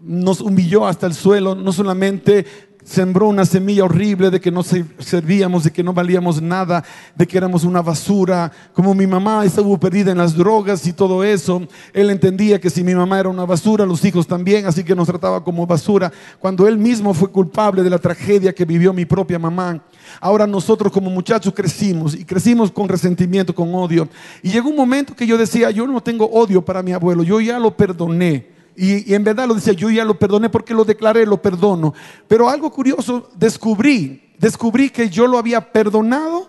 nos 0.00 0.40
humilló 0.40 0.86
hasta 0.86 1.06
el 1.06 1.14
suelo, 1.14 1.54
no 1.54 1.72
solamente 1.72 2.46
sembró 2.88 3.28
una 3.28 3.44
semilla 3.44 3.84
horrible 3.84 4.30
de 4.30 4.40
que 4.40 4.50
no 4.50 4.62
servíamos, 4.62 5.64
de 5.64 5.70
que 5.70 5.82
no 5.82 5.92
valíamos 5.92 6.40
nada, 6.40 6.82
de 7.14 7.26
que 7.26 7.36
éramos 7.36 7.64
una 7.64 7.82
basura. 7.82 8.50
Como 8.72 8.94
mi 8.94 9.06
mamá 9.06 9.44
estuvo 9.44 9.78
perdida 9.78 10.10
en 10.10 10.18
las 10.18 10.34
drogas 10.34 10.86
y 10.86 10.94
todo 10.94 11.22
eso, 11.22 11.62
él 11.92 12.08
entendía 12.08 12.58
que 12.58 12.70
si 12.70 12.82
mi 12.82 12.94
mamá 12.94 13.20
era 13.20 13.28
una 13.28 13.44
basura, 13.44 13.84
los 13.84 14.02
hijos 14.06 14.26
también, 14.26 14.64
así 14.64 14.84
que 14.84 14.94
nos 14.94 15.06
trataba 15.06 15.44
como 15.44 15.66
basura. 15.66 16.10
Cuando 16.38 16.66
él 16.66 16.78
mismo 16.78 17.12
fue 17.12 17.30
culpable 17.30 17.82
de 17.82 17.90
la 17.90 17.98
tragedia 17.98 18.54
que 18.54 18.64
vivió 18.64 18.94
mi 18.94 19.04
propia 19.04 19.38
mamá. 19.38 19.82
Ahora 20.18 20.46
nosotros 20.46 20.90
como 20.90 21.10
muchachos 21.10 21.52
crecimos 21.54 22.14
y 22.14 22.24
crecimos 22.24 22.70
con 22.70 22.88
resentimiento, 22.88 23.54
con 23.54 23.74
odio. 23.74 24.08
Y 24.42 24.50
llegó 24.50 24.70
un 24.70 24.76
momento 24.76 25.14
que 25.14 25.26
yo 25.26 25.36
decía, 25.36 25.70
yo 25.70 25.86
no 25.86 26.00
tengo 26.00 26.24
odio 26.24 26.64
para 26.64 26.82
mi 26.82 26.92
abuelo, 26.92 27.22
yo 27.22 27.38
ya 27.38 27.58
lo 27.58 27.76
perdoné. 27.76 28.57
Y, 28.80 29.12
en 29.12 29.24
verdad 29.24 29.48
lo 29.48 29.54
decía, 29.54 29.72
yo 29.72 29.90
ya 29.90 30.04
lo 30.04 30.16
perdoné 30.16 30.48
porque 30.48 30.72
lo 30.72 30.84
declaré, 30.84 31.26
lo 31.26 31.42
perdono. 31.42 31.92
Pero 32.28 32.48
algo 32.48 32.70
curioso, 32.70 33.28
descubrí, 33.34 34.32
descubrí 34.38 34.88
que 34.88 35.10
yo 35.10 35.26
lo 35.26 35.36
había 35.36 35.72
perdonado, 35.72 36.48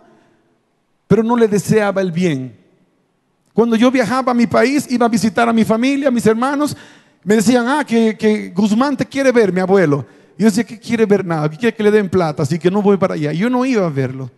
pero 1.07 1.23
no 1.23 1.35
le 1.35 1.47
deseaba 1.47 2.01
el 2.01 2.11
bien. 2.11 2.55
Cuando 3.51 3.75
yo 3.75 3.89
viajaba 3.89 4.31
a 4.31 4.35
mi 4.35 4.45
país, 4.45 4.85
iba 4.91 5.07
a 5.07 5.09
visitar 5.09 5.49
a 5.49 5.53
mi 5.53 5.65
familia, 5.65 6.09
a 6.09 6.11
mis 6.11 6.25
hermanos, 6.27 6.77
me 7.23 7.35
decían, 7.35 7.67
ah, 7.67 7.83
que, 7.83 8.15
que 8.15 8.49
Guzmán 8.51 8.95
te 8.95 9.07
quiere 9.07 9.31
ver, 9.31 9.51
mi 9.51 9.61
abuelo. 9.61 10.05
Yo 10.37 10.45
decía, 10.45 10.63
que 10.63 10.79
quiere 10.79 11.07
ver 11.07 11.25
nada, 11.25 11.49
que 11.49 11.57
quiere 11.57 11.75
que 11.75 11.83
le 11.83 11.89
den 11.89 12.09
plata, 12.09 12.43
así 12.43 12.59
que 12.59 12.69
no 12.69 12.83
voy 12.83 12.97
para 12.97 13.15
allá. 13.15 13.33
Yo 13.33 13.49
no 13.49 13.65
iba 13.65 13.87
a 13.87 13.89
verlo. 13.89 14.29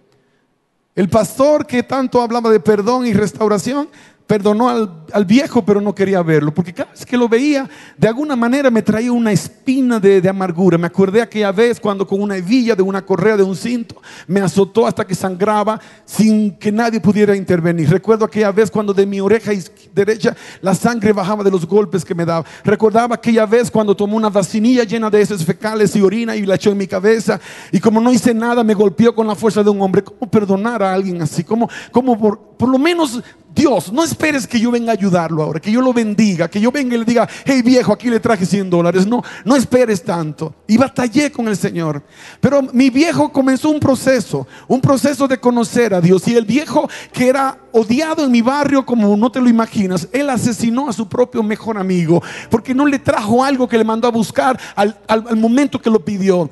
El 0.96 1.10
pastor 1.10 1.66
que 1.66 1.84
tanto 1.84 2.22
hablaba 2.22 2.50
de 2.50 2.62
perdón 2.62 3.06
y 3.06 3.14
restauración, 3.14 3.90
perdonó 4.28 4.70
al, 4.70 5.26
viejo, 5.26 5.66
pero 5.66 5.82
no 5.82 5.94
quería 5.94 6.22
verlo, 6.22 6.54
porque 6.54 6.74
cada 6.74 6.92
vez 6.92 7.06
que 7.06 7.18
lo 7.18 7.28
veía, 7.28 7.70
de 7.98 8.08
alguna 8.08 8.36
manera 8.36 8.72
me 8.72 8.82
traía 8.82 9.12
una 9.12 9.32
espina 9.32 10.00
de, 10.00 10.28
amargura. 10.28 10.78
Me 10.78 10.88
acordé 10.88 11.22
aquella 11.22 11.52
vez 11.52 11.80
cuando 11.80 12.08
con 12.08 12.22
una 12.22 12.38
hebilla 12.38 12.76
de 12.76 12.82
una 12.82 13.06
correa 13.06 13.36
de 13.36 13.44
un 13.44 13.56
cinto 13.56 14.02
me 14.28 14.40
azotó 14.40 14.88
hasta 14.88 15.06
que 15.06 15.16
sangraba 15.16 15.80
sin 16.06 16.52
que 16.58 16.72
nadie 16.72 17.02
pudiera 17.02 17.36
intervenir. 17.36 17.90
Recuerdo 17.90 18.24
aquella 18.24 18.52
vez 18.52 18.72
cuando 18.72 18.94
de 18.94 19.06
mi 19.06 19.20
oreja 19.20 19.52
derecha 19.94 20.36
la 20.62 20.76
sangre 20.76 21.12
bajaba 21.12 21.44
de 21.44 21.52
los 21.52 21.66
golpes 21.66 22.06
que 22.06 22.16
me 22.16 22.26
daba. 22.26 22.46
Recordaba 22.64 23.16
aquella 23.16 23.46
vez 23.46 23.70
cuando 23.70 23.96
tomó 23.96 24.16
una 24.16 24.30
vacinilla 24.30 24.86
llena 24.86 25.10
de 25.10 25.22
heces 25.22 25.44
fecales 25.44 25.94
y 25.96 26.02
orina 26.02 26.36
y 26.36 26.46
la 26.46 26.56
echó 26.56 26.72
en 26.72 26.78
mi 26.78 26.88
cabeza 26.88 27.40
y 27.72 27.80
como 27.80 28.00
no 28.00 28.12
hice 28.12 28.34
nada 28.34 28.64
me 28.64 28.74
golpeó 28.74 29.14
con 29.14 29.28
la 29.28 29.36
fuerza 29.36 29.62
de 29.62 29.70
un 29.70 29.82
hombre. 29.82 30.04
¿Cómo 30.04 30.32
perdonar 30.32 30.82
a 30.82 30.94
alguien 30.94 31.22
así? 31.22 31.44
¿Cómo, 31.44 31.70
cómo 31.92 32.18
por, 32.18 32.40
por 32.58 32.70
lo 32.70 32.78
menos 32.78 33.22
Dios, 33.54 33.92
no 33.92 34.04
esperes 34.04 34.48
que 34.48 34.60
yo 34.60 34.72
venga 34.72 34.92
a 34.92 34.96
ayudarlo 34.96 35.44
ahora, 35.44 35.60
que 35.60 35.72
yo 35.72 35.82
lo 35.82 35.92
bendiga, 35.92 36.50
que 36.50 36.62
yo 36.62 36.72
venga 36.72 36.96
y 36.96 37.00
le 37.00 37.06
diga, 37.06 37.28
hey 37.46 37.62
viejo, 37.62 37.92
aquí 37.92 38.10
le 38.10 38.20
traje 38.20 38.46
100 38.46 38.70
dólares. 38.70 39.06
No, 39.06 39.22
no 39.44 39.56
esperes 39.56 40.04
tanto. 40.04 40.56
Y 40.68 40.78
batallé 40.78 41.32
con 41.32 41.48
el 41.48 41.58
Señor. 41.58 42.02
Pero 42.40 42.62
mi 42.74 42.90
viejo 42.90 43.32
comenzó 43.32 43.70
un 43.70 43.80
proceso, 43.80 44.48
un 44.68 44.80
proceso 44.80 45.28
de 45.28 45.38
conocer 45.38 45.94
a 45.94 46.00
Dios. 46.00 46.26
Y 46.28 46.36
el 46.36 46.46
viejo 46.46 46.90
que 47.12 47.28
era 47.28 47.58
odiado 47.74 48.24
en 48.24 48.32
mi 48.32 48.42
barrio 48.42 48.86
como 48.86 49.16
no 49.18 49.32
te 49.32 49.42
lo 49.42 49.50
imaginas, 49.50 50.08
él 50.14 50.30
asesinó 50.30 50.88
a 50.88 50.94
su 50.94 51.08
propio 51.08 51.44
mejor 51.44 51.78
amigo 51.78 52.22
porque 52.50 52.74
no 52.74 52.86
le 52.86 53.00
trajo 53.00 53.44
algo 53.44 53.68
que 53.68 53.78
le 53.78 53.84
mandó 53.84 54.08
a 54.08 54.12
buscar 54.12 54.60
al, 54.76 54.96
momento 55.38 55.82
que 55.82 55.90
lo 55.90 56.04
pidió 56.04 56.50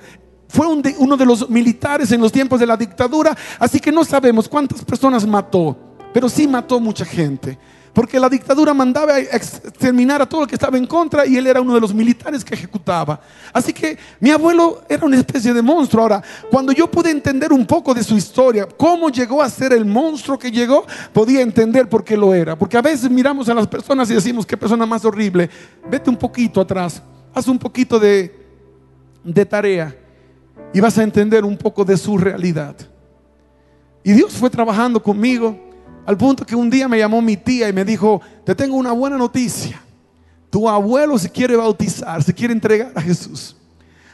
fue 0.48 0.66
uno 0.68 1.16
de 1.16 1.26
los 1.26 1.50
militares 1.50 2.12
en 2.12 2.22
los 2.22 2.32
tiempos 2.32 2.60
de 2.60 2.66
la 2.66 2.76
dictadura, 2.76 3.38
así 3.60 3.80
que 3.80 3.92
no 3.92 4.04
sabemos 4.04 4.50
cuántas 4.50 4.84
personas 4.84 5.28
mató 5.28 5.89
pero 6.14 6.30
sí 6.30 6.48
mató 6.48 6.80
mucha 6.80 7.06
gente. 7.06 7.58
Porque 7.94 8.20
la 8.20 8.30
dictadura 8.30 8.74
mandaba 8.74 9.20
exterminar 9.20 10.22
a 10.22 10.26
todo 10.26 10.44
el 10.44 10.48
que 10.48 10.56
estaba 10.56 10.78
en 10.78 10.86
contra 10.86 11.26
y 11.26 11.38
él 11.38 11.48
era 11.48 11.60
uno 11.60 11.74
de 11.74 11.82
los 11.82 11.94
militares 11.94 12.46
que 12.46 12.54
ejecutaba. 12.54 13.20
Así 13.52 13.74
que 13.74 13.98
mi 14.20 14.30
abuelo 14.30 14.84
era 14.88 15.06
una 15.06 15.18
especie 15.18 15.54
de 15.54 15.62
monstruo. 15.62 16.04
Ahora, 16.04 16.24
cuando 16.52 16.72
yo 16.72 16.90
pude 16.90 17.10
entender 17.10 17.52
un 17.52 17.66
poco 17.66 17.94
de 17.94 18.04
su 18.04 18.16
historia, 18.16 18.68
cómo 18.78 19.10
llegó 19.10 19.42
a 19.42 19.50
ser 19.50 19.74
el 19.74 19.86
monstruo 19.86 20.38
que 20.38 20.52
llegó, 20.52 20.86
podía 21.12 21.42
entender 21.42 21.90
por 21.90 22.04
qué 22.04 22.16
lo 22.16 22.34
era. 22.34 22.58
Porque 22.58 22.78
a 22.78 22.82
veces 22.82 23.10
miramos 23.10 23.50
a 23.50 23.54
las 23.54 23.68
personas 23.68 24.10
y 24.12 24.14
decimos, 24.14 24.46
qué 24.46 24.56
persona 24.56 24.86
más 24.86 25.04
horrible. 25.04 25.50
Vete 25.90 26.10
un 26.10 26.18
poquito 26.18 26.62
atrás, 26.62 27.02
haz 27.34 27.48
un 27.48 27.58
poquito 27.58 28.00
de, 28.00 28.34
de 29.24 29.46
tarea 29.46 29.96
y 30.74 30.80
vas 30.80 30.98
a 30.98 31.04
entender 31.04 31.44
un 31.44 31.58
poco 31.58 31.84
de 31.84 31.98
su 31.98 32.18
realidad. 32.18 32.76
Y 34.04 34.14
Dios 34.14 34.34
fue 34.34 34.50
trabajando 34.50 35.02
conmigo 35.02 35.69
al 36.10 36.18
punto 36.18 36.44
que 36.44 36.56
un 36.56 36.72
día 36.72 36.88
me 36.88 36.98
llamó 36.98 37.22
mi 37.22 37.38
tía 37.38 37.70
y 37.70 37.74
me 37.74 37.86
dijo, 37.86 38.20
te 38.44 38.56
tengo 38.56 38.76
una 38.78 38.92
buena 38.94 39.16
noticia. 39.16 39.80
Tu 40.50 40.68
abuelo 40.68 41.20
se 41.20 41.30
quiere 41.30 41.56
bautizar, 41.56 42.24
se 42.24 42.34
quiere 42.34 42.52
entregar 42.52 42.92
a 42.96 43.02
Jesús. 43.02 43.56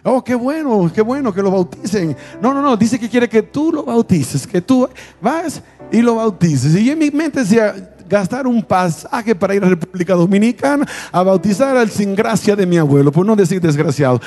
Oh, 0.03 0.21
qué 0.21 0.35
bueno, 0.35 0.91
qué 0.93 1.01
bueno 1.01 1.33
que 1.33 1.41
lo 1.41 1.51
bauticen. 1.51 2.17
No, 2.41 2.53
no, 2.53 2.61
no, 2.61 2.75
dice 2.75 2.99
que 2.99 3.07
quiere 3.07 3.29
que 3.29 3.41
tú 3.41 3.71
lo 3.71 3.83
bautices, 3.83 4.45
que 4.45 4.59
tú 4.59 4.89
vas 5.21 5.61
y 5.89 6.01
lo 6.01 6.15
bautices. 6.15 6.75
Y 6.75 6.91
en 6.91 6.99
mi 6.99 7.11
mente 7.11 7.39
decía, 7.39 7.73
gastar 8.09 8.45
un 8.45 8.61
pasaje 8.61 9.33
para 9.33 9.55
ir 9.55 9.63
a 9.63 9.69
República 9.69 10.15
Dominicana 10.15 10.85
a 11.13 11.23
bautizar 11.23 11.77
al 11.77 11.89
sin 11.89 12.13
gracia 12.13 12.57
de 12.57 12.65
mi 12.65 12.77
abuelo, 12.77 13.09
por 13.09 13.25
no 13.25 13.37
decir 13.37 13.61
desgraciado. 13.61 14.19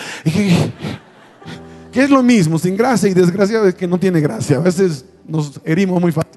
Que 1.93 2.03
es 2.03 2.09
lo 2.09 2.23
mismo, 2.23 2.59
sin 2.59 2.79
gracia 2.79 3.11
y 3.11 3.13
desgraciado 3.13 3.69
es 3.69 3.75
que 3.75 3.87
no 3.87 4.01
tiene 4.01 4.23
gracia. 4.23 4.57
A 4.57 4.61
veces 4.61 5.05
nos 5.27 5.61
herimos 5.67 6.01
muy 6.01 6.13
fácil. 6.13 6.28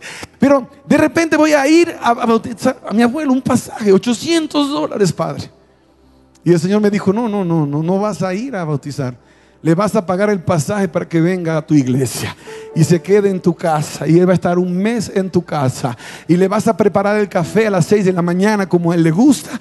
Pero 0.42 0.68
de 0.88 0.98
repente 0.98 1.38
voy 1.38 1.54
a 1.54 1.68
ir 1.68 1.96
a, 2.02 2.16
bautizar 2.16 2.76
a 2.89 2.92
mi 2.96 3.04
abuelo 3.04 3.32
un 3.32 3.44
pasaje, 3.44 3.94
800 3.94 4.70
dólares, 4.70 5.14
padre. 5.14 5.52
Y 6.44 6.52
el 6.52 6.60
Señor 6.60 6.82
me 6.82 6.89
dijo, 6.89 7.14
no, 7.14 7.30
no, 7.30 7.46
no, 7.46 7.68
no, 7.68 7.84
no 7.84 8.00
vas 8.00 8.24
a 8.24 8.34
ir 8.34 8.56
a 8.56 8.64
bautizar. 8.64 9.16
Le 9.62 9.76
vas 9.76 9.96
a 9.96 10.04
pagar 10.04 10.32
el 10.32 10.39
pasaje 10.39 10.88
para 10.88 11.08
que 11.08 11.22
venga 11.22 11.58
a 11.58 11.62
tu 11.62 11.76
iglesia 11.76 12.36
y 12.74 12.84
se 12.84 13.00
quede 13.04 13.30
en 13.30 13.39
tu 13.39 13.54
casa. 13.54 14.08
Y 14.08 14.18
él 14.18 14.28
va 14.28 14.32
a 14.32 14.34
estar 14.34 14.58
un 14.58 14.76
mes 14.76 15.12
en 15.14 15.30
tu 15.30 15.46
casa. 15.46 15.96
Y 16.28 16.36
le 16.36 16.48
vas 16.48 16.68
a 16.68 16.76
preparar 16.76 17.18
el 17.18 17.30
café 17.30 17.68
a 17.68 17.70
las 17.70 17.86
6 17.86 18.06
de 18.06 18.14
la 18.14 18.24
mañana 18.24 18.68
como 18.68 18.92
a 18.92 18.96
él 18.96 19.04
le 19.04 19.12
gusta. 19.12 19.52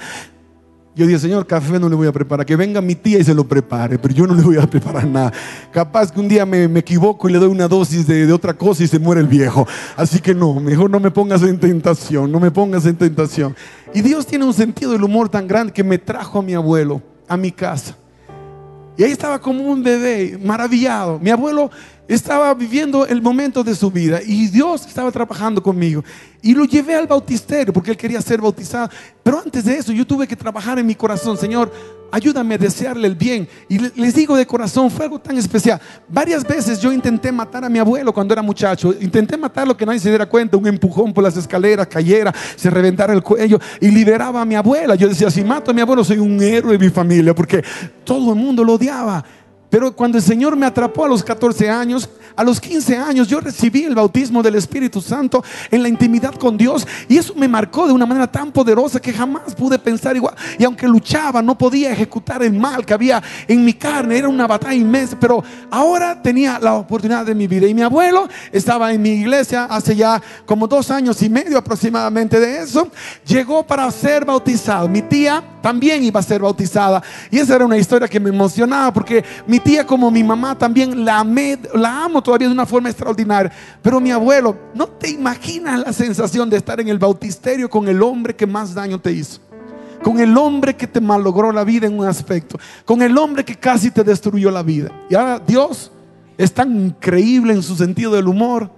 Yo 1.00 1.06
dije, 1.06 1.18
Señor, 1.18 1.46
café 1.46 1.78
no 1.78 1.88
le 1.88 1.96
voy 1.96 2.08
a 2.08 2.12
preparar. 2.12 2.44
Que 2.44 2.56
venga 2.56 2.82
mi 2.82 2.94
tía 2.94 3.18
y 3.18 3.24
se 3.24 3.32
lo 3.32 3.48
prepare, 3.48 3.98
pero 3.98 4.12
yo 4.12 4.26
no 4.26 4.34
le 4.34 4.42
voy 4.42 4.58
a 4.58 4.68
preparar 4.68 5.06
nada. 5.06 5.32
Capaz 5.72 6.12
que 6.12 6.20
un 6.20 6.28
día 6.28 6.44
me, 6.44 6.64
equivoco 6.78 7.26
y 7.26 7.32
le 7.32 7.38
doy 7.38 7.48
una 7.48 7.66
dosis 7.68 8.06
de, 8.06 8.30
otra 8.30 8.52
cosa 8.52 8.84
y 8.84 8.86
se 8.86 8.98
muere 8.98 9.22
el 9.22 9.26
viejo. 9.26 9.66
Así 9.96 10.20
que 10.20 10.34
no, 10.34 10.60
mejor 10.60 10.90
no 10.90 11.00
me 11.00 11.10
pongas 11.10 11.42
en 11.42 11.58
tentación, 11.58 12.30
no 12.30 12.38
me 12.38 12.50
pongas 12.50 12.84
en 12.84 12.96
tentación. 12.96 13.56
Y 13.94 14.02
Dios 14.02 14.26
tiene 14.26 14.44
un 14.44 14.52
sentido 14.52 14.92
del 14.92 15.02
humor 15.02 15.30
tan 15.30 15.48
grande 15.48 15.72
que 15.72 15.82
me 15.82 15.96
trajo 15.96 16.40
a 16.40 16.42
mi 16.42 16.52
abuelo, 16.52 17.00
a 17.26 17.38
mi 17.38 17.50
casa. 17.50 17.96
Y 18.98 19.02
ahí 19.02 19.12
estaba 19.12 19.40
como 19.40 19.62
un 19.62 19.82
bebé, 19.82 20.38
maravillado. 20.44 21.18
Mi 21.18 21.30
abuelo 21.30 21.70
estaba 22.14 22.52
viviendo 22.54 23.06
el 23.06 23.22
momento 23.22 23.62
de 23.62 23.74
su 23.74 23.90
vida 23.90 24.20
y 24.24 24.48
Dios 24.48 24.84
estaba 24.86 25.12
trabajando 25.12 25.62
conmigo. 25.62 26.04
Y 26.42 26.54
lo 26.54 26.64
llevé 26.64 26.96
al 26.96 27.06
bautisterio 27.06 27.72
porque 27.72 27.92
él 27.92 27.96
quería 27.96 28.20
ser 28.20 28.40
bautizado. 28.40 28.90
Pero 29.22 29.38
antes 29.38 29.64
de 29.64 29.76
eso 29.76 29.92
yo 29.92 30.04
tuve 30.04 30.26
que 30.26 30.34
trabajar 30.34 30.78
en 30.78 30.86
mi 30.86 30.96
corazón, 30.96 31.36
Señor, 31.36 31.70
ayúdame 32.10 32.56
a 32.56 32.58
desearle 32.58 33.06
el 33.06 33.14
bien. 33.14 33.48
Y 33.68 33.78
les 33.78 34.14
digo 34.14 34.36
de 34.36 34.44
corazón, 34.44 34.90
fue 34.90 35.04
algo 35.04 35.20
tan 35.20 35.38
especial. 35.38 35.80
Varias 36.08 36.42
veces 36.42 36.80
yo 36.80 36.92
intenté 36.92 37.30
matar 37.30 37.64
a 37.64 37.68
mi 37.68 37.78
abuelo 37.78 38.12
cuando 38.12 38.34
era 38.34 38.42
muchacho. 38.42 38.92
Intenté 39.00 39.36
matarlo 39.36 39.76
que 39.76 39.86
nadie 39.86 40.00
se 40.00 40.08
diera 40.08 40.26
cuenta, 40.26 40.56
un 40.56 40.66
empujón 40.66 41.12
por 41.12 41.22
las 41.22 41.36
escaleras, 41.36 41.86
cayera, 41.86 42.34
se 42.56 42.70
reventara 42.70 43.12
el 43.12 43.22
cuello 43.22 43.60
y 43.80 43.88
liberaba 43.88 44.40
a 44.40 44.44
mi 44.44 44.56
abuela. 44.56 44.96
Yo 44.96 45.08
decía, 45.08 45.30
si 45.30 45.44
mato 45.44 45.70
a 45.70 45.74
mi 45.74 45.80
abuelo 45.80 46.02
soy 46.02 46.18
un 46.18 46.42
héroe 46.42 46.72
de 46.72 46.78
mi 46.78 46.90
familia 46.90 47.34
porque 47.34 47.62
todo 48.04 48.32
el 48.32 48.38
mundo 48.38 48.64
lo 48.64 48.74
odiaba. 48.74 49.24
Pero 49.70 49.94
cuando 49.94 50.18
el 50.18 50.24
Señor 50.24 50.56
me 50.56 50.66
atrapó 50.66 51.04
a 51.04 51.08
los 51.08 51.22
14 51.22 51.70
años, 51.70 52.08
a 52.34 52.42
los 52.42 52.60
15 52.60 52.96
años 52.96 53.28
yo 53.28 53.40
recibí 53.40 53.84
el 53.84 53.94
bautismo 53.94 54.42
del 54.42 54.56
Espíritu 54.56 55.00
Santo 55.00 55.44
en 55.70 55.82
la 55.82 55.88
intimidad 55.88 56.34
con 56.34 56.56
Dios 56.56 56.86
y 57.08 57.16
eso 57.16 57.34
me 57.36 57.46
marcó 57.46 57.86
de 57.86 57.92
una 57.92 58.06
manera 58.06 58.26
tan 58.26 58.50
poderosa 58.50 59.00
que 59.00 59.12
jamás 59.12 59.54
pude 59.54 59.78
pensar 59.78 60.16
igual. 60.16 60.34
Y 60.58 60.64
aunque 60.64 60.88
luchaba, 60.88 61.40
no 61.40 61.56
podía 61.56 61.92
ejecutar 61.92 62.42
el 62.42 62.52
mal 62.52 62.84
que 62.84 62.94
había 62.94 63.22
en 63.46 63.64
mi 63.64 63.74
carne, 63.74 64.18
era 64.18 64.28
una 64.28 64.46
batalla 64.46 64.74
inmensa, 64.74 65.16
pero 65.20 65.42
ahora 65.70 66.20
tenía 66.20 66.58
la 66.58 66.74
oportunidad 66.74 67.24
de 67.24 67.34
mi 67.34 67.46
vida. 67.46 67.66
Y 67.68 67.74
mi 67.74 67.82
abuelo 67.82 68.28
estaba 68.50 68.92
en 68.92 69.00
mi 69.00 69.10
iglesia 69.10 69.64
hace 69.64 69.94
ya 69.94 70.20
como 70.46 70.66
dos 70.66 70.90
años 70.90 71.22
y 71.22 71.28
medio 71.28 71.58
aproximadamente 71.58 72.40
de 72.40 72.62
eso, 72.62 72.88
llegó 73.24 73.64
para 73.64 73.88
ser 73.90 74.24
bautizado. 74.24 74.88
Mi 74.88 75.02
tía 75.02 75.44
también 75.62 76.02
iba 76.02 76.18
a 76.18 76.22
ser 76.22 76.40
bautizada 76.40 77.02
y 77.30 77.38
esa 77.38 77.56
era 77.56 77.66
una 77.66 77.76
historia 77.76 78.08
que 78.08 78.18
me 78.18 78.30
emocionaba 78.30 78.92
porque 78.92 79.24
mi 79.46 79.59
tía 79.60 79.86
como 79.86 80.10
mi 80.10 80.24
mamá 80.24 80.56
también 80.56 81.04
la 81.04 81.20
amé, 81.20 81.58
la 81.74 82.04
amo 82.04 82.22
todavía 82.22 82.48
de 82.48 82.54
una 82.54 82.66
forma 82.66 82.88
extraordinaria. 82.88 83.52
Pero 83.82 84.00
mi 84.00 84.10
abuelo, 84.10 84.56
no 84.74 84.86
te 84.86 85.10
imaginas 85.10 85.80
la 85.80 85.92
sensación 85.92 86.50
de 86.50 86.56
estar 86.56 86.80
en 86.80 86.88
el 86.88 86.98
bautisterio 86.98 87.70
con 87.70 87.88
el 87.88 88.02
hombre 88.02 88.34
que 88.34 88.46
más 88.46 88.74
daño 88.74 89.00
te 89.00 89.12
hizo. 89.12 89.40
Con 90.02 90.18
el 90.18 90.36
hombre 90.36 90.74
que 90.74 90.86
te 90.86 91.00
malogró 91.00 91.52
la 91.52 91.64
vida 91.64 91.86
en 91.86 91.98
un 91.98 92.06
aspecto. 92.06 92.58
Con 92.84 93.02
el 93.02 93.16
hombre 93.18 93.44
que 93.44 93.54
casi 93.54 93.90
te 93.90 94.02
destruyó 94.02 94.50
la 94.50 94.62
vida. 94.62 94.90
Y 95.08 95.14
ahora 95.14 95.38
Dios 95.38 95.92
es 96.38 96.52
tan 96.52 96.86
increíble 96.86 97.52
en 97.52 97.62
su 97.62 97.76
sentido 97.76 98.12
del 98.12 98.26
humor 98.26 98.70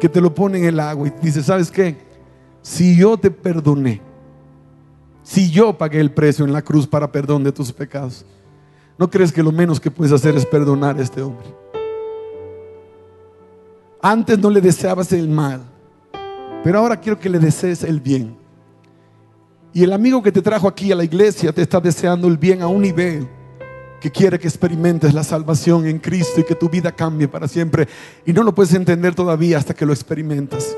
que 0.00 0.08
te 0.08 0.20
lo 0.20 0.34
pone 0.34 0.58
en 0.58 0.64
el 0.64 0.80
agua 0.80 1.08
y 1.08 1.12
dice, 1.22 1.42
¿sabes 1.42 1.70
qué? 1.70 1.96
Si 2.62 2.96
yo 2.96 3.16
te 3.18 3.30
perdoné, 3.30 4.00
si 5.22 5.50
yo 5.50 5.76
pagué 5.76 6.00
el 6.00 6.10
precio 6.10 6.44
en 6.44 6.52
la 6.52 6.62
cruz 6.62 6.86
para 6.86 7.10
perdón 7.12 7.44
de 7.44 7.52
tus 7.52 7.72
pecados, 7.72 8.24
¿No 8.98 9.10
crees 9.10 9.32
que 9.32 9.42
lo 9.42 9.50
menos 9.50 9.80
que 9.80 9.90
puedes 9.90 10.12
hacer 10.12 10.36
es 10.36 10.46
perdonar 10.46 10.98
a 10.98 11.02
este 11.02 11.20
hombre? 11.20 11.46
Antes 14.00 14.38
no 14.38 14.50
le 14.50 14.60
deseabas 14.60 15.12
el 15.12 15.28
mal, 15.28 15.62
pero 16.62 16.78
ahora 16.78 17.00
quiero 17.00 17.18
que 17.18 17.28
le 17.28 17.38
desees 17.38 17.82
el 17.82 18.00
bien. 18.00 18.36
Y 19.72 19.82
el 19.82 19.92
amigo 19.92 20.22
que 20.22 20.30
te 20.30 20.42
trajo 20.42 20.68
aquí 20.68 20.92
a 20.92 20.94
la 20.94 21.04
iglesia 21.04 21.52
te 21.52 21.62
está 21.62 21.80
deseando 21.80 22.28
el 22.28 22.38
bien 22.38 22.62
a 22.62 22.68
un 22.68 22.82
nivel 22.82 23.28
que 24.00 24.10
quiere 24.10 24.38
que 24.38 24.46
experimentes 24.46 25.14
la 25.14 25.24
salvación 25.24 25.86
en 25.86 25.98
Cristo 25.98 26.40
y 26.40 26.44
que 26.44 26.54
tu 26.54 26.68
vida 26.68 26.92
cambie 26.92 27.26
para 27.26 27.48
siempre. 27.48 27.88
Y 28.24 28.32
no 28.32 28.42
lo 28.42 28.54
puedes 28.54 28.74
entender 28.74 29.14
todavía 29.14 29.58
hasta 29.58 29.74
que 29.74 29.86
lo 29.86 29.92
experimentas. 29.92 30.76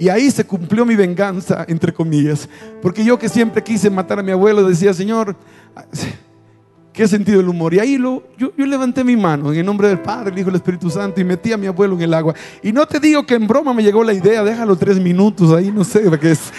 Y 0.00 0.08
ahí 0.08 0.30
se 0.30 0.44
cumplió 0.44 0.84
mi 0.84 0.96
venganza, 0.96 1.64
entre 1.68 1.94
comillas. 1.94 2.48
Porque 2.82 3.04
yo 3.04 3.18
que 3.18 3.28
siempre 3.28 3.62
quise 3.62 3.88
matar 3.88 4.18
a 4.18 4.22
mi 4.22 4.32
abuelo, 4.32 4.68
decía, 4.68 4.92
Señor, 4.92 5.36
¿Qué 6.98 7.06
sentido 7.06 7.38
el 7.38 7.48
humor? 7.48 7.72
Y 7.74 7.78
ahí 7.78 7.96
lo, 7.96 8.24
yo, 8.36 8.50
levanté 8.56 9.04
mi 9.04 9.16
mano 9.16 9.52
en 9.52 9.60
el 9.60 9.64
nombre 9.64 9.86
del 9.86 10.00
Padre, 10.00 10.32
el 10.32 10.38
Hijo 10.40 10.48
el 10.48 10.56
Espíritu 10.56 10.90
Santo 10.90 11.20
y 11.20 11.24
metí 11.24 11.52
a 11.52 11.56
mi 11.56 11.68
abuelo 11.68 11.94
en 11.94 12.02
el 12.02 12.12
agua. 12.12 12.34
Y 12.60 12.72
no 12.72 12.84
te 12.86 12.98
digo 12.98 13.24
que 13.24 13.36
en 13.36 13.46
broma 13.46 13.72
me 13.72 13.84
llegó 13.84 14.02
la 14.02 14.12
idea, 14.12 14.42
déjalo 14.42 14.74
tres 14.74 14.98
minutos 14.98 15.52
ahí, 15.52 15.70
no 15.70 15.84
sé, 15.84 16.00
porque 16.00 16.32
es, 16.32 16.52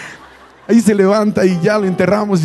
ahí 0.66 0.80
se 0.80 0.94
levanta 0.94 1.44
y 1.44 1.60
ya 1.60 1.76
lo 1.76 1.84
enterramos. 1.84 2.40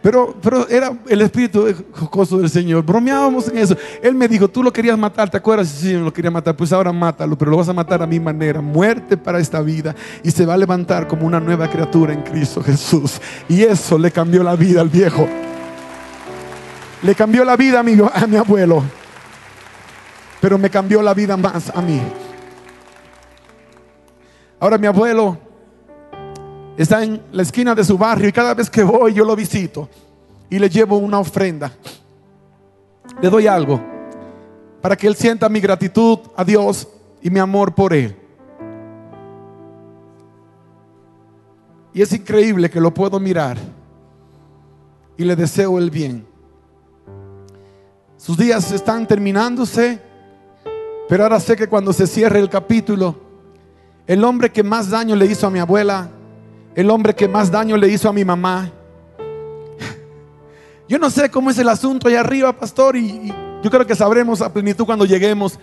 pero, 0.00 0.36
pero 0.40 0.68
era 0.68 0.96
el 1.08 1.20
espíritu 1.20 1.66
jocoso 1.90 2.38
del 2.38 2.48
Señor. 2.48 2.84
Bromeábamos 2.84 3.48
en 3.48 3.58
eso. 3.58 3.76
Él 4.00 4.14
me 4.14 4.28
dijo, 4.28 4.46
tú 4.46 4.62
lo 4.62 4.72
querías 4.72 4.96
matar, 4.96 5.28
¿te 5.28 5.38
acuerdas? 5.38 5.66
Sí, 5.66 5.90
yo 5.90 5.98
lo 5.98 6.12
quería 6.12 6.30
matar. 6.30 6.54
Pues 6.54 6.72
ahora 6.72 6.92
mátalo, 6.92 7.36
pero 7.36 7.50
lo 7.50 7.56
vas 7.56 7.68
a 7.68 7.72
matar 7.72 8.04
a 8.04 8.06
mi 8.06 8.20
manera. 8.20 8.60
Muerte 8.60 9.16
para 9.16 9.40
esta 9.40 9.60
vida. 9.62 9.96
Y 10.22 10.30
se 10.30 10.46
va 10.46 10.54
a 10.54 10.56
levantar 10.56 11.08
como 11.08 11.26
una 11.26 11.40
nueva 11.40 11.68
criatura 11.68 12.12
en 12.12 12.22
Cristo 12.22 12.62
Jesús. 12.62 13.20
Y 13.48 13.62
eso 13.62 13.98
le 13.98 14.12
cambió 14.12 14.44
la 14.44 14.54
vida 14.54 14.80
al 14.80 14.88
viejo. 14.88 15.28
Le 17.02 17.14
cambió 17.14 17.44
la 17.44 17.56
vida 17.56 17.80
a 17.80 17.82
mi, 17.82 17.96
a 18.00 18.26
mi 18.26 18.36
abuelo, 18.36 18.82
pero 20.40 20.56
me 20.56 20.70
cambió 20.70 21.02
la 21.02 21.14
vida 21.14 21.36
más 21.36 21.70
a 21.74 21.82
mí. 21.82 22.00
Ahora 24.60 24.78
mi 24.78 24.86
abuelo 24.86 25.36
está 26.76 27.02
en 27.02 27.20
la 27.32 27.42
esquina 27.42 27.74
de 27.74 27.84
su 27.84 27.98
barrio 27.98 28.28
y 28.28 28.32
cada 28.32 28.54
vez 28.54 28.70
que 28.70 28.84
voy 28.84 29.12
yo 29.14 29.24
lo 29.24 29.34
visito 29.34 29.88
y 30.48 30.58
le 30.58 30.68
llevo 30.68 30.98
una 30.98 31.18
ofrenda. 31.18 31.72
Le 33.20 33.28
doy 33.28 33.46
algo 33.46 33.80
para 34.80 34.96
que 34.96 35.06
él 35.06 35.16
sienta 35.16 35.48
mi 35.48 35.60
gratitud 35.60 36.18
a 36.36 36.44
Dios 36.44 36.88
y 37.20 37.30
mi 37.30 37.38
amor 37.38 37.74
por 37.74 37.92
él. 37.92 38.16
Y 41.94 42.02
es 42.02 42.12
increíble 42.12 42.70
que 42.70 42.80
lo 42.80 42.92
puedo 42.92 43.18
mirar 43.20 43.56
y 45.16 45.24
le 45.24 45.36
deseo 45.36 45.78
el 45.78 45.90
bien. 45.90 46.31
Sus 48.24 48.36
días 48.36 48.70
están 48.70 49.04
terminándose, 49.04 50.00
pero 51.08 51.24
ahora 51.24 51.40
sé 51.40 51.56
que 51.56 51.66
cuando 51.66 51.92
se 51.92 52.06
cierre 52.06 52.38
el 52.38 52.48
capítulo, 52.48 53.16
el 54.06 54.22
hombre 54.22 54.52
que 54.52 54.62
más 54.62 54.90
daño 54.90 55.16
le 55.16 55.26
hizo 55.26 55.48
a 55.48 55.50
mi 55.50 55.58
abuela, 55.58 56.08
el 56.76 56.88
hombre 56.88 57.16
que 57.16 57.26
más 57.26 57.50
daño 57.50 57.76
le 57.76 57.88
hizo 57.88 58.08
a 58.08 58.12
mi 58.12 58.24
mamá, 58.24 58.70
yo 60.88 61.00
no 61.00 61.10
sé 61.10 61.32
cómo 61.32 61.50
es 61.50 61.58
el 61.58 61.68
asunto 61.68 62.06
allá 62.06 62.20
arriba, 62.20 62.56
pastor, 62.56 62.94
y, 62.94 63.34
yo 63.60 63.68
creo 63.68 63.84
que 63.84 63.96
sabremos 63.96 64.40
a 64.40 64.52
plenitud 64.52 64.86
cuando 64.86 65.04
lleguemos. 65.04 65.58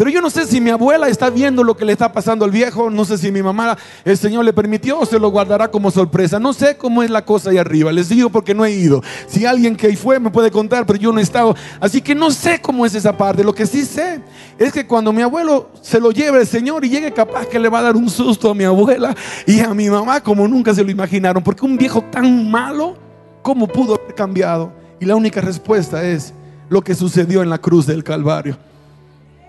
Pero 0.00 0.08
yo 0.08 0.22
no 0.22 0.30
sé 0.30 0.46
si 0.46 0.62
mi 0.62 0.70
abuela 0.70 1.08
está 1.08 1.28
viendo 1.28 1.62
lo 1.62 1.76
que 1.76 1.84
le 1.84 1.92
está 1.92 2.10
pasando 2.10 2.46
al 2.46 2.50
viejo, 2.50 2.88
no 2.88 3.04
sé 3.04 3.18
si 3.18 3.30
mi 3.30 3.42
mamá, 3.42 3.76
el 4.02 4.16
Señor 4.16 4.46
le 4.46 4.54
permitió 4.54 4.98
o 4.98 5.04
se 5.04 5.18
lo 5.18 5.28
guardará 5.28 5.70
como 5.70 5.90
sorpresa. 5.90 6.40
No 6.40 6.54
sé 6.54 6.78
cómo 6.78 7.02
es 7.02 7.10
la 7.10 7.22
cosa 7.22 7.50
ahí 7.50 7.58
arriba, 7.58 7.92
les 7.92 8.08
digo 8.08 8.30
porque 8.30 8.54
no 8.54 8.64
he 8.64 8.70
ido. 8.70 9.02
Si 9.26 9.44
alguien 9.44 9.76
que 9.76 9.88
ahí 9.88 9.96
fue 9.96 10.18
me 10.18 10.30
puede 10.30 10.50
contar, 10.50 10.86
pero 10.86 10.98
yo 10.98 11.12
no 11.12 11.18
he 11.18 11.22
estado. 11.22 11.54
Así 11.80 12.00
que 12.00 12.14
no 12.14 12.30
sé 12.30 12.62
cómo 12.62 12.86
es 12.86 12.94
esa 12.94 13.14
parte. 13.14 13.44
Lo 13.44 13.54
que 13.54 13.66
sí 13.66 13.84
sé 13.84 14.22
es 14.58 14.72
que 14.72 14.86
cuando 14.86 15.12
mi 15.12 15.20
abuelo 15.20 15.68
se 15.82 16.00
lo 16.00 16.12
lleve 16.12 16.40
el 16.40 16.46
Señor 16.46 16.82
y 16.82 16.88
llegue 16.88 17.12
capaz 17.12 17.44
que 17.44 17.58
le 17.58 17.68
va 17.68 17.80
a 17.80 17.82
dar 17.82 17.96
un 17.96 18.08
susto 18.08 18.48
a 18.48 18.54
mi 18.54 18.64
abuela 18.64 19.14
y 19.46 19.60
a 19.60 19.74
mi 19.74 19.90
mamá 19.90 20.22
como 20.22 20.48
nunca 20.48 20.74
se 20.74 20.82
lo 20.82 20.90
imaginaron. 20.90 21.42
Porque 21.42 21.66
un 21.66 21.76
viejo 21.76 22.02
tan 22.10 22.50
malo, 22.50 22.96
¿cómo 23.42 23.68
pudo 23.68 23.96
haber 23.96 24.14
cambiado? 24.14 24.72
Y 24.98 25.04
la 25.04 25.14
única 25.14 25.42
respuesta 25.42 26.02
es 26.02 26.32
lo 26.70 26.80
que 26.80 26.94
sucedió 26.94 27.42
en 27.42 27.50
la 27.50 27.58
cruz 27.58 27.84
del 27.84 28.02
Calvario 28.02 28.69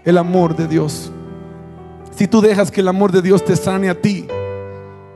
el 0.03 0.17
amor 0.17 0.55
de 0.55 0.67
Dios. 0.67 1.11
Si 2.15 2.27
tú 2.27 2.41
dejas 2.41 2.71
que 2.71 2.81
el 2.81 2.87
amor 2.87 3.11
de 3.11 3.21
Dios 3.21 3.43
te 3.43 3.55
sane 3.55 3.89
a 3.89 3.99
ti, 3.99 4.27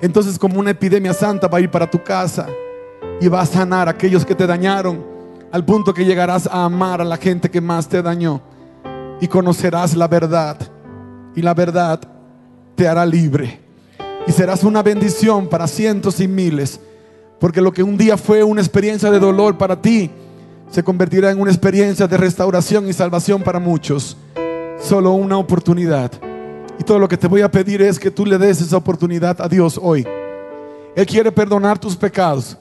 entonces 0.02 0.38
como 0.38 0.60
una 0.60 0.72
epidemia 0.72 1.14
santa 1.14 1.48
va 1.48 1.58
a 1.58 1.62
ir 1.62 1.70
para 1.70 1.90
tu 1.90 2.04
casa 2.04 2.48
y 3.20 3.28
va 3.28 3.42
a 3.42 3.46
sanar 3.46 3.88
a 3.88 3.92
aquellos 3.92 4.26
que 4.26 4.36
te 4.36 4.48
dañaron, 4.48 5.04
al 5.52 5.64
punto 5.66 5.94
que 5.94 6.06
llegarás 6.06 6.48
a 6.48 6.66
amar 6.66 7.02
a 7.02 7.06
la 7.06 7.18
gente 7.18 7.50
que 7.50 7.62
más 7.62 7.88
te 7.88 8.02
dañó 8.02 8.42
y 9.22 9.28
conocerás 9.28 9.96
la 9.96 10.08
verdad. 10.08 10.58
Y 11.36 11.42
la 11.42 11.54
verdad 11.54 12.00
te 12.76 12.88
hará 12.88 13.06
libre. 13.06 13.60
Y 14.28 14.32
serás 14.32 14.64
una 14.64 14.82
bendición 14.82 15.48
para 15.48 15.68
cientos 15.68 16.20
y 16.20 16.28
miles, 16.28 16.80
porque 17.40 17.62
lo 17.62 17.72
que 17.72 17.84
un 17.84 17.98
día 17.98 18.18
fue 18.18 18.44
una 18.44 18.62
experiencia 18.62 19.12
de 19.12 19.20
dolor 19.20 19.58
para 19.58 19.82
ti, 19.82 20.10
se 20.72 20.84
convertirá 20.84 21.30
en 21.30 21.40
una 21.40 21.52
experiencia 21.52 22.08
de 22.08 22.18
restauración 22.18 22.88
y 22.90 22.94
salvación 22.94 23.44
para 23.44 23.60
muchos 23.60 24.18
solo 24.86 25.14
una 25.14 25.38
oportunidad. 25.38 26.12
Y 26.80 26.84
todo 26.84 27.00
lo 27.00 27.08
que 27.08 27.18
te 27.18 27.28
voy 27.28 27.42
a 27.42 27.50
pedir 27.50 27.82
es 27.82 27.98
que 27.98 28.12
tú 28.12 28.26
le 28.26 28.38
des 28.38 28.62
esa 28.62 28.78
oportunidad 28.78 29.42
a 29.42 29.48
Dios 29.48 29.80
hoy. 29.82 30.06
Él 30.96 31.06
quiere 31.06 31.32
perdonar 31.32 31.80
tus 31.80 31.96
pecados 31.96 32.58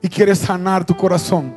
y 0.00 0.08
quiere 0.08 0.34
sanar 0.34 0.84
tu 0.84 0.96
corazón. 0.96 1.52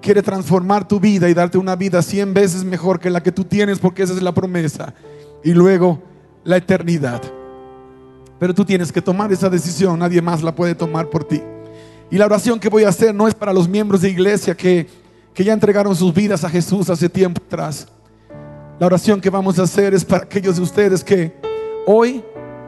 Quiere 0.00 0.22
transformar 0.22 0.86
tu 0.86 0.98
vida 0.98 1.28
y 1.28 1.34
darte 1.34 1.58
una 1.58 1.76
vida 1.76 2.00
cien 2.00 2.32
veces 2.32 2.64
mejor 2.64 2.98
que 2.98 3.10
la 3.10 3.22
que 3.22 3.32
tú 3.32 3.44
tienes 3.44 3.78
porque 3.78 4.04
esa 4.04 4.14
es 4.14 4.22
la 4.22 4.32
promesa. 4.32 4.94
Y 5.44 5.52
luego 5.52 6.00
la 6.44 6.56
eternidad. 6.56 7.20
Pero 8.38 8.54
tú 8.54 8.64
tienes 8.64 8.90
que 8.90 9.02
tomar 9.02 9.30
esa 9.32 9.50
decisión, 9.50 9.98
nadie 9.98 10.22
más 10.22 10.42
la 10.42 10.54
puede 10.54 10.74
tomar 10.74 11.10
por 11.10 11.24
ti. 11.24 11.42
Y 12.10 12.16
la 12.16 12.24
oración 12.24 12.58
que 12.58 12.68
voy 12.68 12.84
a 12.84 12.88
hacer 12.88 13.14
no 13.14 13.28
es 13.28 13.34
para 13.34 13.52
los 13.52 13.68
miembros 13.68 14.00
de 14.00 14.08
iglesia 14.08 14.56
que, 14.56 14.86
que 15.34 15.44
ya 15.44 15.52
entregaron 15.52 15.94
sus 15.94 16.14
vidas 16.14 16.42
a 16.44 16.48
Jesús 16.48 16.88
hace 16.88 17.08
tiempo 17.08 17.42
atrás. 17.44 17.86
La 18.78 18.86
oración 18.86 19.20
que 19.20 19.30
vamos 19.30 19.58
a 19.58 19.64
hacer 19.64 19.92
es 19.92 20.04
para 20.04 20.24
aquellos 20.24 20.56
de 20.56 20.62
ustedes 20.62 21.02
que 21.02 21.34
hoy 21.84 22.22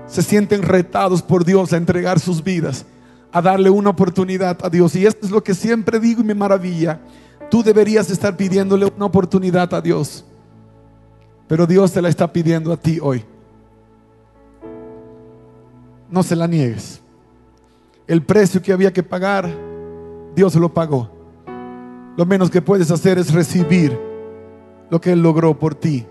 se 0.07 0.23
sienten 0.23 0.63
retados 0.63 1.23
por 1.23 1.45
Dios 1.45 1.73
a 1.73 1.77
entregar 1.77 2.19
sus 2.19 2.43
vidas, 2.43 2.85
a 3.31 3.41
darle 3.41 3.71
una 3.71 3.91
oportunidad 3.91 4.59
a 4.65 4.69
Dios. 4.69 4.97
Y 4.97 5.07
esto 5.07 5.25
es 5.25 5.31
lo 5.31 5.45
que 5.45 5.55
siempre 5.55 6.01
digo 6.01 6.21
y 6.21 6.25
me 6.25 6.35
maravilla. 6.35 7.01
Tú 7.49 7.63
deberías 7.63 8.11
estar 8.11 8.37
pidiéndole 8.37 8.87
una 8.87 9.07
oportunidad 9.07 9.73
a 9.73 9.81
Dios. 9.81 10.25
Pero 11.47 11.65
Dios 11.65 11.93
te 11.93 12.03
la 12.03 12.09
está 12.09 12.33
pidiendo 12.33 12.73
a 12.73 12.77
ti 12.77 12.99
hoy. 13.01 13.25
No 16.11 16.25
se 16.25 16.35
la 16.35 16.49
niegues. 16.49 17.01
El 18.09 18.23
precio 18.23 18.61
que 18.61 18.73
había 18.73 18.93
que 18.93 19.05
pagar, 19.05 19.49
Dios 20.35 20.57
lo 20.57 20.75
pagó. 20.75 21.09
Lo 22.17 22.27
menos 22.27 22.51
que 22.51 22.61
puedes 22.61 22.91
hacer 22.91 23.17
es 23.19 23.33
recibir 23.33 24.10
lo 24.91 25.01
que 25.01 25.13
Él 25.13 25.23
logró 25.23 25.59
por 25.59 25.75
ti 25.75 26.07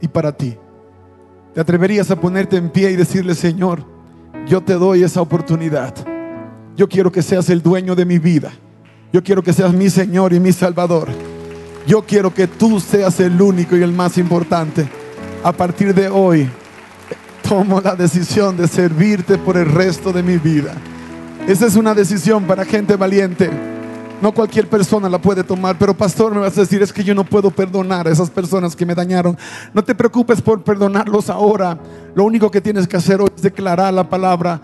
y 0.00 0.08
para 0.08 0.36
ti. 0.36 0.56
¿Te 1.54 1.60
atreverías 1.60 2.10
a 2.10 2.20
ponerte 2.20 2.56
en 2.56 2.70
pie 2.70 2.90
y 2.90 2.96
decirle, 2.96 3.34
Señor, 3.34 3.84
yo 4.46 4.60
te 4.60 4.74
doy 4.74 5.04
esa 5.04 5.20
oportunidad? 5.20 5.94
Yo 6.76 6.88
quiero 6.88 7.12
que 7.12 7.22
seas 7.22 7.48
el 7.48 7.62
dueño 7.62 7.94
de 7.94 8.04
mi 8.04 8.18
vida. 8.18 8.52
Yo 9.12 9.22
quiero 9.22 9.42
que 9.42 9.52
seas 9.52 9.72
mi 9.72 9.88
Señor 9.88 10.32
y 10.32 10.40
mi 10.40 10.52
Salvador. 10.52 11.08
Yo 11.86 12.02
quiero 12.02 12.34
que 12.34 12.48
tú 12.48 12.80
seas 12.80 13.20
el 13.20 13.40
único 13.40 13.76
y 13.76 13.82
el 13.82 13.92
más 13.92 14.18
importante. 14.18 14.88
A 15.44 15.52
partir 15.52 15.94
de 15.94 16.08
hoy, 16.08 16.48
tomo 17.48 17.80
la 17.80 17.94
decisión 17.94 18.56
de 18.56 18.66
servirte 18.66 19.38
por 19.38 19.56
el 19.56 19.66
resto 19.66 20.12
de 20.12 20.22
mi 20.22 20.38
vida. 20.38 20.74
Esa 21.46 21.66
es 21.66 21.76
una 21.76 21.94
decisión 21.94 22.44
para 22.44 22.64
gente 22.64 22.96
valiente. 22.96 23.73
No 24.24 24.32
cualquier 24.32 24.70
persona 24.70 25.06
la 25.10 25.20
puede 25.20 25.44
tomar, 25.44 25.76
pero 25.78 25.94
pastor, 25.94 26.34
me 26.34 26.40
vas 26.40 26.56
a 26.56 26.62
decir, 26.62 26.80
es 26.80 26.94
que 26.94 27.04
yo 27.04 27.14
no 27.14 27.24
puedo 27.24 27.50
perdonar 27.50 28.08
a 28.08 28.10
esas 28.10 28.30
personas 28.30 28.74
que 28.74 28.86
me 28.86 28.94
dañaron. 28.94 29.36
No 29.74 29.84
te 29.84 29.94
preocupes 29.94 30.40
por 30.40 30.64
perdonarlos 30.64 31.28
ahora. 31.28 31.78
Lo 32.14 32.24
único 32.24 32.50
que 32.50 32.62
tienes 32.62 32.88
que 32.88 32.96
hacer 32.96 33.20
hoy 33.20 33.28
es 33.36 33.42
declarar 33.42 33.92
la 33.92 34.08
palabra 34.08 34.62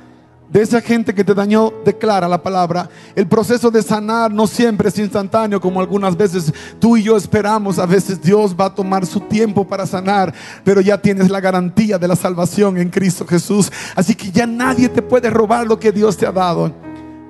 de 0.48 0.62
esa 0.62 0.80
gente 0.80 1.14
que 1.14 1.24
te 1.24 1.34
dañó, 1.34 1.74
declara 1.84 2.26
la 2.26 2.42
palabra. 2.42 2.88
El 3.14 3.26
proceso 3.26 3.70
de 3.70 3.82
sanar 3.82 4.32
no 4.32 4.46
siempre 4.46 4.88
es 4.88 4.98
instantáneo, 4.98 5.60
como 5.60 5.80
algunas 5.80 6.16
veces 6.16 6.54
tú 6.78 6.96
y 6.96 7.02
yo 7.02 7.18
esperamos. 7.18 7.78
A 7.78 7.84
veces 7.84 8.18
Dios 8.22 8.56
va 8.58 8.64
a 8.64 8.74
tomar 8.74 9.04
su 9.04 9.20
tiempo 9.20 9.68
para 9.68 9.84
sanar, 9.84 10.32
pero 10.64 10.80
ya 10.80 10.96
tienes 10.96 11.28
la 11.28 11.38
garantía 11.38 11.98
de 11.98 12.08
la 12.08 12.16
salvación 12.16 12.78
en 12.78 12.88
Cristo 12.88 13.26
Jesús. 13.26 13.70
Así 13.94 14.14
que 14.14 14.30
ya 14.30 14.46
nadie 14.46 14.88
te 14.88 15.02
puede 15.02 15.28
robar 15.28 15.66
lo 15.66 15.78
que 15.78 15.92
Dios 15.92 16.16
te 16.16 16.26
ha 16.26 16.32
dado. 16.32 16.72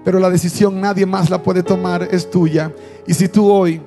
Pero 0.05 0.19
la 0.19 0.31
decisión 0.31 0.81
nadie 0.81 1.07
más 1.07 1.31
la 1.31 1.43
puede 1.43 1.63
tomar, 1.63 2.09
es 2.11 2.31
tuya. 2.31 2.73
Y 3.07 3.15
si 3.15 3.29
tú 3.29 3.51
hoy 3.51 3.81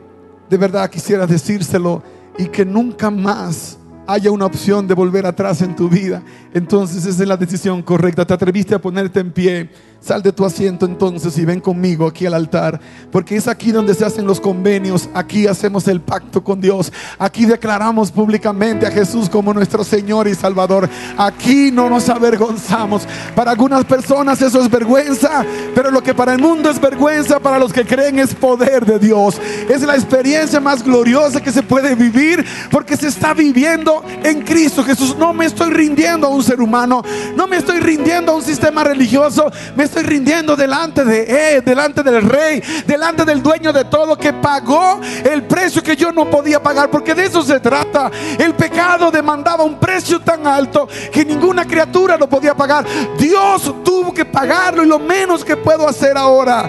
de 0.49 0.57
verdad 0.57 0.89
quisieras 0.89 1.29
decírselo 1.29 2.03
y 2.37 2.45
que 2.45 2.65
nunca 2.65 3.09
más 3.09 3.77
haya 4.05 4.31
una 4.31 4.45
opción 4.45 4.87
de 4.87 4.93
volver 4.93 5.25
atrás 5.25 5.61
en 5.61 5.75
tu 5.75 5.89
vida, 5.89 6.21
entonces 6.53 7.05
esa 7.05 7.23
es 7.23 7.27
la 7.27 7.37
decisión 7.37 7.81
correcta. 7.81 8.25
Te 8.25 8.33
atreviste 8.33 8.75
a 8.75 8.81
ponerte 8.81 9.19
en 9.19 9.31
pie 9.31 9.69
Sal 10.03 10.21
de 10.21 10.33
tu 10.33 10.43
asiento 10.43 10.85
entonces 10.85 11.37
y 11.37 11.45
ven 11.45 11.61
conmigo 11.61 12.05
aquí 12.07 12.25
al 12.25 12.33
altar, 12.33 12.77
porque 13.09 13.37
es 13.37 13.47
aquí 13.47 13.71
donde 13.71 13.93
se 13.93 14.03
hacen 14.03 14.27
los 14.27 14.41
convenios, 14.41 15.07
aquí 15.13 15.47
hacemos 15.47 15.87
el 15.87 16.01
pacto 16.01 16.43
con 16.43 16.59
Dios, 16.59 16.91
aquí 17.17 17.45
declaramos 17.45 18.11
públicamente 18.11 18.85
a 18.85 18.91
Jesús 18.91 19.29
como 19.29 19.53
nuestro 19.53 19.81
Señor 19.85 20.27
y 20.27 20.35
Salvador, 20.35 20.89
aquí 21.17 21.71
no 21.71 21.89
nos 21.89 22.09
avergonzamos. 22.09 23.07
Para 23.33 23.51
algunas 23.51 23.85
personas 23.85 24.41
eso 24.41 24.61
es 24.61 24.69
vergüenza, 24.69 25.45
pero 25.73 25.89
lo 25.89 26.03
que 26.03 26.13
para 26.13 26.33
el 26.33 26.41
mundo 26.41 26.69
es 26.69 26.81
vergüenza, 26.81 27.39
para 27.39 27.57
los 27.57 27.71
que 27.71 27.85
creen 27.85 28.19
es 28.19 28.35
poder 28.35 28.85
de 28.85 28.99
Dios. 28.99 29.39
Es 29.69 29.83
la 29.83 29.95
experiencia 29.95 30.59
más 30.59 30.83
gloriosa 30.83 31.41
que 31.41 31.53
se 31.53 31.63
puede 31.63 31.95
vivir, 31.95 32.45
porque 32.69 32.97
se 32.97 33.07
está 33.07 33.33
viviendo 33.33 34.03
en 34.21 34.41
Cristo 34.41 34.83
Jesús. 34.83 35.15
No 35.17 35.33
me 35.33 35.45
estoy 35.45 35.71
rindiendo 35.71 36.27
a 36.27 36.29
un 36.29 36.43
ser 36.43 36.59
humano, 36.59 37.03
no 37.37 37.47
me 37.47 37.55
estoy 37.55 37.79
rindiendo 37.79 38.33
a 38.33 38.35
un 38.35 38.43
sistema 38.43 38.83
religioso, 38.83 39.49
estoy 39.93 40.09
rindiendo 40.09 40.55
delante 40.55 41.05
de 41.05 41.57
Él, 41.57 41.63
delante 41.63 42.01
del 42.01 42.23
Rey, 42.23 42.63
delante 42.87 43.23
del 43.23 43.43
dueño 43.43 43.71
de 43.71 43.85
todo 43.85 44.17
que 44.17 44.33
pagó 44.33 44.99
el 45.23 45.43
precio 45.43 45.83
que 45.83 45.95
yo 45.95 46.11
no 46.11 46.27
podía 46.29 46.61
pagar, 46.61 46.89
porque 46.89 47.13
de 47.13 47.25
eso 47.25 47.43
se 47.43 47.59
trata. 47.59 48.09
El 48.39 48.55
pecado 48.55 49.11
demandaba 49.11 49.63
un 49.63 49.79
precio 49.79 50.19
tan 50.19 50.47
alto 50.47 50.87
que 51.11 51.23
ninguna 51.23 51.65
criatura 51.65 52.17
lo 52.17 52.27
podía 52.27 52.55
pagar. 52.55 52.85
Dios 53.19 53.71
tuvo 53.83 54.11
que 54.11 54.25
pagarlo 54.25 54.83
y 54.83 54.87
lo 54.87 54.97
menos 54.97 55.45
que 55.45 55.55
puedo 55.55 55.87
hacer 55.87 56.17
ahora 56.17 56.67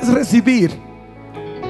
es 0.00 0.08
recibir. 0.08 0.78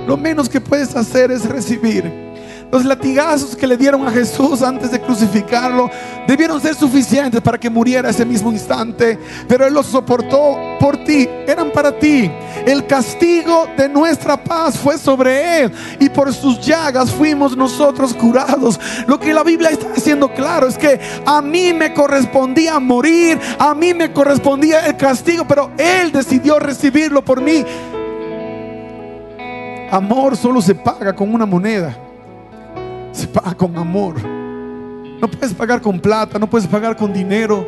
Lo 0.07 0.19
menos 0.19 0.49
que 0.49 0.61
puedes 0.61 0.95
hacer 0.95 1.31
es 1.31 1.47
recibir. 1.47 2.28
Los 2.71 2.85
latigazos 2.85 3.57
que 3.57 3.67
le 3.67 3.79
dieron 3.79 4.07
a 4.07 4.11
Jesús 4.11 4.61
antes 4.61 4.91
de 4.91 5.01
crucificarlo 5.01 5.91
debieron 6.27 6.61
ser 6.61 6.75
suficientes 6.75 7.41
para 7.41 7.59
que 7.59 7.71
muriera 7.71 8.11
ese 8.11 8.27
mismo 8.27 8.53
instante. 8.53 9.19
Pero 9.49 9.67
Él 9.67 9.73
los 9.73 9.87
soportó 9.87 10.59
por 10.79 11.03
ti, 11.05 11.27
eran 11.47 11.71
para 11.71 11.99
ti. 11.99 12.31
El 12.67 12.87
castigo 12.87 13.67
de 13.75 13.89
nuestra 13.89 14.37
paz 14.37 14.77
fue 14.77 14.99
sobre 14.99 15.63
Él 15.63 15.73
y 15.99 16.11
por 16.11 16.33
sus 16.35 16.61
llagas 16.61 17.11
fuimos 17.11 17.57
nosotros 17.57 18.13
curados. 18.13 18.79
Lo 19.07 19.19
que 19.19 19.33
la 19.33 19.45
Biblia 19.45 19.71
está 19.71 19.91
haciendo 19.97 20.29
claro 20.35 20.69
es 20.69 20.77
que 20.77 21.01
a 21.25 21.41
mí 21.41 21.73
me 21.73 21.95
correspondía 21.95 22.79
morir, 22.79 23.41
a 23.59 23.75
mí 23.75 23.95
me 23.95 24.13
correspondía 24.13 24.87
el 24.87 24.97
castigo, 24.99 25.47
pero 25.49 25.71
Él 25.79 26.13
decidió 26.13 26.59
recibirlo 26.59 27.25
por 27.25 27.41
mí. 27.41 27.65
Amor 29.91 30.37
solo 30.37 30.61
se 30.61 30.75
paga 30.75 31.15
con 31.15 31.33
una 31.33 31.47
moneda 31.47 32.08
paga 33.27 33.55
con 33.55 33.77
amor. 33.77 34.15
No 35.21 35.29
puedes 35.29 35.53
pagar 35.53 35.81
con 35.81 35.99
plata, 35.99 36.39
no 36.39 36.49
puedes 36.49 36.69
pagar 36.69 36.97
con 36.97 37.13
dinero. 37.13 37.67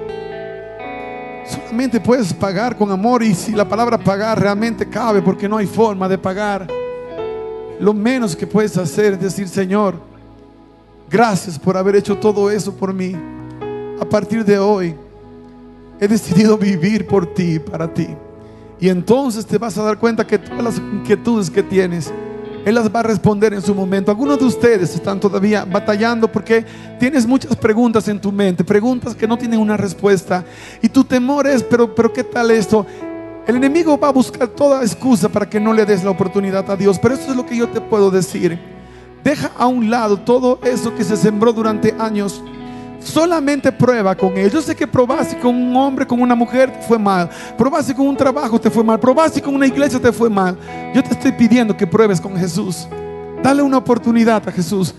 Solamente 1.44 2.00
puedes 2.00 2.32
pagar 2.32 2.76
con 2.76 2.90
amor 2.90 3.22
y 3.22 3.34
si 3.34 3.52
la 3.52 3.68
palabra 3.68 3.98
pagar 3.98 4.40
realmente 4.40 4.88
cabe 4.88 5.20
porque 5.20 5.48
no 5.48 5.56
hay 5.56 5.66
forma 5.66 6.08
de 6.08 6.16
pagar, 6.16 6.66
lo 7.80 7.92
menos 7.92 8.36
que 8.36 8.46
puedes 8.46 8.76
hacer 8.76 9.14
es 9.14 9.20
decir, 9.20 9.48
Señor, 9.48 9.96
gracias 11.10 11.58
por 11.58 11.76
haber 11.76 11.96
hecho 11.96 12.16
todo 12.16 12.50
eso 12.50 12.74
por 12.74 12.94
mí. 12.94 13.16
A 14.00 14.04
partir 14.04 14.44
de 14.44 14.58
hoy 14.58 14.94
he 15.98 16.06
decidido 16.06 16.56
vivir 16.56 17.06
por 17.06 17.26
ti, 17.34 17.58
para 17.58 17.92
ti. 17.92 18.08
Y 18.78 18.88
entonces 18.88 19.44
te 19.44 19.58
vas 19.58 19.76
a 19.76 19.82
dar 19.82 19.98
cuenta 19.98 20.26
que 20.26 20.38
todas 20.38 20.62
las 20.62 20.78
inquietudes 20.78 21.50
que 21.50 21.62
tienes, 21.62 22.12
él 22.64 22.74
las 22.74 22.94
va 22.94 23.00
a 23.00 23.04
responder 23.04 23.54
en 23.54 23.62
su 23.62 23.74
momento. 23.74 24.10
Algunos 24.10 24.38
de 24.38 24.44
ustedes 24.44 24.94
están 24.94 25.18
todavía 25.18 25.64
batallando 25.64 26.30
porque 26.30 26.64
tienes 26.98 27.26
muchas 27.26 27.56
preguntas 27.56 28.06
en 28.08 28.20
tu 28.20 28.30
mente, 28.30 28.64
preguntas 28.64 29.14
que 29.14 29.26
no 29.26 29.38
tienen 29.38 29.60
una 29.60 29.76
respuesta. 29.76 30.44
Y 30.82 30.88
tu 30.88 31.04
temor 31.04 31.46
es, 31.46 31.62
pero, 31.62 31.94
pero 31.94 32.12
¿qué 32.12 32.24
tal 32.24 32.50
esto? 32.50 32.86
El 33.46 33.56
enemigo 33.56 33.98
va 33.98 34.08
a 34.08 34.12
buscar 34.12 34.48
toda 34.48 34.82
excusa 34.82 35.28
para 35.28 35.48
que 35.48 35.58
no 35.58 35.72
le 35.72 35.86
des 35.86 36.04
la 36.04 36.10
oportunidad 36.10 36.70
a 36.70 36.76
Dios. 36.76 36.98
Pero 36.98 37.14
eso 37.14 37.30
es 37.30 37.36
lo 37.36 37.46
que 37.46 37.56
yo 37.56 37.68
te 37.68 37.80
puedo 37.80 38.10
decir. 38.10 38.58
Deja 39.24 39.50
a 39.56 39.66
un 39.66 39.90
lado 39.90 40.18
todo 40.18 40.60
eso 40.62 40.94
que 40.94 41.04
se 41.04 41.16
sembró 41.16 41.52
durante 41.52 41.94
años 41.98 42.42
Solamente 43.00 43.72
prueba 43.72 44.14
con 44.14 44.36
ellos. 44.36 44.52
Yo 44.52 44.62
sé 44.62 44.76
que 44.76 44.86
probaste 44.86 45.38
con 45.38 45.54
un 45.54 45.74
hombre, 45.74 46.06
con 46.06 46.20
una 46.20 46.34
mujer, 46.34 46.72
fue 46.86 46.98
mal. 46.98 47.28
Probaste 47.56 47.94
con 47.94 48.06
un 48.06 48.16
trabajo, 48.16 48.60
te 48.60 48.70
fue 48.70 48.84
mal. 48.84 49.00
Probaste 49.00 49.40
con 49.40 49.54
una 49.54 49.66
iglesia, 49.66 49.98
te 50.00 50.12
fue 50.12 50.28
mal. 50.28 50.56
Yo 50.94 51.02
te 51.02 51.10
estoy 51.10 51.32
pidiendo 51.32 51.76
que 51.76 51.86
pruebes 51.86 52.20
con 52.20 52.36
Jesús. 52.36 52.86
Dale 53.42 53.62
una 53.62 53.78
oportunidad 53.78 54.46
a 54.46 54.52
Jesús. 54.52 54.94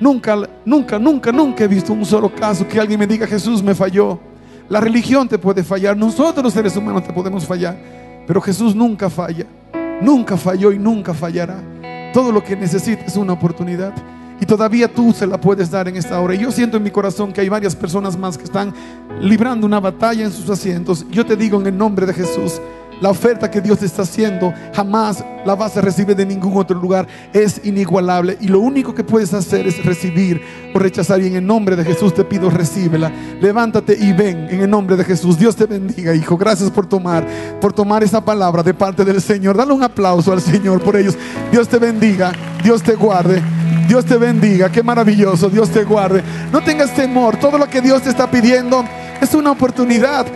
Nunca, 0.00 0.34
nunca, 0.64 0.98
nunca, 0.98 1.30
nunca 1.30 1.64
he 1.64 1.68
visto 1.68 1.92
un 1.92 2.06
solo 2.06 2.34
caso 2.34 2.66
que 2.66 2.80
alguien 2.80 2.98
me 2.98 3.06
diga 3.06 3.26
Jesús 3.26 3.62
me 3.62 3.74
falló. 3.74 4.18
La 4.70 4.80
religión 4.80 5.28
te 5.28 5.36
puede 5.36 5.62
fallar, 5.62 5.96
nosotros 5.96 6.42
los 6.42 6.54
seres 6.54 6.74
humanos 6.76 7.04
te 7.04 7.12
podemos 7.12 7.44
fallar, 7.44 7.76
pero 8.26 8.40
Jesús 8.40 8.74
nunca 8.74 9.10
falla, 9.10 9.44
nunca 10.00 10.36
falló 10.36 10.72
y 10.72 10.78
nunca 10.78 11.12
fallará. 11.12 11.60
Todo 12.14 12.32
lo 12.32 12.42
que 12.42 12.56
necesitas 12.56 13.08
es 13.08 13.16
una 13.16 13.34
oportunidad. 13.34 13.92
Y 14.40 14.46
todavía 14.46 14.88
tú 14.92 15.12
se 15.12 15.26
la 15.26 15.38
puedes 15.38 15.70
dar 15.70 15.86
en 15.86 15.96
esta 15.96 16.18
hora. 16.18 16.34
Y 16.34 16.38
yo 16.38 16.50
siento 16.50 16.78
en 16.78 16.82
mi 16.82 16.90
corazón 16.90 17.32
que 17.32 17.42
hay 17.42 17.48
varias 17.48 17.76
personas 17.76 18.16
más 18.16 18.38
que 18.38 18.44
están 18.44 18.72
librando 19.20 19.66
una 19.66 19.80
batalla 19.80 20.24
en 20.24 20.32
sus 20.32 20.48
asientos. 20.48 21.06
Yo 21.10 21.26
te 21.26 21.36
digo 21.36 21.60
en 21.60 21.66
el 21.66 21.76
nombre 21.76 22.06
de 22.06 22.14
Jesús, 22.14 22.60
la 23.00 23.08
oferta 23.08 23.50
que 23.50 23.60
Dios 23.60 23.78
te 23.78 23.86
está 23.86 24.02
haciendo 24.02 24.52
jamás 24.74 25.24
la 25.44 25.54
vas 25.54 25.76
a 25.76 25.80
recibir 25.80 26.14
de 26.16 26.26
ningún 26.26 26.56
otro 26.56 26.78
lugar. 26.78 27.06
Es 27.32 27.62
inigualable. 27.64 28.36
Y 28.40 28.48
lo 28.48 28.60
único 28.60 28.94
que 28.94 29.04
puedes 29.04 29.32
hacer 29.32 29.66
es 29.66 29.82
recibir 29.84 30.42
o 30.74 30.78
rechazar. 30.78 31.20
Y 31.20 31.28
en 31.28 31.36
el 31.36 31.46
nombre 31.46 31.76
de 31.76 31.84
Jesús 31.84 32.14
te 32.14 32.24
pido, 32.24 32.50
recíbela. 32.50 33.10
Levántate 33.40 33.96
y 33.98 34.12
ven 34.12 34.48
en 34.50 34.60
el 34.60 34.70
nombre 34.70 34.96
de 34.96 35.04
Jesús. 35.04 35.38
Dios 35.38 35.56
te 35.56 35.66
bendiga, 35.66 36.14
hijo. 36.14 36.36
Gracias 36.36 36.70
por 36.70 36.86
tomar, 36.86 37.26
por 37.60 37.72
tomar 37.72 38.02
esa 38.04 38.22
palabra 38.22 38.62
de 38.62 38.74
parte 38.74 39.04
del 39.04 39.20
Señor. 39.22 39.56
Dale 39.56 39.72
un 39.72 39.82
aplauso 39.82 40.32
al 40.32 40.40
Señor 40.40 40.82
por 40.82 40.96
ellos. 40.96 41.16
Dios 41.50 41.68
te 41.68 41.78
bendiga. 41.78 42.32
Dios 42.62 42.82
te 42.82 42.94
guarde. 42.94 43.42
Dios 43.88 44.04
te 44.04 44.16
bendiga, 44.18 44.70
qué 44.70 44.84
maravilloso, 44.84 45.48
Dios 45.48 45.68
te 45.70 45.82
guarde. 45.82 46.22
No 46.52 46.62
tengas 46.62 46.94
temor, 46.94 47.36
todo 47.38 47.58
lo 47.58 47.66
que 47.68 47.80
Dios 47.80 48.02
te 48.02 48.08
está 48.08 48.30
pidiendo 48.30 48.84
es 49.20 49.34
una 49.34 49.50
oportunidad 49.50 50.26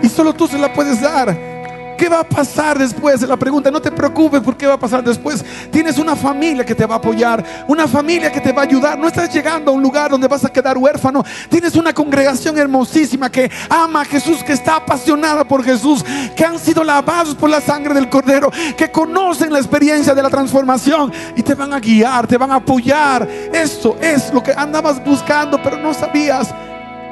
y 0.00 0.08
solo 0.08 0.32
tú 0.32 0.46
se 0.46 0.58
la 0.58 0.72
puedes 0.72 1.00
dar. 1.00 1.53
¿Qué 1.96 2.08
va 2.08 2.20
a 2.20 2.24
pasar 2.24 2.78
después? 2.78 3.22
La 3.22 3.36
pregunta, 3.36 3.70
no 3.70 3.80
te 3.80 3.90
preocupes 3.90 4.40
por 4.40 4.56
qué 4.56 4.66
va 4.66 4.74
a 4.74 4.78
pasar 4.78 5.02
después. 5.02 5.44
Tienes 5.70 5.98
una 5.98 6.16
familia 6.16 6.64
que 6.64 6.74
te 6.74 6.86
va 6.86 6.96
a 6.96 6.98
apoyar, 6.98 7.44
una 7.68 7.86
familia 7.86 8.30
que 8.30 8.40
te 8.40 8.52
va 8.52 8.62
a 8.62 8.64
ayudar. 8.64 8.98
No 8.98 9.08
estás 9.08 9.32
llegando 9.32 9.70
a 9.70 9.74
un 9.74 9.82
lugar 9.82 10.10
donde 10.10 10.28
vas 10.28 10.44
a 10.44 10.52
quedar 10.52 10.76
huérfano. 10.76 11.24
Tienes 11.48 11.74
una 11.76 11.92
congregación 11.92 12.58
hermosísima 12.58 13.30
que 13.30 13.50
ama 13.68 14.02
a 14.02 14.04
Jesús, 14.04 14.42
que 14.42 14.52
está 14.52 14.76
apasionada 14.76 15.44
por 15.44 15.64
Jesús, 15.64 16.04
que 16.36 16.44
han 16.44 16.58
sido 16.58 16.84
lavados 16.84 17.34
por 17.34 17.50
la 17.50 17.60
sangre 17.60 17.94
del 17.94 18.08
Cordero, 18.08 18.50
que 18.76 18.90
conocen 18.90 19.52
la 19.52 19.58
experiencia 19.58 20.14
de 20.14 20.22
la 20.22 20.30
transformación 20.30 21.12
y 21.36 21.42
te 21.42 21.54
van 21.54 21.72
a 21.72 21.80
guiar, 21.80 22.26
te 22.26 22.38
van 22.38 22.50
a 22.50 22.56
apoyar. 22.56 23.28
Esto 23.52 23.96
es 24.00 24.32
lo 24.32 24.42
que 24.42 24.52
andabas 24.52 25.02
buscando, 25.04 25.60
pero 25.62 25.78
no 25.78 25.94
sabías. 25.94 26.54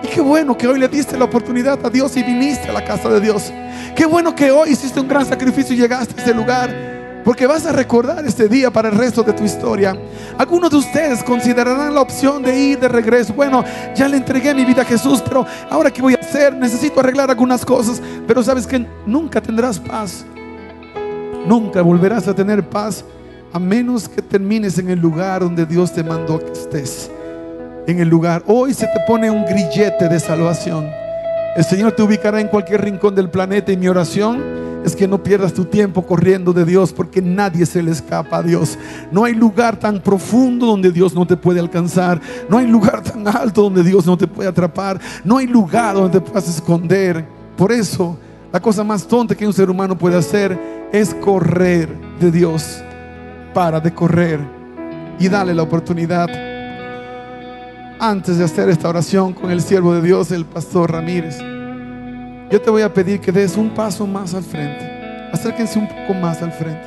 Y 0.02 0.08
qué 0.08 0.20
bueno 0.20 0.56
que 0.56 0.66
hoy 0.66 0.78
le 0.78 0.88
diste 0.88 1.16
la 1.16 1.24
oportunidad 1.24 1.78
a 1.84 1.90
Dios 1.90 2.16
y 2.16 2.22
viniste 2.22 2.68
a 2.68 2.72
la 2.72 2.84
casa 2.84 3.08
de 3.08 3.20
Dios. 3.20 3.52
Qué 3.94 4.04
bueno 4.04 4.34
que 4.34 4.50
hoy 4.50 4.70
hiciste 4.70 4.98
un 5.00 5.08
gran 5.08 5.24
sacrificio 5.24 5.74
y 5.74 5.78
llegaste 5.78 6.14
a 6.14 6.18
este 6.18 6.34
lugar. 6.34 6.92
Porque 7.24 7.46
vas 7.46 7.66
a 7.66 7.72
recordar 7.72 8.24
este 8.26 8.48
día 8.48 8.70
para 8.72 8.88
el 8.88 8.96
resto 8.96 9.22
de 9.22 9.32
tu 9.32 9.44
historia. 9.44 9.96
Algunos 10.38 10.70
de 10.70 10.78
ustedes 10.78 11.22
considerarán 11.22 11.94
la 11.94 12.00
opción 12.00 12.42
de 12.42 12.58
ir 12.58 12.80
de 12.80 12.88
regreso. 12.88 13.32
Bueno, 13.32 13.64
ya 13.94 14.08
le 14.08 14.16
entregué 14.16 14.52
mi 14.54 14.64
vida 14.64 14.82
a 14.82 14.84
Jesús, 14.84 15.22
pero 15.22 15.46
ahora 15.70 15.90
qué 15.92 16.02
voy 16.02 16.14
a 16.14 16.18
hacer? 16.18 16.52
Necesito 16.54 16.98
arreglar 16.98 17.30
algunas 17.30 17.64
cosas. 17.64 18.02
Pero 18.26 18.42
sabes 18.42 18.66
que 18.66 18.84
nunca 19.06 19.40
tendrás 19.40 19.78
paz. 19.78 20.24
Nunca 21.46 21.80
volverás 21.80 22.26
a 22.26 22.34
tener 22.34 22.68
paz 22.68 23.04
a 23.52 23.58
menos 23.60 24.08
que 24.08 24.22
termines 24.22 24.78
en 24.78 24.90
el 24.90 24.98
lugar 24.98 25.42
donde 25.42 25.64
Dios 25.64 25.92
te 25.92 26.02
mandó 26.02 26.40
que 26.40 26.52
estés. 26.52 27.10
En 27.86 27.98
el 27.98 28.08
lugar. 28.08 28.44
Hoy 28.46 28.74
se 28.74 28.86
te 28.86 29.00
pone 29.06 29.28
un 29.30 29.44
grillete 29.44 30.08
de 30.08 30.20
salvación. 30.20 30.88
El 31.56 31.64
Señor 31.64 31.92
te 31.92 32.02
ubicará 32.02 32.40
en 32.40 32.46
cualquier 32.46 32.82
rincón 32.82 33.14
del 33.14 33.28
planeta 33.28 33.72
y 33.72 33.76
mi 33.76 33.88
oración 33.88 34.40
es 34.84 34.94
que 34.94 35.08
no 35.08 35.22
pierdas 35.22 35.52
tu 35.52 35.64
tiempo 35.64 36.06
corriendo 36.06 36.52
de 36.52 36.64
Dios 36.64 36.92
porque 36.92 37.20
nadie 37.20 37.66
se 37.66 37.82
le 37.82 37.90
escapa 37.90 38.38
a 38.38 38.42
Dios. 38.42 38.78
No 39.10 39.24
hay 39.24 39.34
lugar 39.34 39.76
tan 39.78 40.00
profundo 40.00 40.66
donde 40.66 40.92
Dios 40.92 41.12
no 41.12 41.26
te 41.26 41.36
puede 41.36 41.58
alcanzar. 41.58 42.20
No 42.48 42.58
hay 42.58 42.68
lugar 42.68 43.02
tan 43.02 43.26
alto 43.26 43.62
donde 43.62 43.82
Dios 43.82 44.06
no 44.06 44.16
te 44.16 44.28
puede 44.28 44.48
atrapar. 44.48 45.00
No 45.24 45.38
hay 45.38 45.48
lugar 45.48 45.96
donde 45.96 46.20
te 46.20 46.24
puedas 46.24 46.48
esconder. 46.48 47.26
Por 47.56 47.72
eso, 47.72 48.16
la 48.52 48.60
cosa 48.60 48.84
más 48.84 49.06
tonta 49.08 49.34
que 49.34 49.46
un 49.46 49.52
ser 49.52 49.68
humano 49.68 49.98
puede 49.98 50.16
hacer 50.16 50.88
es 50.92 51.14
correr 51.14 51.88
de 52.20 52.30
Dios. 52.30 52.80
Para 53.52 53.80
de 53.80 53.92
correr 53.92 54.38
y 55.18 55.28
dale 55.28 55.52
la 55.52 55.62
oportunidad 55.62 56.51
antes 58.02 58.36
de 58.36 58.42
hacer 58.42 58.68
esta 58.68 58.88
oración 58.88 59.32
con 59.32 59.52
el 59.52 59.60
siervo 59.60 59.94
de 59.94 60.02
Dios, 60.02 60.32
el 60.32 60.44
pastor 60.44 60.90
Ramírez, 60.90 61.38
yo 62.50 62.60
te 62.60 62.68
voy 62.68 62.82
a 62.82 62.92
pedir 62.92 63.20
que 63.20 63.30
des 63.30 63.56
un 63.56 63.70
paso 63.70 64.08
más 64.08 64.34
al 64.34 64.42
frente. 64.42 65.30
Acérquense 65.32 65.78
un 65.78 65.86
poco 65.86 66.12
más 66.14 66.42
al 66.42 66.50
frente. 66.52 66.82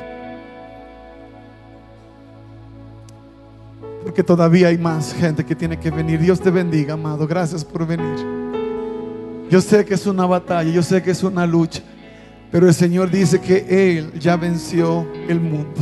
Porque 4.04 4.24
todavía 4.24 4.68
hay 4.68 4.78
más 4.78 5.14
gente 5.14 5.46
que 5.46 5.56
tiene 5.56 5.80
que 5.80 5.90
venir. 5.90 6.20
Dios 6.20 6.42
te 6.42 6.52
bendiga, 6.52 6.96
amado. 6.96 7.26
Gracias 7.26 7.64
por 7.64 7.88
venir. 7.88 8.18
Yo 9.50 9.62
sé 9.62 9.86
que 9.86 9.94
es 9.94 10.06
una 10.06 10.26
batalla, 10.26 10.70
yo 10.70 10.84
sé 10.84 11.02
que 11.02 11.12
es 11.12 11.24
una 11.24 11.48
lucha, 11.48 11.82
pero 12.52 12.68
el 12.68 12.74
Señor 12.74 13.10
dice 13.10 13.40
que 13.40 13.66
Él 13.70 14.20
ya 14.20 14.36
venció 14.36 15.08
el 15.30 15.40
mundo. 15.40 15.80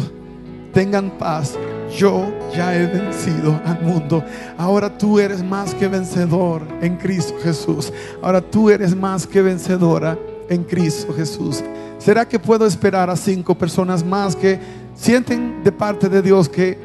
Tengan 0.71 1.09
paz 1.17 1.57
yo 1.97 2.31
ya 2.55 2.75
he 2.75 2.85
vencido 2.85 3.59
al 3.65 3.81
mundo. 3.81 4.23
Ahora 4.57 4.95
tú 4.97 5.19
eres 5.19 5.43
más 5.43 5.73
que 5.75 5.87
vencedor 5.87 6.61
en 6.81 6.97
Cristo 6.97 7.35
Jesús. 7.41 7.91
Ahora 8.21 8.41
tú 8.41 8.69
eres 8.69 8.95
más 8.95 9.27
que 9.27 9.41
vencedora 9.41 10.17
en 10.49 10.63
Cristo 10.63 11.13
Jesús. 11.13 11.63
¿Será 11.99 12.27
que 12.27 12.39
puedo 12.39 12.65
esperar 12.65 13.09
a 13.09 13.15
cinco 13.15 13.55
personas 13.55 14.03
más 14.03 14.35
que 14.35 14.59
sienten 14.95 15.63
de 15.63 15.71
parte 15.71 16.09
de 16.09 16.21
Dios 16.21 16.49
que, 16.49 16.77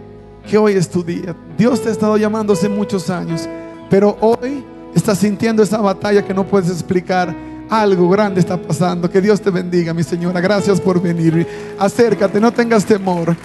que 0.49 0.59
hoy 0.59 0.75
es 0.75 0.89
tu 0.89 1.03
día? 1.03 1.35
Dios 1.57 1.83
te 1.83 1.89
ha 1.89 1.93
estado 1.93 2.17
llamando 2.17 2.53
hace 2.53 2.69
muchos 2.69 3.11
años, 3.11 3.49
pero 3.91 4.17
hoy 4.21 4.65
estás 4.95 5.19
sintiendo 5.19 5.63
esa 5.63 5.79
batalla 5.81 6.25
que 6.25 6.35
no 6.35 6.47
puedes 6.47 6.71
explicar. 6.71 7.35
Algo 7.71 8.09
grande 8.09 8.41
está 8.41 8.57
pasando. 8.57 9.11
Que 9.11 9.21
Dios 9.21 9.43
te 9.43 9.51
bendiga, 9.51 9.93
mi 9.93 10.03
señora. 10.03 10.41
Gracias 10.41 10.81
por 10.81 11.03
venir. 11.03 11.47
Acércate, 11.79 12.41
no 12.41 12.51
tengas 12.51 12.85
temor. 12.87 13.37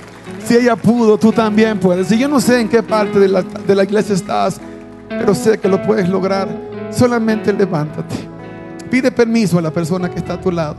Si 0.45 0.55
ella 0.55 0.75
pudo, 0.75 1.17
tú 1.17 1.31
también 1.31 1.79
puedes. 1.79 2.11
Y 2.11 2.17
yo 2.17 2.27
no 2.27 2.39
sé 2.39 2.59
en 2.59 2.69
qué 2.69 2.83
parte 2.83 3.19
de 3.19 3.27
la, 3.27 3.41
de 3.41 3.75
la 3.75 3.83
iglesia 3.83 4.15
estás, 4.15 4.59
pero 5.09 5.33
sé 5.33 5.57
que 5.57 5.67
lo 5.67 5.81
puedes 5.81 6.09
lograr. 6.09 6.47
Solamente 6.91 7.51
levántate. 7.53 8.15
Pide 8.89 9.11
permiso 9.11 9.57
a 9.57 9.61
la 9.61 9.71
persona 9.71 10.09
que 10.09 10.19
está 10.19 10.33
a 10.33 10.41
tu 10.41 10.51
lado 10.51 10.75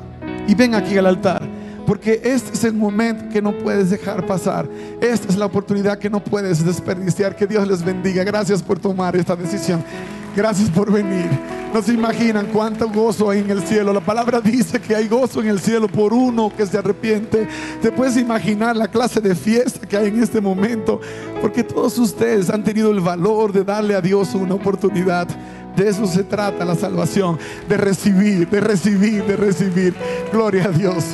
y 0.46 0.54
ven 0.54 0.74
aquí 0.74 0.96
al 0.96 1.06
altar. 1.06 1.42
Porque 1.86 2.20
este 2.24 2.52
es 2.54 2.64
el 2.64 2.74
momento 2.74 3.28
que 3.30 3.42
no 3.42 3.52
puedes 3.58 3.90
dejar 3.90 4.24
pasar. 4.24 4.66
Esta 5.00 5.28
es 5.28 5.36
la 5.36 5.46
oportunidad 5.46 5.98
que 5.98 6.08
no 6.08 6.20
puedes 6.20 6.64
desperdiciar. 6.64 7.36
Que 7.36 7.46
Dios 7.46 7.66
les 7.68 7.84
bendiga. 7.84 8.24
Gracias 8.24 8.62
por 8.62 8.78
tomar 8.78 9.16
esta 9.16 9.36
decisión. 9.36 9.84
Gracias 10.36 10.68
por 10.70 10.90
venir. 10.90 11.30
No 11.72 11.82
se 11.82 11.92
imaginan 11.92 12.46
cuánto 12.52 12.88
gozo 12.88 13.30
hay 13.30 13.40
en 13.40 13.50
el 13.50 13.62
cielo. 13.62 13.92
La 13.92 14.00
palabra 14.00 14.40
dice 14.40 14.80
que 14.80 14.94
hay 14.94 15.08
gozo 15.08 15.40
en 15.40 15.48
el 15.48 15.60
cielo 15.60 15.88
por 15.88 16.12
uno 16.12 16.52
que 16.56 16.66
se 16.66 16.78
arrepiente. 16.78 17.48
Te 17.80 17.92
puedes 17.92 18.16
imaginar 18.16 18.76
la 18.76 18.88
clase 18.88 19.20
de 19.20 19.34
fiesta 19.34 19.86
que 19.86 19.96
hay 19.96 20.08
en 20.08 20.22
este 20.22 20.40
momento. 20.40 21.00
Porque 21.40 21.62
todos 21.62 21.98
ustedes 21.98 22.50
han 22.50 22.64
tenido 22.64 22.90
el 22.90 23.00
valor 23.00 23.52
de 23.52 23.64
darle 23.64 23.94
a 23.94 24.00
Dios 24.00 24.34
una 24.34 24.54
oportunidad. 24.54 25.28
De 25.76 25.88
eso 25.88 26.06
se 26.06 26.22
trata 26.22 26.64
la 26.64 26.74
salvación. 26.74 27.38
De 27.68 27.76
recibir, 27.76 28.48
de 28.48 28.60
recibir, 28.60 29.24
de 29.24 29.36
recibir. 29.36 29.94
Gloria 30.32 30.66
a 30.66 30.68
Dios. 30.68 31.04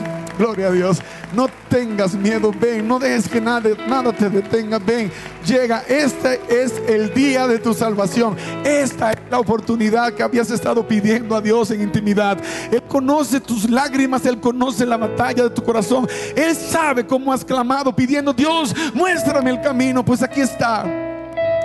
Gloria 0.40 0.68
a 0.68 0.70
Dios. 0.70 1.02
No 1.34 1.48
tengas 1.68 2.14
miedo, 2.14 2.50
ven. 2.58 2.88
No 2.88 2.98
dejes 2.98 3.28
que 3.28 3.42
nada, 3.42 3.68
nada 3.86 4.10
te 4.10 4.30
detenga, 4.30 4.78
ven. 4.78 5.12
Llega, 5.46 5.82
este 5.86 6.40
es 6.48 6.72
el 6.88 7.12
día 7.12 7.46
de 7.46 7.58
tu 7.58 7.74
salvación. 7.74 8.36
Esta 8.64 9.12
es 9.12 9.18
la 9.30 9.38
oportunidad 9.38 10.14
que 10.14 10.22
habías 10.22 10.50
estado 10.50 10.86
pidiendo 10.88 11.36
a 11.36 11.42
Dios 11.42 11.70
en 11.70 11.82
intimidad. 11.82 12.38
Él 12.72 12.82
conoce 12.88 13.38
tus 13.38 13.68
lágrimas, 13.68 14.24
Él 14.24 14.40
conoce 14.40 14.86
la 14.86 14.96
batalla 14.96 15.42
de 15.42 15.50
tu 15.50 15.62
corazón. 15.62 16.08
Él 16.34 16.56
sabe 16.56 17.06
cómo 17.06 17.34
has 17.34 17.44
clamado 17.44 17.94
pidiendo, 17.94 18.32
Dios, 18.32 18.74
muéstrame 18.94 19.50
el 19.50 19.60
camino. 19.60 20.02
Pues 20.02 20.22
aquí 20.22 20.40
está. 20.40 20.84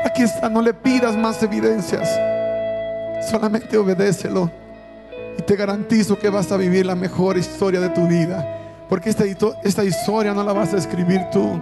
Aquí 0.06 0.24
está, 0.24 0.50
no 0.50 0.62
le 0.62 0.74
pidas 0.74 1.16
más 1.16 1.42
evidencias. 1.42 2.35
Solamente 3.30 3.78
obedécelo. 3.78 4.52
Y 5.38 5.42
te 5.42 5.56
garantizo 5.56 6.18
que 6.18 6.30
vas 6.30 6.52
a 6.52 6.58
vivir 6.58 6.86
la 6.86 6.96
mejor 6.96 7.38
historia 7.38 7.80
de 7.80 7.90
tu 7.90 8.08
vida. 8.08 8.56
Porque 8.90 9.10
esta, 9.10 9.26
historia 9.84 10.34
no 10.34 10.44
la 10.44 10.54
vas 10.54 10.74
a 10.74 10.78
escribir 10.78 11.22
tú. 11.32 11.60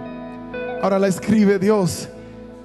Ahora 0.82 0.98
la 0.98 1.08
escribe 1.08 1.58
Dios. 1.58 2.08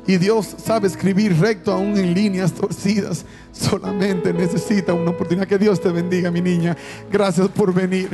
Y 0.05 0.17
Dios 0.17 0.55
sabe 0.63 0.87
escribir 0.87 1.39
recto 1.39 1.71
aún 1.71 1.97
en 1.97 2.13
líneas 2.13 2.51
torcidas. 2.51 3.25
Solamente 3.51 4.33
necesita 4.33 4.93
una 4.93 5.11
oportunidad. 5.11 5.47
Que 5.47 5.57
Dios 5.57 5.79
te 5.79 5.89
bendiga, 5.91 6.29
mi 6.31 6.41
niña. 6.41 6.75
Gracias 7.11 7.47
por 7.49 7.73
venir. 7.73 8.09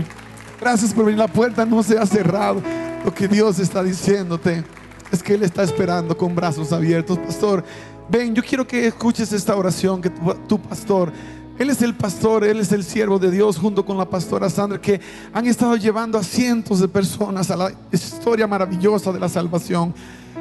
Gracias 0.59 0.93
por 0.93 1.05
venir. 1.05 1.19
La 1.19 1.27
puerta 1.27 1.65
no 1.65 1.81
se 1.81 1.97
ha 1.97 2.05
cerrado. 2.05 2.61
Lo 3.03 3.13
que 3.13 3.27
Dios 3.27 3.59
está 3.59 3.83
diciéndote 3.83 4.63
es 5.11 5.23
que 5.23 5.35
Él 5.35 5.43
está 5.43 5.63
esperando 5.63 6.17
con 6.17 6.35
brazos 6.35 6.71
abiertos. 6.71 7.17
Pastor, 7.19 7.63
ven, 8.09 8.33
yo 8.33 8.43
quiero 8.43 8.65
que 8.65 8.87
escuches 8.87 9.31
esta 9.33 9.55
oración 9.55 10.01
que 10.01 10.09
tu, 10.09 10.59
pastor 10.59 11.11
él 11.57 11.69
es 11.69 11.81
el 11.81 11.95
pastor, 11.95 12.43
Él 12.43 12.59
es 12.59 12.73
el 12.73 12.83
siervo 12.83 13.17
de 13.17 13.31
Dios 13.31 13.57
junto 13.57 13.85
con 13.85 13.97
la 13.97 14.09
pastora 14.09 14.49
Sandra 14.49 14.81
que 14.81 14.99
han 15.31 15.45
estado 15.45 15.77
llevando 15.77 16.17
a 16.17 16.23
cientos 16.23 16.81
de 16.81 16.89
personas 16.89 17.49
a 17.49 17.55
la 17.55 17.71
historia 17.93 18.45
maravillosa 18.45 19.13
de 19.13 19.21
la 19.21 19.29
salvación. 19.29 19.93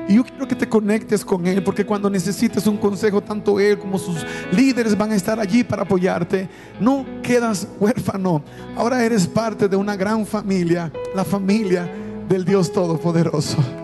Y 0.09 0.17
yo 0.17 0.25
quiero 0.25 0.49
que 0.49 0.57
te 0.57 0.69
conectes 0.69 1.25
con 1.25 1.47
Él 1.47 1.63
porque 1.63 1.87
cuando 1.87 2.11
necesites 2.11 2.67
un 2.67 2.77
consejo, 2.77 3.21
tanto 3.21 3.61
Él 3.61 3.79
como 3.79 3.97
sus 3.97 4.27
líderes 4.51 4.99
van 4.99 5.13
a 5.13 5.15
estar 5.15 5.39
allí 5.39 5.63
para 5.63 5.83
apoyarte. 5.83 6.49
No 6.81 7.07
quedas 7.23 7.69
huérfano. 7.79 8.43
Ahora 8.77 9.05
eres 9.05 9.27
parte 9.29 9.69
de 9.69 9.77
una 9.77 9.95
gran 9.95 10.27
familia, 10.27 10.93
la 11.15 11.25
familia 11.25 11.89
del 12.29 12.45
Dios 12.45 12.73
Todopoderoso. 12.73 13.84